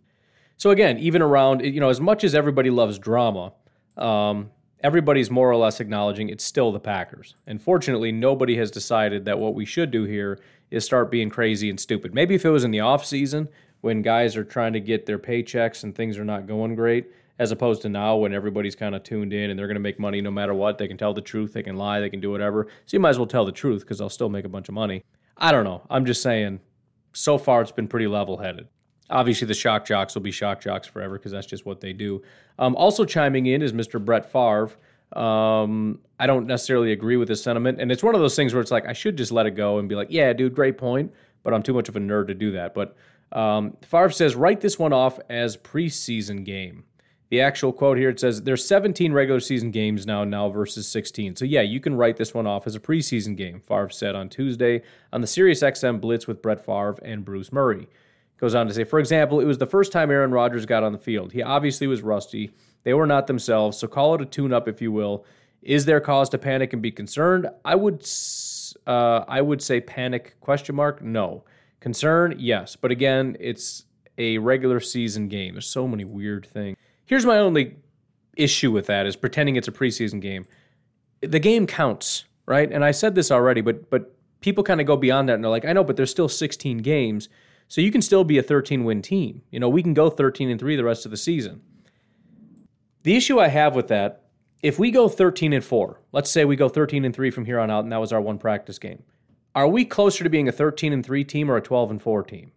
So 0.57 0.71
again, 0.71 0.99
even 0.99 1.23
around 1.23 1.65
you 1.65 1.81
know, 1.81 1.89
as 1.89 2.01
much 2.01 2.25
as 2.25 2.35
everybody 2.35 2.71
loves 2.71 2.99
drama, 2.99 3.53
um, 3.97 4.51
everybody's 4.83 5.31
more 5.31 5.51
or 5.51 5.57
less 5.57 5.81
acknowledging 5.81 6.29
it's 6.29 6.45
still 6.45 6.73
the 6.73 6.81
Packers. 6.81 7.37
And 7.47 7.61
fortunately, 7.61 8.13
nobody 8.13 8.57
has 8.57 8.71
decided 8.71 9.25
that 9.25 9.39
what 9.39 9.55
we 9.55 9.65
should 9.65 9.91
do 9.91 10.05
here 10.05 10.41
is 10.71 10.85
start 10.85 11.11
being 11.11 11.31
crazy 11.31 11.69
and 11.71 11.79
stupid. 11.79 12.15
Maybe 12.15 12.35
if 12.35 12.45
it 12.45 12.51
was 12.51 12.65
in 12.65 12.71
the 12.71 12.81
off 12.81 13.05
season 13.05 13.49
when 13.83 14.01
guys 14.01 14.37
are 14.37 14.45
trying 14.45 14.73
to 14.73 14.81
get 14.81 15.07
their 15.07 15.19
paychecks 15.19 15.85
and 15.85 15.95
things 15.95 16.17
are 16.17 16.25
not 16.25 16.47
going 16.47 16.75
great, 16.75 17.11
as 17.39 17.51
opposed 17.51 17.83
to 17.83 17.89
now 17.89 18.17
when 18.17 18.33
everybody's 18.33 18.75
kind 18.75 18.95
of 18.95 19.03
tuned 19.03 19.33
in 19.33 19.51
and 19.51 19.59
they're 19.59 19.67
going 19.67 19.75
to 19.75 19.81
make 19.81 19.99
money 19.99 20.21
no 20.21 20.31
matter 20.31 20.55
what. 20.55 20.79
They 20.79 20.89
can 20.89 20.97
tell 20.97 21.13
the 21.13 21.21
truth, 21.21 21.53
they 21.53 21.63
can 21.63 21.77
lie, 21.77 22.01
they 22.01 22.11
can 22.11 22.21
do 22.21 22.31
whatever. 22.31 22.69
So 22.87 22.97
you 22.97 23.01
might 23.01 23.11
as 23.11 23.19
well 23.19 23.27
tell 23.27 23.45
the 23.45 23.53
truth 23.53 23.83
because 23.83 23.99
they'll 23.99 24.09
still 24.09 24.29
make 24.29 24.45
a 24.45 24.49
bunch 24.49 24.69
of 24.69 24.75
money. 24.75 25.05
I 25.37 25.51
don't 25.51 25.65
know. 25.65 25.83
I'm 25.91 26.07
just 26.07 26.23
saying, 26.23 26.61
so 27.13 27.39
far 27.39 27.61
it's 27.61 27.73
been 27.73 27.89
pretty 27.89 28.07
level 28.07 28.37
headed. 28.39 28.69
Obviously, 29.11 29.47
the 29.47 29.55
shock 29.55 29.85
jocks 29.85 30.15
will 30.15 30.23
be 30.23 30.31
shock 30.31 30.61
jocks 30.61 30.87
forever 30.87 31.19
because 31.19 31.33
that's 31.33 31.47
just 31.47 31.67
what 31.67 31.81
they 31.81 31.93
do. 31.93 32.23
Um, 32.59 32.77
also 32.77 33.05
chiming 33.05 33.47
in 33.47 33.61
is 33.61 33.73
Mr. 33.73 34.03
Brett 34.03 34.31
Favre. 34.31 34.71
Um, 35.19 35.99
I 36.19 36.27
don't 36.27 36.47
necessarily 36.47 36.93
agree 36.93 37.17
with 37.17 37.29
his 37.29 37.43
sentiment, 37.43 37.81
and 37.81 37.93
it's 37.93 38.03
one 38.03 38.15
of 38.15 38.21
those 38.21 38.37
things 38.37 38.55
where 38.55 38.63
it's 38.63 38.71
like 38.71 38.87
I 38.87 38.95
should 38.95 39.17
just 39.17 39.33
let 39.33 39.45
it 39.45 39.51
go 39.51 39.79
and 39.79 39.89
be 39.89 39.95
like, 39.95 40.07
"Yeah, 40.11 40.33
dude, 40.33 40.55
great 40.55 40.79
point," 40.79 41.13
but 41.43 41.53
I'm 41.53 41.63
too 41.63 41.75
much 41.75 41.91
of 41.91 41.97
a 41.97 42.01
nerd 42.01 42.29
to 42.29 42.35
do 42.35 42.53
that. 42.53 42.73
But 42.73 42.97
um, 43.33 43.77
Favre 43.83 44.11
says, 44.11 44.37
"Write 44.37 44.61
this 44.61 44.79
one 44.79 44.93
off 44.93 45.19
as 45.29 45.57
preseason 45.57 46.45
game." 46.45 46.85
The 47.33 47.41
actual 47.41 47.73
quote 47.73 47.97
here 47.97 48.11
it 48.11 48.21
says 48.21 48.43
there's 48.43 48.63
17 48.63 49.11
regular 49.11 49.41
season 49.41 49.71
games 49.71 50.07
now 50.07 50.23
now 50.23 50.51
versus 50.51 50.87
16. 50.87 51.37
So 51.37 51.47
yeah, 51.47 51.63
you 51.63 51.81
can 51.81 51.95
write 51.95 52.19
this 52.19 52.35
one 52.35 52.47
off 52.47 52.67
as 52.67 52.75
a 52.75 52.79
preseason 52.81 53.39
game. 53.39 53.61
Favre 53.61 53.89
said 53.89 54.15
on 54.15 54.29
Tuesday 54.29 54.83
on 55.15 55.23
the 55.23 55.27
Sirius 55.27 55.63
XM 55.63 55.99
Blitz 55.99 56.27
with 56.27 56.43
Brett 56.43 56.63
Favre 56.63 56.99
and 57.03 57.25
Bruce 57.25 57.51
Murray. 57.51 57.89
Goes 58.37 58.55
on 58.55 58.67
to 58.67 58.75
say, 58.75 58.85
for 58.85 58.99
example, 58.99 59.41
it 59.41 59.47
was 59.47 59.57
the 59.57 59.65
first 59.65 59.93
time 59.93 60.11
Aaron 60.11 60.31
Rodgers 60.31 60.67
got 60.67 60.83
on 60.83 60.93
the 60.93 60.99
field. 60.99 61.33
He 61.33 61.43
obviously 61.43 61.87
was 61.87 62.03
rusty. 62.03 62.51
They 62.83 62.93
were 62.93 63.07
not 63.07 63.27
themselves, 63.27 63.79
so 63.79 63.87
call 63.87 64.15
it 64.15 64.21
a 64.21 64.27
tune-up 64.27 64.69
if 64.69 64.83
you 64.83 64.93
will. 64.93 65.25
Is 65.63 65.87
there 65.87 66.01
cause 66.01 66.29
to 66.31 66.39
panic 66.39 66.75
and 66.75 66.83
be 66.83 66.91
concerned? 66.91 67.49
I 67.65 67.77
would, 67.77 68.07
uh, 68.87 69.25
I 69.27 69.41
would 69.41 69.63
say 69.63 69.81
panic 69.81 70.35
question 70.41 70.75
mark. 70.75 71.01
No, 71.01 71.45
concern 71.83 72.37
yes, 72.39 72.77
but 72.77 72.91
again, 72.91 73.37
it's 73.41 73.85
a 74.17 74.39
regular 74.39 74.81
season 74.81 75.29
game. 75.29 75.55
There's 75.55 75.67
so 75.67 75.89
many 75.89 76.05
weird 76.05 76.47
things. 76.47 76.79
Here's 77.05 77.27
my 77.27 77.39
only 77.39 77.77
issue 78.37 78.71
with 78.71 78.87
that 78.87 79.05
is 79.05 79.17
pretending 79.17 79.57
it's 79.57 79.69
a 79.69 79.73
preseason 79.73 80.21
game. 80.21 80.47
The 81.21 81.41
game 81.41 81.67
counts, 81.67 82.25
right? 82.47 82.71
And 82.71 82.85
I 82.85 82.93
said 82.93 83.15
this 83.15 83.31
already, 83.31 83.61
but 83.61 83.91
but 83.91 84.17
people 84.41 84.65
kind 84.65 84.81
of 84.81 84.87
go 84.87 84.97
beyond 84.97 85.29
that 85.29 85.35
and 85.35 85.45
they're 85.45 85.51
like, 85.51 85.65
I 85.65 85.73
know, 85.73 85.85
but 85.85 85.97
there's 85.97 86.11
still 86.11 86.29
16 86.29 86.79
games. 86.79 87.29
So 87.69 87.81
you 87.81 87.91
can 87.91 88.03
still 88.03 88.25
be 88.25 88.39
a 88.39 88.43
13 88.43 88.85
win 88.85 89.03
team. 89.03 89.43
You 89.51 89.61
know, 89.61 89.69
we 89.69 89.83
can 89.83 89.95
go 89.95 90.09
13 90.09 90.51
and 90.51 90.61
3 90.61 90.77
the 90.77 90.85
rest 90.85 91.05
of 91.05 91.11
the 91.11 91.17
season. 91.17 91.63
The 93.03 93.17
issue 93.17 93.41
I 93.41 93.49
have 93.49 93.75
with 93.75 93.89
that, 93.89 94.23
if 94.63 94.79
we 94.79 94.91
go 94.91 95.09
13 95.09 95.53
and 95.53 95.65
4, 95.65 96.01
let's 96.13 96.31
say 96.31 96.45
we 96.45 96.55
go 96.55 96.69
13 96.69 97.05
and 97.05 97.15
3 97.15 97.31
from 97.31 97.45
here 97.45 97.59
on 97.59 97.71
out, 97.71 97.83
and 97.83 97.93
that 97.93 98.01
was 98.01 98.13
our 98.13 98.21
one 98.21 98.39
practice 98.39 98.79
game, 98.79 99.03
are 99.55 99.69
we 99.69 99.85
closer 99.85 100.25
to 100.25 100.31
being 100.31 100.49
a 100.49 100.53
13 100.53 100.93
and 100.93 101.05
3 101.05 101.25
team 101.25 101.51
or 101.51 101.57
a 101.57 101.63
12 101.63 101.91
and 101.91 102.03
4 102.03 102.23
team? 102.23 102.53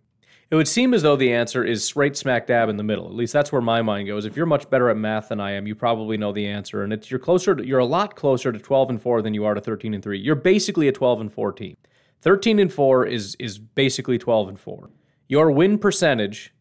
It 0.51 0.55
would 0.55 0.67
seem 0.67 0.93
as 0.93 1.01
though 1.01 1.15
the 1.15 1.33
answer 1.33 1.63
is 1.63 1.95
right 1.95 2.15
smack 2.15 2.45
dab 2.45 2.69
in 2.69 2.77
the 2.77 2.83
middle. 2.83 3.07
At 3.07 3.15
least 3.15 3.33
that's 3.33 3.51
where 3.51 3.61
my 3.61 3.81
mind 3.81 4.07
goes. 4.07 4.25
If 4.25 4.37
you're 4.37 4.45
much 4.45 4.69
better 4.69 4.89
at 4.89 4.97
math 4.97 5.29
than 5.29 5.39
I 5.39 5.51
am, 5.51 5.65
you 5.65 5.73
probably 5.73 6.17
know 6.17 6.31
the 6.31 6.45
answer, 6.45 6.83
and 6.83 6.93
it's 6.93 7.09
you're 7.09 7.19
closer. 7.19 7.55
To, 7.55 7.65
you're 7.65 7.79
a 7.79 7.85
lot 7.85 8.15
closer 8.15 8.51
to 8.51 8.59
12 8.59 8.91
and 8.91 9.01
4 9.01 9.23
than 9.23 9.33
you 9.33 9.43
are 9.45 9.55
to 9.55 9.61
13 9.61 9.95
and 9.95 10.03
3. 10.03 10.19
You're 10.19 10.35
basically 10.35 10.87
a 10.87 10.91
12 10.91 11.21
and 11.21 11.33
4 11.33 11.51
team. 11.53 11.75
13 12.21 12.59
and 12.59 12.71
4 12.71 13.05
is 13.05 13.35
is 13.39 13.57
basically 13.57 14.17
12 14.17 14.49
and 14.49 14.59
4. 14.59 14.89
Your 15.27 15.49
win 15.49 15.79
percentage, 15.79 16.53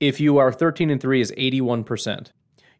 if 0.00 0.18
you 0.18 0.38
are 0.38 0.50
13 0.50 0.90
and 0.90 1.00
3, 1.00 1.20
is 1.20 1.32
81%. 1.32 2.32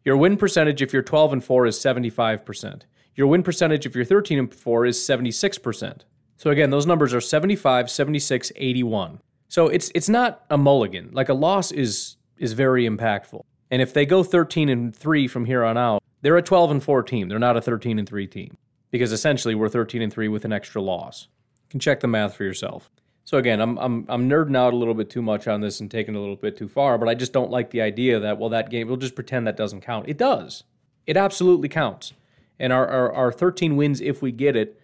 Your 0.03 0.17
win 0.17 0.37
percentage 0.37 0.81
if 0.81 0.91
you're 0.91 1.03
12 1.03 1.33
and 1.33 1.43
4 1.43 1.67
is 1.67 1.77
75%. 1.77 2.81
Your 3.15 3.27
win 3.27 3.43
percentage 3.43 3.85
if 3.85 3.95
you're 3.95 4.05
13 4.05 4.39
and 4.39 4.53
4 4.53 4.85
is 4.85 4.97
76%. 4.97 6.01
So 6.37 6.51
again, 6.51 6.69
those 6.69 6.85
numbers 6.85 7.13
are 7.13 7.21
75, 7.21 7.89
76, 7.89 8.51
81. 8.55 9.19
So 9.49 9.67
it's 9.67 9.91
it's 9.95 10.09
not 10.09 10.45
a 10.49 10.57
mulligan. 10.57 11.09
Like 11.11 11.29
a 11.29 11.33
loss 11.33 11.71
is 11.71 12.17
is 12.37 12.53
very 12.53 12.87
impactful. 12.87 13.43
And 13.71 13.81
if 13.81 13.93
they 13.93 14.05
go 14.05 14.23
13 14.23 14.69
and 14.69 14.95
3 14.95 15.27
from 15.27 15.45
here 15.45 15.63
on 15.63 15.77
out, 15.77 16.01
they're 16.21 16.37
a 16.37 16.41
12 16.41 16.71
and 16.71 16.83
4 16.83 17.03
team. 17.03 17.27
They're 17.27 17.39
not 17.39 17.57
a 17.57 17.61
13 17.61 17.99
and 17.99 18.07
3 18.07 18.27
team 18.27 18.57
because 18.91 19.11
essentially 19.11 19.55
we're 19.55 19.67
13 19.67 20.01
and 20.01 20.13
3 20.13 20.27
with 20.27 20.45
an 20.45 20.53
extra 20.53 20.81
loss. 20.81 21.27
You 21.65 21.69
can 21.71 21.79
check 21.79 21.99
the 21.99 22.07
math 22.07 22.35
for 22.35 22.43
yourself. 22.43 22.89
So 23.23 23.37
again, 23.37 23.59
I'm 23.59 23.77
I'm 23.77 24.05
I'm 24.07 24.29
nerding 24.29 24.55
out 24.55 24.73
a 24.73 24.77
little 24.77 24.93
bit 24.93 25.09
too 25.09 25.21
much 25.21 25.47
on 25.47 25.61
this 25.61 25.79
and 25.79 25.89
taking 25.89 26.15
a 26.15 26.19
little 26.19 26.35
bit 26.35 26.55
too 26.55 26.69
far, 26.69 26.97
but 26.97 27.09
I 27.09 27.15
just 27.15 27.33
don't 27.33 27.51
like 27.51 27.71
the 27.71 27.81
idea 27.81 28.19
that 28.19 28.37
well 28.37 28.49
that 28.49 28.69
game 28.69 28.87
we'll 28.87 28.97
just 28.97 29.15
pretend 29.15 29.47
that 29.47 29.57
doesn't 29.57 29.81
count. 29.81 30.07
It 30.07 30.17
does. 30.17 30.63
It 31.05 31.17
absolutely 31.17 31.67
counts. 31.67 32.13
And 32.59 32.71
our 32.71 32.87
our, 32.87 33.11
our 33.11 33.31
13 33.31 33.75
wins 33.75 34.01
if 34.01 34.21
we 34.21 34.31
get 34.31 34.55
it 34.55 34.79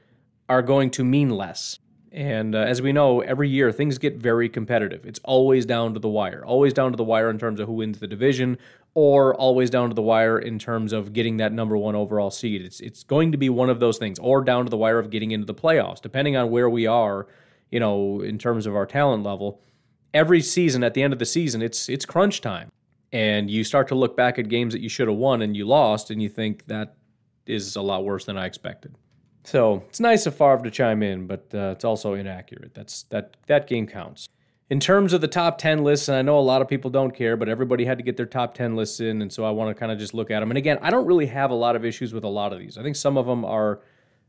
are 0.54 0.62
going 0.62 0.90
to 0.92 1.04
mean 1.04 1.30
less. 1.30 1.80
And 2.12 2.54
uh, 2.54 2.60
as 2.60 2.82
we 2.82 2.92
know, 2.92 3.22
every 3.22 3.50
year 3.50 3.72
things 3.72 3.98
get 3.98 4.18
very 4.18 4.48
competitive. 4.48 5.06
It's 5.06 5.20
always 5.24 5.66
down 5.66 5.94
to 5.96 6.00
the 6.00 6.10
wire. 6.10 6.46
Always 6.46 6.74
down 6.74 6.92
to 6.92 6.98
the 6.98 7.04
wire 7.04 7.30
in 7.30 7.40
terms 7.40 7.60
of 7.60 7.68
who 7.68 7.74
wins 7.74 8.00
the 8.00 8.08
division 8.08 8.58
or 8.94 9.34
always 9.36 9.72
down 9.72 9.90
to 9.90 9.96
the 9.96 10.02
wire 10.02 10.38
in 10.38 10.60
terms 10.60 10.94
of 10.94 11.14
getting 11.14 11.38
that 11.38 11.52
number 11.52 11.76
1 11.76 11.96
overall 11.96 12.30
seed. 12.30 12.62
It's 12.62 12.80
it's 12.80 13.04
going 13.04 13.32
to 13.32 13.38
be 13.38 13.50
one 13.50 13.72
of 13.72 13.80
those 13.80 13.98
things 13.98 14.20
or 14.20 14.44
down 14.44 14.66
to 14.66 14.70
the 14.70 14.78
wire 14.78 15.00
of 15.00 15.10
getting 15.10 15.32
into 15.32 15.48
the 15.48 15.56
playoffs 15.56 16.00
depending 16.00 16.38
on 16.38 16.52
where 16.52 16.70
we 16.70 16.86
are 16.86 17.28
you 17.74 17.80
know, 17.80 18.22
in 18.22 18.38
terms 18.38 18.68
of 18.68 18.76
our 18.76 18.86
talent 18.86 19.24
level, 19.24 19.60
every 20.14 20.42
season 20.42 20.84
at 20.84 20.94
the 20.94 21.02
end 21.02 21.12
of 21.12 21.18
the 21.18 21.26
season, 21.26 21.64
it's 21.64 21.90
it's 21.90 22.06
crunch 22.06 22.40
time. 22.40 22.72
And 23.12 23.50
you 23.50 23.64
start 23.64 23.88
to 23.88 23.96
look 23.96 24.16
back 24.16 24.38
at 24.38 24.48
games 24.48 24.76
that 24.76 24.82
you 24.82 24.90
should 24.90 25.08
have 25.08 25.18
won 25.18 25.42
and 25.42 25.58
you 25.58 25.66
lost, 25.66 26.12
and 26.12 26.22
you 26.22 26.30
think 26.30 26.68
that 26.68 26.96
is 27.48 27.76
a 27.76 27.82
lot 27.82 28.06
worse 28.06 28.26
than 28.26 28.38
I 28.38 28.46
expected. 28.46 28.96
So 29.44 29.84
it's 29.90 30.00
nice 30.00 30.26
of 30.26 30.36
Favre 30.36 30.64
to 30.64 30.72
chime 30.72 31.04
in, 31.04 31.28
but 31.28 31.48
uh, 31.54 31.72
it's 31.72 31.84
also 31.84 32.14
inaccurate. 32.14 32.74
That's 32.74 33.04
that 33.04 33.36
that 33.48 33.68
game 33.68 33.88
counts. 33.88 34.30
In 34.70 34.80
terms 34.80 35.14
of 35.14 35.22
the 35.22 35.28
top 35.28 35.58
10 35.58 35.84
lists, 35.84 36.08
and 36.08 36.18
I 36.18 36.22
know 36.22 36.40
a 36.40 36.42
lot 36.42 36.62
of 36.62 36.68
people 36.68 36.90
don't 36.90 37.12
care, 37.12 37.36
but 37.36 37.50
everybody 37.50 37.86
had 37.86 37.98
to 37.98 38.04
get 38.04 38.18
their 38.18 38.26
top 38.26 38.56
10 38.56 38.76
lists 38.76 39.02
in, 39.02 39.22
and 39.22 39.32
so 39.32 39.44
I 39.44 39.52
want 39.52 39.76
to 39.76 39.80
kind 39.80 39.92
of 39.92 40.00
just 40.00 40.14
look 40.14 40.32
at 40.32 40.40
them. 40.40 40.50
And 40.50 40.58
again, 40.58 40.80
I 40.82 40.90
don't 40.90 41.06
really 41.06 41.28
have 41.28 41.52
a 41.52 41.56
lot 41.56 41.76
of 41.76 41.86
issues 41.86 42.14
with 42.14 42.24
a 42.24 42.30
lot 42.30 42.54
of 42.54 42.60
these. 42.60 42.78
I 42.78 42.82
think 42.82 42.96
some 42.96 43.18
of 43.18 43.26
them 43.28 43.44
are 43.46 43.82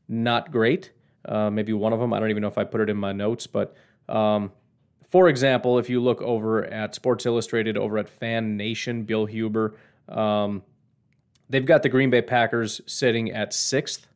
not 0.09 0.51
great. 0.51 0.91
Uh, 1.25 1.51
maybe 1.51 1.73
one 1.73 1.93
of 1.93 2.01
them. 2.01 2.13
I 2.13 2.21
don't 2.21 2.31
even 2.31 2.43
know 2.43 2.49
if 2.49 2.59
I 2.59 2.65
put 2.65 2.81
it 2.81 2.91
in 2.91 2.97
my 2.97 3.13
notes, 3.13 3.47
but 3.47 3.75
um, 4.09 4.53
for 5.11 5.29
example, 5.29 5.79
if 5.79 5.89
you 5.89 6.01
look 6.01 6.21
over 6.21 6.65
at 6.65 6.95
Sports 6.95 7.25
Illustrated, 7.25 7.79
over 7.79 7.97
at 7.99 8.09
Fan 8.09 8.57
Nation, 8.57 9.05
Bill 9.05 9.27
Huber, 9.27 9.77
um, 10.09 10.63
they've 11.49 11.65
got 11.65 11.83
the 11.83 11.89
Green 11.89 12.11
Bay 12.11 12.21
Packers 12.21 12.81
sitting 12.87 13.31
at 13.31 13.55
sixth, 13.55 14.07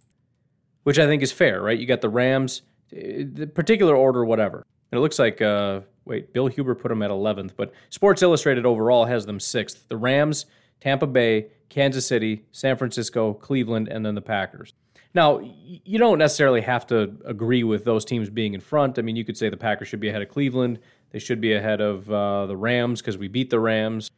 which 0.88 0.98
I 0.98 1.06
think 1.06 1.22
is 1.22 1.30
fair, 1.30 1.60
right? 1.60 1.78
You 1.78 1.84
got 1.84 2.00
the 2.00 2.08
Rams, 2.08 2.62
eh, 2.96 3.24
the 3.30 3.46
particular 3.46 3.94
order, 3.94 4.24
whatever. 4.24 4.64
And 4.90 4.96
it 4.96 5.02
looks 5.02 5.18
like, 5.18 5.42
uh, 5.42 5.82
wait, 6.06 6.32
Bill 6.32 6.46
Huber 6.46 6.74
put 6.74 6.88
them 6.88 7.02
at 7.02 7.10
11th, 7.10 7.50
but 7.58 7.74
Sports 7.90 8.22
Illustrated 8.22 8.64
overall 8.64 9.04
has 9.04 9.26
them 9.26 9.38
sixth. 9.38 9.86
The 9.88 9.98
Rams, 9.98 10.46
Tampa 10.80 11.06
Bay, 11.06 11.48
Kansas 11.68 12.06
City, 12.06 12.46
San 12.52 12.78
Francisco, 12.78 13.34
Cleveland, 13.34 13.88
and 13.88 14.06
then 14.06 14.14
the 14.14 14.22
Packers. 14.22 14.72
Now, 15.12 15.40
you 15.42 15.98
don't 15.98 16.16
necessarily 16.16 16.62
have 16.62 16.86
to 16.86 17.18
agree 17.26 17.64
with 17.64 17.84
those 17.84 18.06
teams 18.06 18.30
being 18.30 18.54
in 18.54 18.62
front. 18.62 18.98
I 18.98 19.02
mean, 19.02 19.14
you 19.14 19.26
could 19.26 19.36
say 19.36 19.50
the 19.50 19.58
Packers 19.58 19.88
should 19.88 20.00
be 20.00 20.08
ahead 20.08 20.22
of 20.22 20.30
Cleveland. 20.30 20.78
They 21.10 21.18
should 21.18 21.42
be 21.42 21.52
ahead 21.52 21.82
of 21.82 22.10
uh, 22.10 22.46
the 22.46 22.56
Rams 22.56 23.02
because 23.02 23.18
we 23.18 23.28
beat 23.28 23.50
the 23.50 23.60
Rams. 23.60 24.10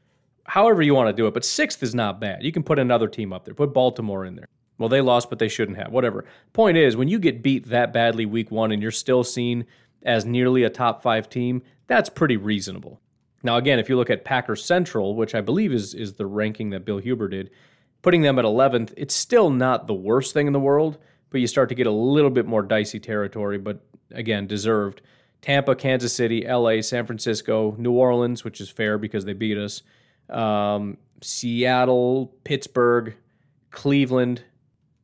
However, 0.45 0.83
you 0.83 0.95
want 0.95 1.09
to 1.09 1.21
do 1.21 1.27
it, 1.27 1.35
but 1.35 1.45
sixth 1.45 1.83
is 1.83 1.97
not 1.97 2.21
bad. 2.21 2.45
You 2.45 2.53
can 2.53 2.63
put 2.63 2.79
another 2.79 3.09
team 3.09 3.33
up 3.33 3.45
there. 3.45 3.55
Put 3.55 3.75
Baltimore 3.75 4.25
in 4.25 4.37
there. 4.37 4.47
Well, 4.81 4.89
they 4.89 5.03
lost, 5.03 5.29
but 5.29 5.39
they 5.39 5.49
shouldn't 5.49 5.77
have. 5.77 5.93
Whatever. 5.93 6.25
Point 6.55 6.79
is, 6.79 6.97
when 6.97 7.07
you 7.07 7.19
get 7.19 7.43
beat 7.43 7.69
that 7.69 7.93
badly 7.93 8.25
week 8.25 8.51
one 8.51 8.73
and 8.73 8.81
you're 8.81 8.91
still 8.91 9.23
seen 9.23 9.67
as 10.03 10.25
nearly 10.25 10.63
a 10.63 10.71
top 10.71 11.03
five 11.03 11.29
team, 11.29 11.63
that's 11.87 12.09
pretty 12.09 12.39
reasonable. 12.39 12.99
Now, 13.43 13.59
again, 13.59 13.79
if 13.79 13.91
you 13.91 13.97
look 13.97 14.09
at 14.09 14.25
Packers 14.25 14.65
Central, 14.65 15.15
which 15.15 15.35
I 15.35 15.43
believe 15.43 15.71
is 15.71 15.93
is 15.93 16.15
the 16.15 16.25
ranking 16.25 16.71
that 16.71 16.87
Bill 16.87 16.97
Huber 16.97 17.29
did, 17.29 17.51
putting 18.01 18.23
them 18.23 18.39
at 18.39 18.47
11th, 18.47 18.95
it's 18.97 19.15
still 19.15 19.51
not 19.51 19.87
the 19.87 19.93
worst 19.93 20.33
thing 20.33 20.47
in 20.47 20.55
the 20.55 20.59
world, 20.59 20.97
but 21.29 21.43
you 21.43 21.47
start 21.47 21.69
to 21.69 21.75
get 21.75 21.87
a 21.87 21.93
little 21.93 22.31
bit 22.31 22.47
more 22.47 22.63
dicey 22.63 22.99
territory, 22.99 23.59
but 23.59 23.85
again, 24.11 24.47
deserved. 24.47 25.03
Tampa, 25.43 25.75
Kansas 25.75 26.15
City, 26.15 26.47
LA, 26.49 26.81
San 26.81 27.05
Francisco, 27.05 27.75
New 27.79 27.93
Orleans, 27.93 28.45
which 28.45 28.63
is 28.63 28.71
fair 28.71 28.97
because 28.97 29.27
they 29.27 29.35
beat 29.35 29.59
us, 29.59 29.83
um, 30.31 30.97
Seattle, 31.21 32.35
Pittsburgh, 32.45 33.15
Cleveland, 33.71 34.45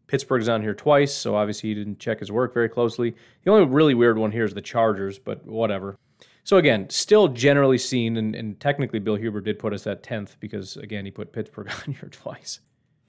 Pittsburgh's 0.07 0.49
on 0.49 0.63
here 0.63 0.75
twice, 0.75 1.13
so 1.13 1.35
obviously 1.35 1.71
he 1.71 1.75
didn't 1.75 1.99
check 1.99 2.21
his 2.21 2.31
work 2.31 2.55
very 2.55 2.69
closely. 2.69 3.15
The 3.45 3.51
only 3.51 3.67
really 3.67 3.95
weird 3.95 4.19
one 4.19 4.33
here 4.33 4.45
is 4.45 4.55
the 4.55 4.63
Chargers, 4.63 5.19
but 5.19 5.47
whatever. 5.47 5.97
So 6.45 6.59
again, 6.59 6.89
still 6.91 7.29
generally 7.29 7.79
seen, 7.79 8.17
and, 8.17 8.35
and 8.35 8.61
technically 8.61 9.01
Bill 9.01 9.17
Huber 9.17 9.41
did 9.41 9.59
put 9.59 9.73
us 9.73 9.87
at 9.87 10.05
10th 10.05 10.37
because, 10.39 10.77
again, 10.77 11.05
he 11.05 11.11
put 11.11 11.33
Pittsburgh 11.33 11.69
on 11.87 11.95
here 11.95 12.09
twice. 12.09 12.61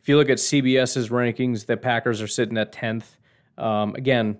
If 0.02 0.10
you 0.10 0.18
look 0.18 0.30
at 0.30 0.38
CBS's 0.38 1.10
rankings, 1.10 1.66
the 1.66 1.78
Packers 1.78 2.22
are 2.22 2.28
sitting 2.28 2.58
at 2.58 2.72
10th. 2.72 3.18
Um, 3.58 3.94
again, 3.94 4.40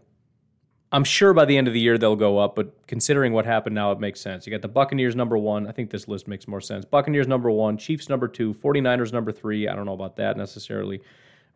I'm 0.92 1.04
sure 1.04 1.34
by 1.34 1.46
the 1.46 1.58
end 1.58 1.68
of 1.68 1.74
the 1.74 1.80
year 1.80 1.98
they'll 1.98 2.16
go 2.16 2.40
up, 2.40 2.56
but 2.56 2.88
considering 2.88 3.34
what 3.34 3.46
happened 3.46 3.76
now, 3.76 3.92
it 3.92 4.00
makes 4.00 4.22
sense. 4.22 4.48
You 4.48 4.52
got 4.52 4.62
the 4.62 4.70
Buccaneers 4.70 5.16
number 5.16 5.38
one. 5.38 5.68
I 5.68 5.74
think 5.74 5.90
this 5.90 6.08
list 6.08 6.28
makes 6.28 6.48
more 6.48 6.62
sense. 6.62 6.86
Buccaneers 6.86 7.28
number 7.28 7.52
one, 7.52 7.78
Chiefs 7.78 8.08
number 8.08 8.28
two, 8.28 8.54
49ers 8.54 9.12
number 9.12 9.32
three. 9.32 9.68
I 9.68 9.76
don't 9.76 9.86
know 9.86 9.94
about 9.94 10.16
that 10.16 10.38
necessarily. 10.38 11.02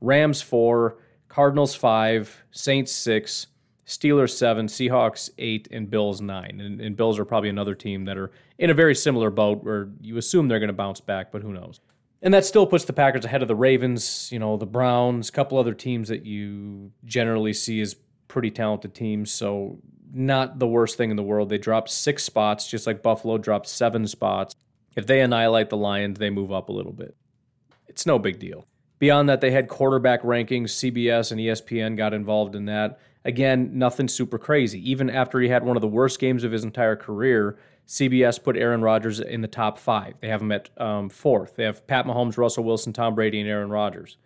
Rams 0.02 0.42
four, 0.42 0.98
Cardinals 1.30 1.76
five, 1.76 2.44
Saints 2.52 2.92
six, 2.92 3.48
Steelers 3.86 4.32
seven, 4.32 4.68
Seahawks 4.68 5.30
eight, 5.38 5.68
and 5.72 5.90
Bills 5.90 6.20
nine. 6.22 6.60
And, 6.60 6.82
and 6.82 6.98
Bills 6.98 7.20
are 7.20 7.26
probably 7.26 7.50
another 7.50 7.76
team 7.76 8.06
that 8.06 8.18
are 8.18 8.32
in 8.58 8.70
a 8.70 8.74
very 8.74 8.96
similar 8.96 9.30
boat 9.30 9.64
where 9.64 9.90
you 10.02 10.18
assume 10.18 10.48
they're 10.48 10.60
going 10.60 10.68
to 10.68 10.74
bounce 10.74 11.02
back, 11.02 11.32
but 11.32 11.42
who 11.42 11.54
knows? 11.54 11.80
And 12.22 12.34
that 12.34 12.46
still 12.46 12.68
puts 12.68 12.86
the 12.86 12.94
Packers 12.94 13.26
ahead 13.26 13.42
of 13.42 13.48
the 13.48 13.56
Ravens, 13.56 14.30
you 14.32 14.40
know, 14.40 14.56
the 14.56 14.68
Browns, 14.68 15.30
a 15.30 15.32
couple 15.32 15.58
other 15.58 15.74
teams 15.74 16.10
that 16.10 16.26
you 16.26 16.92
generally 17.04 17.54
see 17.54 17.82
as 17.82 17.96
pretty 18.28 18.52
talented 18.52 18.94
teams. 18.94 19.32
So 19.32 19.80
not 20.14 20.60
the 20.60 20.68
worst 20.68 20.98
thing 20.98 21.10
in 21.10 21.18
the 21.18 21.24
world. 21.24 21.50
They 21.50 21.58
dropped 21.58 21.90
six 21.90 22.24
spots, 22.24 22.70
just 22.70 22.86
like 22.86 23.02
Buffalo 23.02 23.38
dropped 23.38 23.68
seven 23.68 24.06
spots. 24.08 24.56
If 24.96 25.08
they 25.08 25.22
annihilate 25.22 25.70
the 25.70 25.78
Lions, 25.78 26.20
they 26.20 26.30
move 26.30 26.52
up 26.52 26.70
a 26.70 26.74
little 26.74 26.94
bit. 26.94 27.16
It's 27.88 28.06
no 28.06 28.20
big 28.20 28.38
deal. 28.40 28.68
Beyond 29.02 29.30
that, 29.30 29.42
they 29.42 29.50
had 29.50 29.68
quarterback 29.68 30.22
rankings. 30.22 30.66
CBS 30.66 31.32
and 31.32 31.42
ESPN 31.42 31.98
got 31.98 32.14
involved 32.14 32.54
in 32.54 32.66
that. 32.66 33.00
Again, 33.26 33.72
nothing 33.74 34.08
super 34.08 34.38
crazy. 34.38 34.78
Even 34.88 35.10
after 35.10 35.40
he 35.40 35.50
had 35.50 35.66
one 35.66 35.76
of 35.76 35.82
the 35.82 35.88
worst 35.88 36.20
games 36.20 36.44
of 36.44 36.52
his 36.52 36.64
entire 36.64 36.96
career, 36.96 37.58
CBS 37.88 38.42
put 38.42 38.56
Aaron 38.56 38.84
Rodgers 38.84 39.20
in 39.20 39.42
the 39.42 39.48
top 39.48 39.80
five. 39.80 40.14
They 40.20 40.28
have 40.28 40.44
him 40.44 40.52
at 40.52 40.70
um, 40.80 41.10
fourth. 41.10 41.56
They 41.56 41.64
have 41.64 41.88
Pat 41.88 42.06
Mahomes, 42.06 42.38
Russell 42.38 42.64
Wilson, 42.64 42.94
Tom 42.94 43.16
Brady, 43.16 43.40
and 43.40 43.50
Aaron 43.50 43.72
Rodgers. 43.72 44.18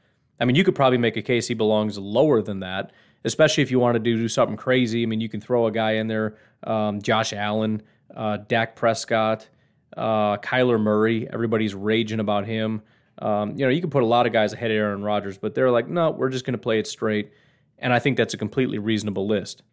I 0.42 0.44
mean, 0.44 0.58
you 0.58 0.66
could 0.66 0.76
probably 0.76 0.98
make 0.98 1.16
a 1.16 1.22
case 1.22 1.48
he 1.48 1.54
belongs 1.54 1.98
lower 1.98 2.42
than 2.42 2.60
that, 2.60 2.92
especially 3.24 3.64
if 3.64 3.72
you 3.72 3.80
wanted 3.80 4.04
to 4.04 4.14
do 4.18 4.28
something 4.28 4.58
crazy. 4.58 5.04
I 5.04 5.06
mean, 5.06 5.22
you 5.22 5.30
can 5.30 5.40
throw 5.40 5.68
a 5.68 5.72
guy 5.72 5.92
in 5.94 6.10
there, 6.10 6.36
um, 6.64 7.02
Josh 7.02 7.32
Allen, 7.32 7.82
uh, 8.14 8.40
Dak 8.50 8.76
Prescott, 8.76 9.48
uh, 9.96 10.36
Kyler 10.36 10.82
Murray. 10.82 11.30
Everybody's 11.32 11.74
raging 11.74 12.20
about 12.20 12.46
him. 12.46 12.82
Um, 13.20 13.52
you 13.58 13.66
know, 13.66 13.70
you 13.70 13.82
can 13.82 13.90
put 13.90 14.04
a 14.04 14.08
lot 14.08 14.26
of 14.26 14.34
guys 14.34 14.54
ahead 14.54 14.72
of 14.72 14.78
Aaron 14.78 15.04
Rodgers, 15.04 15.38
but 15.38 15.56
they're 15.56 15.72
like, 15.72 15.88
no, 15.88 16.12
we're 16.12 16.30
just 16.30 16.46
going 16.46 16.54
to 16.54 16.60
play 16.60 16.80
it 16.80 16.88
straight. 16.88 17.32
And 17.78 17.94
I 17.94 18.00
think 18.00 18.18
that's 18.18 18.34
a 18.34 18.38
completely 18.38 18.78
reasonable 18.78 19.28
list. 19.28 19.64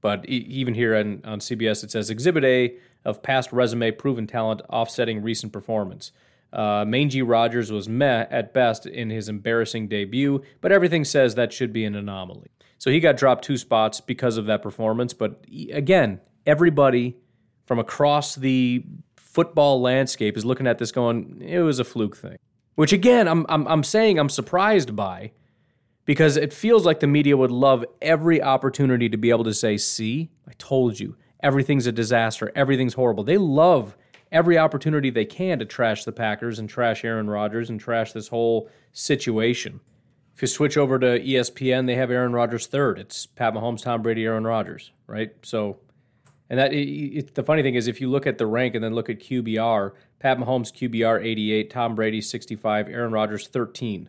But 0.00 0.28
e- 0.28 0.46
even 0.48 0.74
here 0.74 0.96
on, 0.96 1.20
on 1.24 1.40
CBS, 1.40 1.84
it 1.84 1.90
says 1.90 2.10
Exhibit 2.10 2.44
A 2.44 2.74
of 3.04 3.22
past 3.22 3.52
resume 3.52 3.90
proven 3.92 4.26
talent 4.26 4.62
offsetting 4.68 5.22
recent 5.22 5.52
performance. 5.52 6.12
Uh, 6.52 6.84
Mangy 6.86 7.22
Rodgers 7.22 7.70
was 7.70 7.88
meh 7.88 8.26
at 8.30 8.52
best 8.52 8.84
in 8.86 9.10
his 9.10 9.28
embarrassing 9.28 9.88
debut, 9.88 10.42
but 10.60 10.72
everything 10.72 11.04
says 11.04 11.36
that 11.36 11.52
should 11.52 11.72
be 11.72 11.84
an 11.84 11.94
anomaly. 11.94 12.50
So 12.78 12.90
he 12.90 12.98
got 12.98 13.16
dropped 13.16 13.44
two 13.44 13.56
spots 13.56 14.00
because 14.00 14.36
of 14.36 14.46
that 14.46 14.62
performance. 14.62 15.12
But 15.12 15.44
again, 15.70 16.20
everybody 16.46 17.16
from 17.66 17.78
across 17.78 18.34
the 18.34 18.84
football 19.16 19.80
landscape 19.80 20.36
is 20.36 20.44
looking 20.44 20.66
at 20.66 20.78
this 20.78 20.90
going, 20.90 21.40
it 21.40 21.60
was 21.60 21.78
a 21.78 21.84
fluke 21.84 22.16
thing. 22.16 22.38
Which 22.80 22.94
again, 22.94 23.28
I'm, 23.28 23.44
I'm, 23.50 23.68
I'm 23.68 23.84
saying 23.84 24.18
I'm 24.18 24.30
surprised 24.30 24.96
by 24.96 25.32
because 26.06 26.38
it 26.38 26.50
feels 26.50 26.86
like 26.86 27.00
the 27.00 27.06
media 27.06 27.36
would 27.36 27.50
love 27.50 27.84
every 28.00 28.40
opportunity 28.40 29.06
to 29.10 29.18
be 29.18 29.28
able 29.28 29.44
to 29.44 29.52
say, 29.52 29.76
see, 29.76 30.30
I 30.48 30.52
told 30.56 30.98
you, 30.98 31.14
everything's 31.42 31.86
a 31.86 31.92
disaster, 31.92 32.50
everything's 32.54 32.94
horrible. 32.94 33.22
They 33.22 33.36
love 33.36 33.98
every 34.32 34.56
opportunity 34.56 35.10
they 35.10 35.26
can 35.26 35.58
to 35.58 35.66
trash 35.66 36.04
the 36.04 36.12
Packers 36.12 36.58
and 36.58 36.70
trash 36.70 37.04
Aaron 37.04 37.28
Rodgers 37.28 37.68
and 37.68 37.78
trash 37.78 38.12
this 38.12 38.28
whole 38.28 38.70
situation. 38.92 39.80
If 40.34 40.40
you 40.40 40.48
switch 40.48 40.78
over 40.78 40.98
to 41.00 41.20
ESPN, 41.20 41.86
they 41.86 41.96
have 41.96 42.10
Aaron 42.10 42.32
Rodgers 42.32 42.66
third. 42.66 42.98
It's 42.98 43.26
Pat 43.26 43.52
Mahomes, 43.52 43.82
Tom 43.82 44.00
Brady, 44.00 44.24
Aaron 44.24 44.46
Rodgers, 44.46 44.90
right? 45.06 45.32
So, 45.42 45.80
and 46.48 46.58
that 46.58 46.72
it, 46.72 46.88
it, 46.88 47.34
the 47.34 47.42
funny 47.42 47.62
thing 47.62 47.74
is, 47.74 47.88
if 47.88 48.00
you 48.00 48.08
look 48.08 48.26
at 48.26 48.38
the 48.38 48.46
rank 48.46 48.74
and 48.74 48.82
then 48.82 48.94
look 48.94 49.10
at 49.10 49.20
QBR, 49.20 49.92
Pat 50.20 50.38
Mahomes 50.38 50.70
QBR 50.70 51.24
88, 51.24 51.70
Tom 51.70 51.94
Brady 51.94 52.20
65, 52.20 52.88
Aaron 52.88 53.10
Rodgers 53.10 53.48
13, 53.48 54.08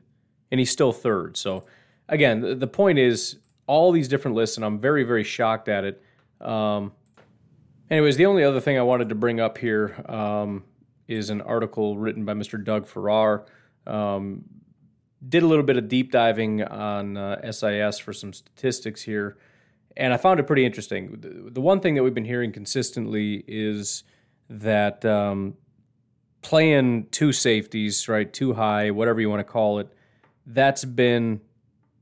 and 0.52 0.60
he's 0.60 0.70
still 0.70 0.92
third. 0.92 1.38
So, 1.38 1.64
again, 2.10 2.60
the, 2.60 2.68
point 2.68 3.00
is 3.00 3.38
all 3.66 3.94
these 3.94 4.10
different 4.10 4.36
lists, 4.36 4.58
and 4.58 4.66
I'm 4.66 4.78
very, 4.78 5.04
very 5.04 5.24
shocked 5.24 5.70
at 5.70 5.86
it. 5.86 6.04
Um, 6.42 6.92
anyways, 7.90 8.18
the 8.18 8.26
only 8.26 8.44
other 8.44 8.60
thing 8.60 8.78
I 8.78 8.82
wanted 8.82 9.08
to 9.10 9.16
bring 9.16 9.40
up 9.40 9.58
here 9.58 10.04
um, 10.10 10.66
is 11.08 11.30
an 11.30 11.40
article 11.42 11.98
written 11.98 12.26
by 12.26 12.34
Mr. 12.34 12.62
Doug 12.62 12.88
Farrar. 12.88 13.46
Um, 13.88 14.44
did 15.28 15.44
a 15.44 15.48
little 15.48 15.64
bit 15.64 15.78
of 15.78 15.88
deep 15.88 16.12
diving 16.12 16.62
on 16.64 17.16
uh, 17.16 17.52
SIS 17.52 18.00
for 18.00 18.12
some 18.12 18.34
statistics 18.34 19.02
here, 19.02 19.38
and 19.96 20.14
I 20.14 20.18
found 20.18 20.42
it 20.42 20.44
pretty 20.48 20.66
interesting. 20.66 21.22
The, 21.22 21.52
the 21.52 21.62
one 21.62 21.80
thing 21.80 21.96
that 21.96 22.04
we've 22.04 22.14
been 22.14 22.26
hearing 22.26 22.52
consistently 22.52 23.46
is 23.48 24.04
that 24.50 25.06
um, 25.06 25.56
playing 26.42 27.08
two 27.12 27.32
safeties, 27.32 28.08
right, 28.08 28.32
two 28.32 28.54
high, 28.54 28.92
whatever 28.92 29.22
you 29.22 29.30
want 29.30 29.40
to 29.40 29.52
call 29.52 29.80
it, 29.80 29.88
that's 30.46 30.84
been 30.86 31.42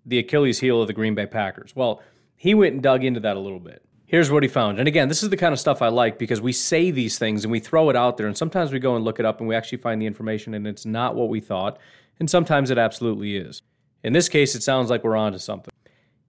the 0.05 0.19
Achilles 0.19 0.59
heel 0.59 0.81
of 0.81 0.87
the 0.87 0.93
Green 0.93 1.15
Bay 1.15 1.25
Packers. 1.25 1.75
Well, 1.75 2.01
he 2.35 2.53
went 2.53 2.73
and 2.73 2.83
dug 2.83 3.03
into 3.03 3.19
that 3.19 3.37
a 3.37 3.39
little 3.39 3.59
bit. 3.59 3.83
Here's 4.05 4.31
what 4.31 4.41
he 4.41 4.49
found. 4.49 4.79
And 4.79 4.87
again, 4.87 5.07
this 5.07 5.21
is 5.21 5.29
the 5.29 5.37
kind 5.37 5.53
of 5.53 5.59
stuff 5.59 5.81
I 5.83 5.89
like 5.89 6.17
because 6.17 6.41
we 6.41 6.51
say 6.51 6.89
these 6.89 7.19
things 7.19 7.43
and 7.43 7.51
we 7.51 7.59
throw 7.59 7.89
it 7.89 7.95
out 7.95 8.17
there, 8.17 8.25
and 8.27 8.37
sometimes 8.37 8.71
we 8.71 8.79
go 8.79 8.95
and 8.95 9.05
look 9.05 9.19
it 9.19 9.25
up 9.25 9.39
and 9.39 9.47
we 9.47 9.55
actually 9.55 9.77
find 9.77 10.01
the 10.01 10.07
information 10.07 10.53
and 10.53 10.65
it's 10.65 10.85
not 10.85 11.15
what 11.15 11.29
we 11.29 11.39
thought, 11.39 11.77
and 12.19 12.29
sometimes 12.29 12.71
it 12.71 12.77
absolutely 12.77 13.35
is. 13.35 13.61
In 14.03 14.13
this 14.13 14.29
case, 14.29 14.55
it 14.55 14.63
sounds 14.63 14.89
like 14.89 15.03
we're 15.03 15.15
on 15.15 15.33
to 15.33 15.39
something. 15.39 15.71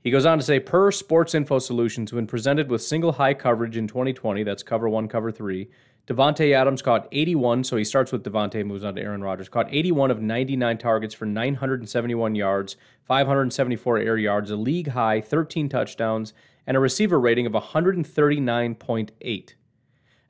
He 0.03 0.11
goes 0.11 0.27
on 0.27 0.39
to 0.39 0.45
say, 0.45 0.61
per 0.61 0.91
Sports 0.91 1.35
Info 1.35 1.59
Solutions, 1.59 2.13
when 2.13 2.27
presented 2.27 2.71
with 2.71 2.83
single 2.83 3.13
high 3.13 3.35
coverage 3.35 3.77
in 3.77 3.87
2020, 3.87 4.43
that's 4.43 4.63
cover 4.63 4.89
one, 4.89 5.09
cover 5.09 5.31
three, 5.31 5.71
Davante 6.11 6.53
Adams 6.53 6.83
caught 6.83 7.07
81, 7.13 7.63
so 7.63 7.77
he 7.77 7.85
starts 7.85 8.11
with 8.11 8.25
Davante, 8.25 8.67
moves 8.67 8.83
on 8.83 8.97
to 8.97 9.01
Aaron 9.01 9.23
Rodgers. 9.23 9.49
Caught 9.49 9.69
81 9.71 10.11
of 10.11 10.21
99 10.21 10.77
targets 10.77 11.15
for 11.15 11.25
971 11.25 12.35
yards, 12.35 12.77
574 13.05 13.99
air 13.99 14.19
yards, 14.19 14.51
a 14.51 14.57
league 14.57 14.89
high 14.89 15.21
13 15.21 15.69
touchdowns, 15.69 16.35
and 16.67 16.77
a 16.77 16.81
receiver 16.81 17.21
rating 17.21 17.47
of 17.47 17.53
139.8. 17.53 19.55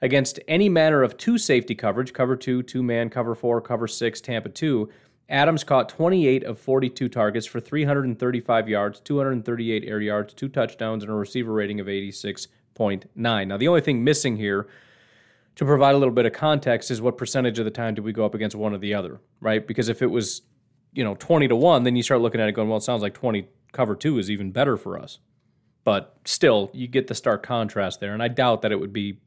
Against 0.03 0.41
any 0.47 0.69
manner 0.69 1.03
of 1.03 1.17
two 1.17 1.39
safety 1.39 1.75
coverage, 1.75 2.13
cover 2.13 2.37
two, 2.37 2.63
two 2.63 2.83
man, 2.83 3.09
cover 3.09 3.35
four, 3.35 3.63
cover 3.63 3.89
six, 3.89 4.21
Tampa 4.21 4.51
two, 4.51 4.91
Adams 5.31 5.65
caught 5.65 5.89
28 5.89 6.45
of 6.45 6.59
42 6.59 7.09
targets 7.09 7.47
for 7.47 7.59
335 7.59 8.69
yards, 8.69 9.01
238 9.01 9.85
air 9.87 10.01
yards, 10.03 10.35
two 10.35 10.51
touchdowns, 10.51 11.03
and 11.03 11.11
a 11.11 11.17
receiver 11.17 11.55
rating 11.55 11.81
of 11.81 11.87
86.9. 11.87 13.47
Now, 13.47 13.57
the 13.57 13.69
only 13.69 13.81
thing 13.81 14.05
missing 14.05 14.37
here 14.37 14.69
to 15.61 15.67
provide 15.67 15.95
a 15.95 15.99
little 15.99 16.15
bit 16.15 16.25
of 16.25 16.33
context 16.33 16.91
is 16.91 17.03
what 17.03 17.19
percentage 17.19 17.59
of 17.59 17.67
the 17.67 17.71
time 17.71 17.95
do 17.95 18.03
we 18.03 18.15
go 18.15 18.25
up 18.25 18.35
against 18.35 18.57
one 18.57 18.73
or 18.73 18.79
the 18.79 18.95
other, 18.95 19.21
right? 19.43 19.67
Because 19.67 19.91
if 19.91 20.01
it 20.01 20.07
was, 20.07 20.41
you 20.95 21.05
know, 21.05 21.15
20 21.17 21.49
to 21.49 21.55
1, 21.55 21.83
then 21.83 21.97
you 21.97 22.03
start 22.03 22.23
looking 22.23 22.41
at 22.41 22.49
it 22.49 22.53
going, 22.53 22.67
well, 22.71 22.79
it 22.79 22.83
sounds 22.83 23.03
like 23.03 23.13
20 23.13 23.47
cover 23.71 23.95
2 23.95 24.19
is 24.19 24.31
even 24.31 24.53
better 24.53 24.79
for 24.79 24.99
us. 24.99 25.19
But 25.85 26.17
still, 26.25 26.71
you 26.73 26.89
get 26.89 27.09
the 27.09 27.15
stark 27.15 27.43
contrast 27.43 28.01
there, 28.01 28.15
and 28.15 28.23
I 28.23 28.29
doubt 28.29 28.63
that 28.63 28.73
it 28.73 28.81
would 28.81 28.95
be 28.95 29.21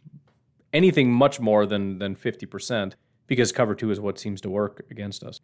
anything 0.73 1.13
much 1.13 1.39
more 1.39 1.67
than 1.67 1.99
than 1.99 2.15
50% 2.15 2.93
because 3.27 3.51
cover 3.51 3.75
2 3.75 3.91
is 3.91 3.99
what 3.99 4.17
seems 4.17 4.41
to 4.41 4.49
work 4.49 4.83
against 4.89 5.21
us. 5.21 5.39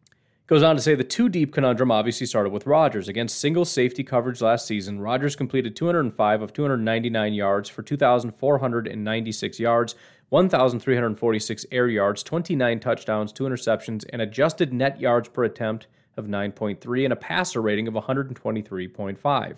Goes 0.50 0.64
on 0.64 0.76
to 0.76 0.82
say 0.82 0.96
the 0.96 1.04
two 1.04 1.30
deep 1.30 1.54
conundrum 1.54 1.92
obviously 1.92 2.26
started 2.26 2.50
with 2.50 2.66
Rodgers. 2.66 3.08
Against 3.08 3.38
single 3.38 3.66
safety 3.66 4.04
coverage 4.04 4.42
last 4.42 4.66
season, 4.66 5.00
Rodgers 5.00 5.36
completed 5.36 5.76
205 5.76 6.42
of 6.42 6.54
299 6.54 7.34
yards 7.36 7.70
for 7.70 7.84
2,496 7.84 9.60
yards, 9.60 9.94
1,346 10.30 11.66
air 11.72 11.88
yards, 11.88 12.24
29 12.24 12.80
touchdowns, 12.80 13.32
two 13.32 13.46
interceptions, 13.46 14.06
and 14.12 14.22
adjusted 14.22 14.72
net 14.72 15.00
yards 15.00 15.28
per 15.30 15.44
attempt 15.44 15.88
of 16.18 16.26
9.3 16.26 17.04
and 17.04 17.14
a 17.14 17.16
passer 17.16 17.62
rating 17.62 17.88
of 17.88 17.96
123.5. 17.96 19.58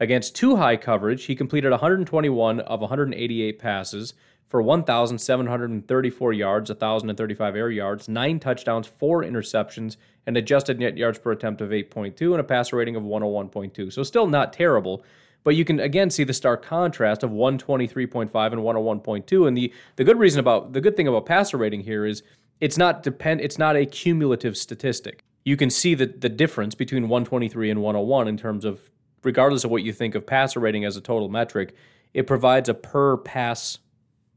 Against 0.00 0.34
two 0.34 0.56
high 0.56 0.76
coverage, 0.76 1.24
he 1.24 1.36
completed 1.36 1.70
121 1.70 2.60
of 2.60 2.80
188 2.80 3.58
passes 3.58 4.14
for 4.48 4.60
1,734 4.60 6.32
yards, 6.32 6.70
1,035 6.70 7.56
air 7.56 7.70
yards, 7.70 8.08
9 8.08 8.40
touchdowns, 8.40 8.86
4 8.86 9.22
interceptions, 9.22 9.96
and 10.26 10.36
adjusted 10.36 10.78
net 10.78 10.96
yards 10.96 11.18
per 11.18 11.32
attempt 11.32 11.60
of 11.60 11.70
8.2 11.70 12.32
and 12.32 12.40
a 12.40 12.44
passer 12.44 12.76
rating 12.76 12.96
of 12.96 13.02
101.2. 13.02 13.92
So 13.92 14.02
still 14.02 14.26
not 14.26 14.52
terrible, 14.52 15.04
but 15.44 15.54
you 15.54 15.64
can 15.64 15.78
again 15.78 16.10
see 16.10 16.24
the 16.24 16.32
stark 16.32 16.64
contrast 16.64 17.22
of 17.22 17.30
123.5 17.30 18.52
and 18.52 18.62
101.2. 18.62 19.46
And 19.46 19.56
the 19.56 19.72
the 19.96 20.04
good 20.04 20.18
reason 20.18 20.40
about 20.40 20.72
the 20.72 20.80
good 20.80 20.96
thing 20.96 21.06
about 21.06 21.26
passer 21.26 21.56
rating 21.56 21.82
here 21.82 22.04
is 22.04 22.22
it's 22.60 22.78
not 22.78 23.02
depend 23.02 23.40
it's 23.40 23.58
not 23.58 23.76
a 23.76 23.86
cumulative 23.86 24.56
statistic. 24.56 25.22
you 25.44 25.56
can 25.56 25.70
see 25.70 25.94
the, 25.94 26.06
the 26.06 26.28
difference 26.28 26.74
between 26.74 27.04
123 27.04 27.70
and 27.70 27.82
101 27.82 28.28
in 28.28 28.36
terms 28.36 28.64
of, 28.64 28.90
regardless 29.22 29.64
of 29.64 29.70
what 29.70 29.82
you 29.82 29.92
think 29.92 30.14
of 30.14 30.26
passer 30.26 30.58
rating 30.58 30.84
as 30.86 30.96
a 30.96 31.00
total 31.00 31.28
metric, 31.28 31.74
it 32.14 32.26
provides 32.26 32.68
a 32.68 32.74
per 32.74 33.18
pass 33.18 33.78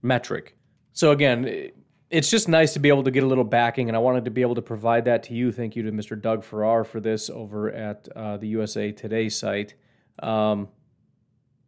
metric. 0.01 0.58
So 0.91 1.12
again, 1.12 1.72
it's 2.10 2.30
just 2.30 2.47
nice 2.47 2.74
to 2.74 2.80
be 2.80 2.89
able 2.89 3.03
to 3.03 3.12
get 3.12 3.24
a 3.24 3.28
little 3.28 3.43
backing, 3.43 3.88
and 3.89 3.95
I 3.95 3.99
wanted 3.99 4.26
to 4.26 4.32
be 4.32 4.41
able 4.41 4.55
to 4.55 4.62
provide 4.62 5.05
that 5.05 5.24
to 5.24 5.34
you. 5.34 5.51
Thank 5.51 5.76
you 5.76 5.84
to 5.84 5.91
Mr. 5.91 6.20
Doug 6.20 6.43
Farrar 6.43 6.84
for 6.84 6.99
this 6.99 7.30
over 7.30 7.72
at 7.72 8.08
uh, 8.16 8.38
the 8.38 8.47
USA 8.49 8.91
Today 8.91 9.30
site. 9.30 9.76
Um, 10.20 10.70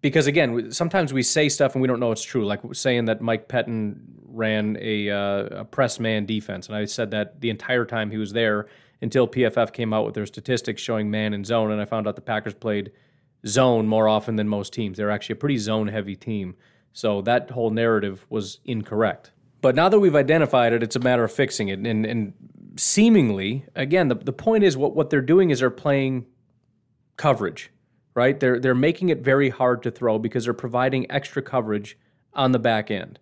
because 0.01 0.27
again, 0.27 0.71
sometimes 0.71 1.11
we 1.13 1.23
say 1.23 1.49
stuff 1.49 1.75
and 1.75 1.81
we 1.81 1.87
don't 1.87 1.99
know 1.99 2.11
it's 2.11 2.23
true. 2.23 2.45
Like 2.45 2.61
saying 2.73 3.05
that 3.05 3.21
Mike 3.21 3.47
Pettine 3.47 3.99
ran 4.25 4.77
a, 4.79 5.09
uh, 5.09 5.43
a 5.61 5.65
press 5.65 5.99
man 5.99 6.25
defense, 6.25 6.67
and 6.67 6.75
I 6.75 6.85
said 6.85 7.11
that 7.11 7.41
the 7.41 7.49
entire 7.49 7.85
time 7.85 8.11
he 8.11 8.17
was 8.17 8.33
there 8.33 8.67
until 9.01 9.27
PFF 9.27 9.73
came 9.73 9.93
out 9.93 10.05
with 10.05 10.15
their 10.15 10.25
statistics 10.25 10.81
showing 10.81 11.09
man 11.09 11.33
and 11.33 11.45
zone, 11.45 11.71
and 11.71 11.81
I 11.81 11.85
found 11.85 12.07
out 12.07 12.15
the 12.15 12.21
Packers 12.21 12.53
played 12.53 12.91
zone 13.45 13.87
more 13.87 14.07
often 14.07 14.35
than 14.35 14.47
most 14.47 14.73
teams. 14.73 14.97
They're 14.97 15.11
actually 15.11 15.33
a 15.33 15.37
pretty 15.37 15.57
zone 15.57 15.87
heavy 15.87 16.15
team. 16.15 16.55
So 16.93 17.21
that 17.21 17.51
whole 17.51 17.69
narrative 17.69 18.25
was 18.29 18.59
incorrect. 18.65 19.31
But 19.61 19.75
now 19.75 19.89
that 19.89 19.99
we've 19.99 20.15
identified 20.15 20.73
it, 20.73 20.83
it's 20.83 20.95
a 20.95 20.99
matter 20.99 21.23
of 21.23 21.31
fixing 21.31 21.69
it. 21.69 21.79
And, 21.79 22.05
and 22.05 22.33
seemingly, 22.77 23.65
again, 23.75 24.07
the, 24.07 24.15
the 24.15 24.33
point 24.33 24.63
is 24.63 24.77
what, 24.77 24.95
what 24.95 25.09
they're 25.09 25.21
doing 25.21 25.49
is 25.49 25.59
they're 25.59 25.69
playing 25.69 26.25
coverage, 27.17 27.71
right? 28.19 28.37
They're, 28.37 28.59
they're 28.59 28.75
making 28.75 29.07
it 29.07 29.19
very 29.19 29.49
hard 29.49 29.81
to 29.83 29.91
throw 29.91 30.19
because 30.19 30.43
they're 30.43 30.53
providing 30.53 31.09
extra 31.09 31.41
coverage 31.41 31.97
on 32.33 32.51
the 32.51 32.59
back 32.59 32.91
end. 32.91 33.17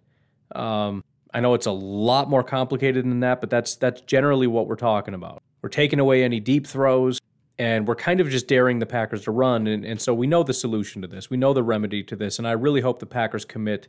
Um, 0.56 1.04
I 1.32 1.40
know 1.40 1.54
it's 1.54 1.68
a 1.68 1.72
lot 1.72 2.32
more 2.32 2.42
complicated 2.42 3.06
than 3.06 3.20
that, 3.20 3.40
but 3.40 3.52
that's 3.52 3.76
that's 3.76 4.02
generally 4.02 4.48
what 4.48 4.68
we're 4.68 4.76
talking 4.76 5.14
about. 5.14 5.44
We're 5.62 5.70
taking 5.70 6.00
away 6.00 6.24
any 6.24 6.40
deep 6.40 6.66
throws, 6.66 7.20
and 7.60 7.88
we're 7.88 7.96
kind 7.96 8.20
of 8.20 8.28
just 8.32 8.48
daring 8.48 8.80
the 8.80 8.88
Packers 8.88 9.22
to 9.26 9.32
run. 9.32 9.68
And, 9.68 9.86
and 9.86 10.02
so 10.02 10.16
we 10.16 10.26
know 10.26 10.42
the 10.42 10.54
solution 10.54 11.04
to 11.04 11.08
this. 11.08 11.30
We 11.30 11.38
know 11.38 11.54
the 11.54 11.62
remedy 11.62 12.02
to 12.06 12.16
this. 12.16 12.40
And 12.40 12.48
I 12.48 12.54
really 12.54 12.82
hope 12.82 12.98
the 12.98 13.06
Packers 13.06 13.46
commit 13.46 13.88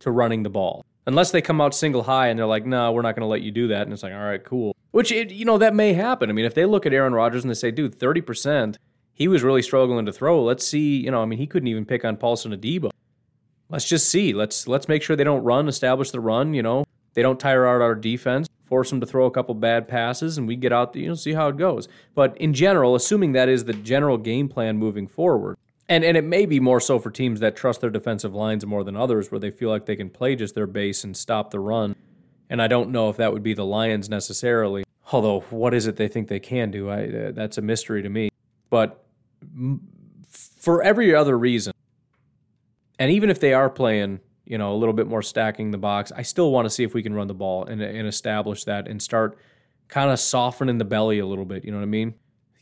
to 0.00 0.10
running 0.10 0.42
the 0.42 0.50
ball. 0.50 0.84
Unless 1.06 1.30
they 1.30 1.40
come 1.40 1.60
out 1.60 1.72
single 1.72 2.02
high 2.02 2.28
and 2.28 2.38
they're 2.38 2.46
like, 2.46 2.66
no, 2.66 2.90
we're 2.90 3.02
not 3.02 3.14
going 3.14 3.22
to 3.22 3.28
let 3.28 3.42
you 3.42 3.52
do 3.52 3.68
that. 3.68 3.82
And 3.82 3.92
it's 3.92 4.02
like, 4.02 4.12
all 4.12 4.24
right, 4.24 4.44
cool. 4.44 4.74
Which, 4.90 5.12
it, 5.12 5.30
you 5.30 5.44
know, 5.44 5.58
that 5.58 5.74
may 5.74 5.92
happen. 5.92 6.30
I 6.30 6.32
mean, 6.32 6.44
if 6.44 6.54
they 6.54 6.64
look 6.64 6.84
at 6.84 6.92
Aaron 6.92 7.12
Rodgers 7.12 7.44
and 7.44 7.50
they 7.50 7.54
say, 7.54 7.70
dude, 7.70 7.98
30%, 7.98 8.76
he 9.18 9.26
was 9.26 9.42
really 9.42 9.62
struggling 9.62 10.06
to 10.06 10.12
throw. 10.12 10.42
Let's 10.42 10.66
see, 10.66 10.96
you 10.96 11.10
know, 11.10 11.20
I 11.20 11.26
mean, 11.26 11.40
he 11.40 11.46
couldn't 11.46 11.66
even 11.66 11.84
pick 11.84 12.04
on 12.04 12.16
Paulson 12.16 12.52
Adebo. 12.52 12.90
Let's 13.68 13.86
just 13.86 14.08
see. 14.08 14.32
Let's 14.32 14.66
let's 14.66 14.88
make 14.88 15.02
sure 15.02 15.16
they 15.16 15.24
don't 15.24 15.44
run, 15.44 15.68
establish 15.68 16.10
the 16.10 16.20
run, 16.20 16.54
you 16.54 16.62
know. 16.62 16.86
They 17.14 17.22
don't 17.22 17.40
tire 17.40 17.66
out 17.66 17.82
our 17.82 17.96
defense, 17.96 18.48
force 18.62 18.90
them 18.90 19.00
to 19.00 19.06
throw 19.06 19.26
a 19.26 19.30
couple 19.30 19.54
bad 19.54 19.88
passes, 19.88 20.38
and 20.38 20.46
we 20.46 20.56
get 20.56 20.72
out, 20.72 20.94
you 20.94 21.08
know, 21.08 21.14
see 21.14 21.32
how 21.32 21.48
it 21.48 21.56
goes. 21.56 21.88
But 22.14 22.36
in 22.38 22.54
general, 22.54 22.94
assuming 22.94 23.32
that 23.32 23.48
is 23.48 23.64
the 23.64 23.72
general 23.72 24.16
game 24.16 24.48
plan 24.48 24.78
moving 24.78 25.08
forward, 25.08 25.58
and 25.88 26.04
and 26.04 26.16
it 26.16 26.24
may 26.24 26.46
be 26.46 26.60
more 26.60 26.80
so 26.80 26.98
for 26.98 27.10
teams 27.10 27.40
that 27.40 27.56
trust 27.56 27.80
their 27.80 27.90
defensive 27.90 28.34
lines 28.34 28.64
more 28.64 28.84
than 28.84 28.96
others, 28.96 29.30
where 29.30 29.40
they 29.40 29.50
feel 29.50 29.68
like 29.68 29.84
they 29.84 29.96
can 29.96 30.08
play 30.08 30.36
just 30.36 30.54
their 30.54 30.68
base 30.68 31.02
and 31.02 31.16
stop 31.16 31.50
the 31.50 31.60
run. 31.60 31.96
And 32.48 32.62
I 32.62 32.68
don't 32.68 32.90
know 32.90 33.10
if 33.10 33.18
that 33.18 33.32
would 33.32 33.42
be 33.42 33.52
the 33.52 33.66
Lions 33.66 34.08
necessarily. 34.08 34.84
Although, 35.12 35.40
what 35.50 35.74
is 35.74 35.86
it 35.86 35.96
they 35.96 36.08
think 36.08 36.28
they 36.28 36.40
can 36.40 36.70
do? 36.70 36.88
I, 36.88 37.08
uh, 37.08 37.32
that's 37.32 37.58
a 37.58 37.62
mystery 37.62 38.02
to 38.02 38.08
me. 38.08 38.30
But 38.70 39.04
for 40.58 40.82
every 40.82 41.14
other 41.14 41.38
reason, 41.38 41.72
and 42.98 43.10
even 43.10 43.30
if 43.30 43.40
they 43.40 43.52
are 43.52 43.70
playing, 43.70 44.20
you 44.44 44.58
know, 44.58 44.72
a 44.72 44.76
little 44.76 44.92
bit 44.92 45.06
more 45.06 45.22
stacking 45.22 45.70
the 45.70 45.78
box, 45.78 46.12
I 46.14 46.22
still 46.22 46.50
want 46.50 46.66
to 46.66 46.70
see 46.70 46.84
if 46.84 46.94
we 46.94 47.02
can 47.02 47.14
run 47.14 47.28
the 47.28 47.34
ball 47.34 47.64
and, 47.64 47.80
and 47.80 48.08
establish 48.08 48.64
that 48.64 48.88
and 48.88 49.00
start 49.00 49.38
kind 49.88 50.10
of 50.10 50.18
softening 50.18 50.78
the 50.78 50.84
belly 50.84 51.18
a 51.18 51.26
little 51.26 51.44
bit. 51.44 51.64
You 51.64 51.70
know 51.70 51.78
what 51.78 51.84
I 51.84 51.86
mean? 51.86 52.14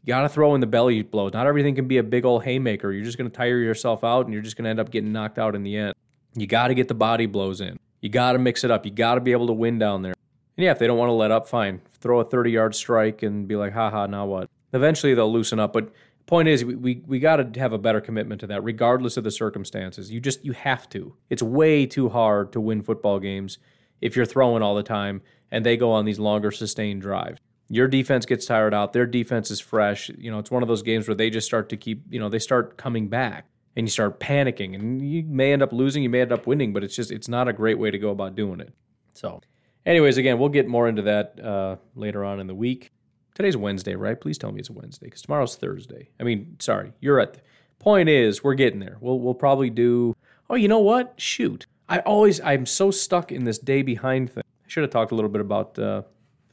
You 0.02 0.08
got 0.12 0.22
to 0.22 0.28
throw 0.28 0.54
in 0.54 0.60
the 0.60 0.66
belly 0.66 1.02
blows. 1.02 1.32
Not 1.32 1.46
everything 1.46 1.74
can 1.74 1.88
be 1.88 1.98
a 1.98 2.02
big 2.02 2.24
old 2.24 2.44
haymaker. 2.44 2.92
You're 2.92 3.04
just 3.04 3.18
going 3.18 3.28
to 3.28 3.36
tire 3.36 3.58
yourself 3.58 4.04
out 4.04 4.26
and 4.26 4.32
you're 4.32 4.42
just 4.42 4.56
going 4.56 4.64
to 4.64 4.70
end 4.70 4.78
up 4.78 4.90
getting 4.90 5.12
knocked 5.12 5.38
out 5.38 5.56
in 5.56 5.64
the 5.64 5.76
end. 5.76 5.94
You 6.34 6.46
got 6.46 6.68
to 6.68 6.74
get 6.74 6.86
the 6.86 6.94
body 6.94 7.26
blows 7.26 7.60
in. 7.60 7.78
You 8.00 8.08
got 8.08 8.32
to 8.32 8.38
mix 8.38 8.62
it 8.62 8.70
up. 8.70 8.84
You 8.84 8.92
got 8.92 9.16
to 9.16 9.20
be 9.20 9.32
able 9.32 9.48
to 9.48 9.52
win 9.52 9.80
down 9.80 10.02
there. 10.02 10.14
And 10.56 10.64
yeah, 10.64 10.70
if 10.70 10.78
they 10.78 10.86
don't 10.86 10.98
want 10.98 11.08
to 11.08 11.14
let 11.14 11.32
up, 11.32 11.48
fine. 11.48 11.80
Throw 12.00 12.20
a 12.20 12.24
30 12.24 12.50
yard 12.52 12.74
strike 12.74 13.22
and 13.22 13.48
be 13.48 13.56
like, 13.56 13.72
haha, 13.72 14.06
now 14.06 14.26
what? 14.26 14.48
Eventually 14.72 15.14
they'll 15.14 15.32
loosen 15.32 15.58
up. 15.58 15.72
But 15.72 15.92
point 16.26 16.48
is, 16.48 16.64
we, 16.64 16.74
we, 16.74 17.02
we 17.06 17.18
got 17.18 17.54
to 17.54 17.60
have 17.60 17.72
a 17.72 17.78
better 17.78 18.00
commitment 18.00 18.40
to 18.40 18.46
that, 18.48 18.62
regardless 18.62 19.16
of 19.16 19.24
the 19.24 19.30
circumstances. 19.30 20.10
You 20.10 20.20
just, 20.20 20.44
you 20.44 20.52
have 20.52 20.88
to. 20.90 21.16
It's 21.30 21.42
way 21.42 21.86
too 21.86 22.08
hard 22.08 22.52
to 22.52 22.60
win 22.60 22.82
football 22.82 23.18
games 23.20 23.58
if 24.00 24.16
you're 24.16 24.26
throwing 24.26 24.62
all 24.62 24.74
the 24.74 24.82
time 24.82 25.22
and 25.50 25.64
they 25.64 25.76
go 25.76 25.92
on 25.92 26.04
these 26.04 26.18
longer 26.18 26.50
sustained 26.50 27.02
drives. 27.02 27.40
Your 27.68 27.88
defense 27.88 28.26
gets 28.26 28.46
tired 28.46 28.74
out. 28.74 28.92
Their 28.92 29.06
defense 29.06 29.50
is 29.50 29.60
fresh. 29.60 30.08
You 30.18 30.30
know, 30.30 30.38
it's 30.38 30.50
one 30.50 30.62
of 30.62 30.68
those 30.68 30.82
games 30.82 31.08
where 31.08 31.14
they 31.14 31.30
just 31.30 31.46
start 31.46 31.68
to 31.70 31.76
keep, 31.76 32.02
you 32.10 32.20
know, 32.20 32.28
they 32.28 32.38
start 32.38 32.76
coming 32.76 33.08
back 33.08 33.46
and 33.74 33.86
you 33.86 33.90
start 33.90 34.20
panicking 34.20 34.74
and 34.74 35.02
you 35.02 35.22
may 35.24 35.52
end 35.52 35.62
up 35.62 35.72
losing, 35.72 36.02
you 36.02 36.10
may 36.10 36.20
end 36.20 36.32
up 36.32 36.46
winning, 36.46 36.72
but 36.72 36.84
it's 36.84 36.94
just, 36.94 37.10
it's 37.10 37.28
not 37.28 37.48
a 37.48 37.52
great 37.52 37.78
way 37.78 37.90
to 37.90 37.98
go 37.98 38.10
about 38.10 38.34
doing 38.34 38.60
it. 38.60 38.72
So, 39.14 39.40
anyways, 39.84 40.16
again, 40.16 40.38
we'll 40.38 40.48
get 40.48 40.68
more 40.68 40.88
into 40.88 41.02
that 41.02 41.40
uh, 41.42 41.76
later 41.94 42.24
on 42.24 42.40
in 42.40 42.46
the 42.46 42.54
week. 42.54 42.92
Today's 43.36 43.54
Wednesday, 43.54 43.94
right? 43.94 44.18
Please 44.18 44.38
tell 44.38 44.50
me 44.50 44.60
it's 44.60 44.70
Wednesday 44.70 45.08
because 45.08 45.20
tomorrow's 45.20 45.56
Thursday. 45.56 46.08
I 46.18 46.22
mean, 46.22 46.56
sorry, 46.58 46.94
you're 47.00 47.20
at 47.20 47.34
the 47.34 47.40
point 47.78 48.08
is 48.08 48.42
we're 48.42 48.54
getting 48.54 48.80
there. 48.80 48.96
We'll, 48.98 49.20
we'll 49.20 49.34
probably 49.34 49.68
do, 49.68 50.16
oh, 50.48 50.54
you 50.54 50.68
know 50.68 50.78
what? 50.78 51.12
Shoot. 51.18 51.66
I 51.86 51.98
always, 51.98 52.40
I'm 52.40 52.64
so 52.64 52.90
stuck 52.90 53.30
in 53.30 53.44
this 53.44 53.58
day 53.58 53.82
behind 53.82 54.32
thing. 54.32 54.42
I 54.46 54.68
should 54.68 54.84
have 54.84 54.90
talked 54.90 55.12
a 55.12 55.14
little 55.14 55.28
bit 55.28 55.42
about, 55.42 55.78
uh, 55.78 56.00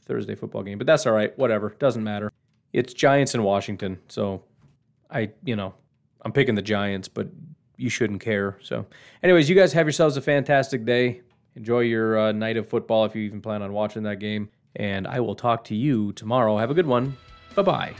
Thursday 0.02 0.34
football 0.34 0.62
game, 0.62 0.76
but 0.76 0.86
that's 0.86 1.06
all 1.06 1.14
right. 1.14 1.36
Whatever. 1.38 1.74
Doesn't 1.78 2.04
matter. 2.04 2.30
It's 2.74 2.92
Giants 2.92 3.34
in 3.34 3.42
Washington. 3.42 3.98
So 4.08 4.44
I, 5.10 5.30
you 5.42 5.56
know, 5.56 5.72
I'm 6.20 6.32
picking 6.32 6.54
the 6.54 6.60
Giants, 6.60 7.08
but 7.08 7.28
you 7.78 7.88
shouldn't 7.88 8.20
care. 8.20 8.58
So, 8.60 8.84
anyways, 9.22 9.48
you 9.48 9.56
guys 9.56 9.72
have 9.72 9.86
yourselves 9.86 10.18
a 10.18 10.20
fantastic 10.20 10.84
day. 10.84 11.22
Enjoy 11.56 11.80
your 11.80 12.18
uh, 12.18 12.32
night 12.32 12.58
of 12.58 12.68
football 12.68 13.06
if 13.06 13.16
you 13.16 13.22
even 13.22 13.40
plan 13.40 13.62
on 13.62 13.72
watching 13.72 14.02
that 14.02 14.18
game. 14.18 14.50
And 14.76 15.06
I 15.06 15.20
will 15.20 15.34
talk 15.34 15.64
to 15.64 15.74
you 15.74 16.12
tomorrow. 16.12 16.58
Have 16.58 16.70
a 16.70 16.74
good 16.74 16.86
one. 16.86 17.16
Bye 17.54 17.62
bye. 17.62 17.94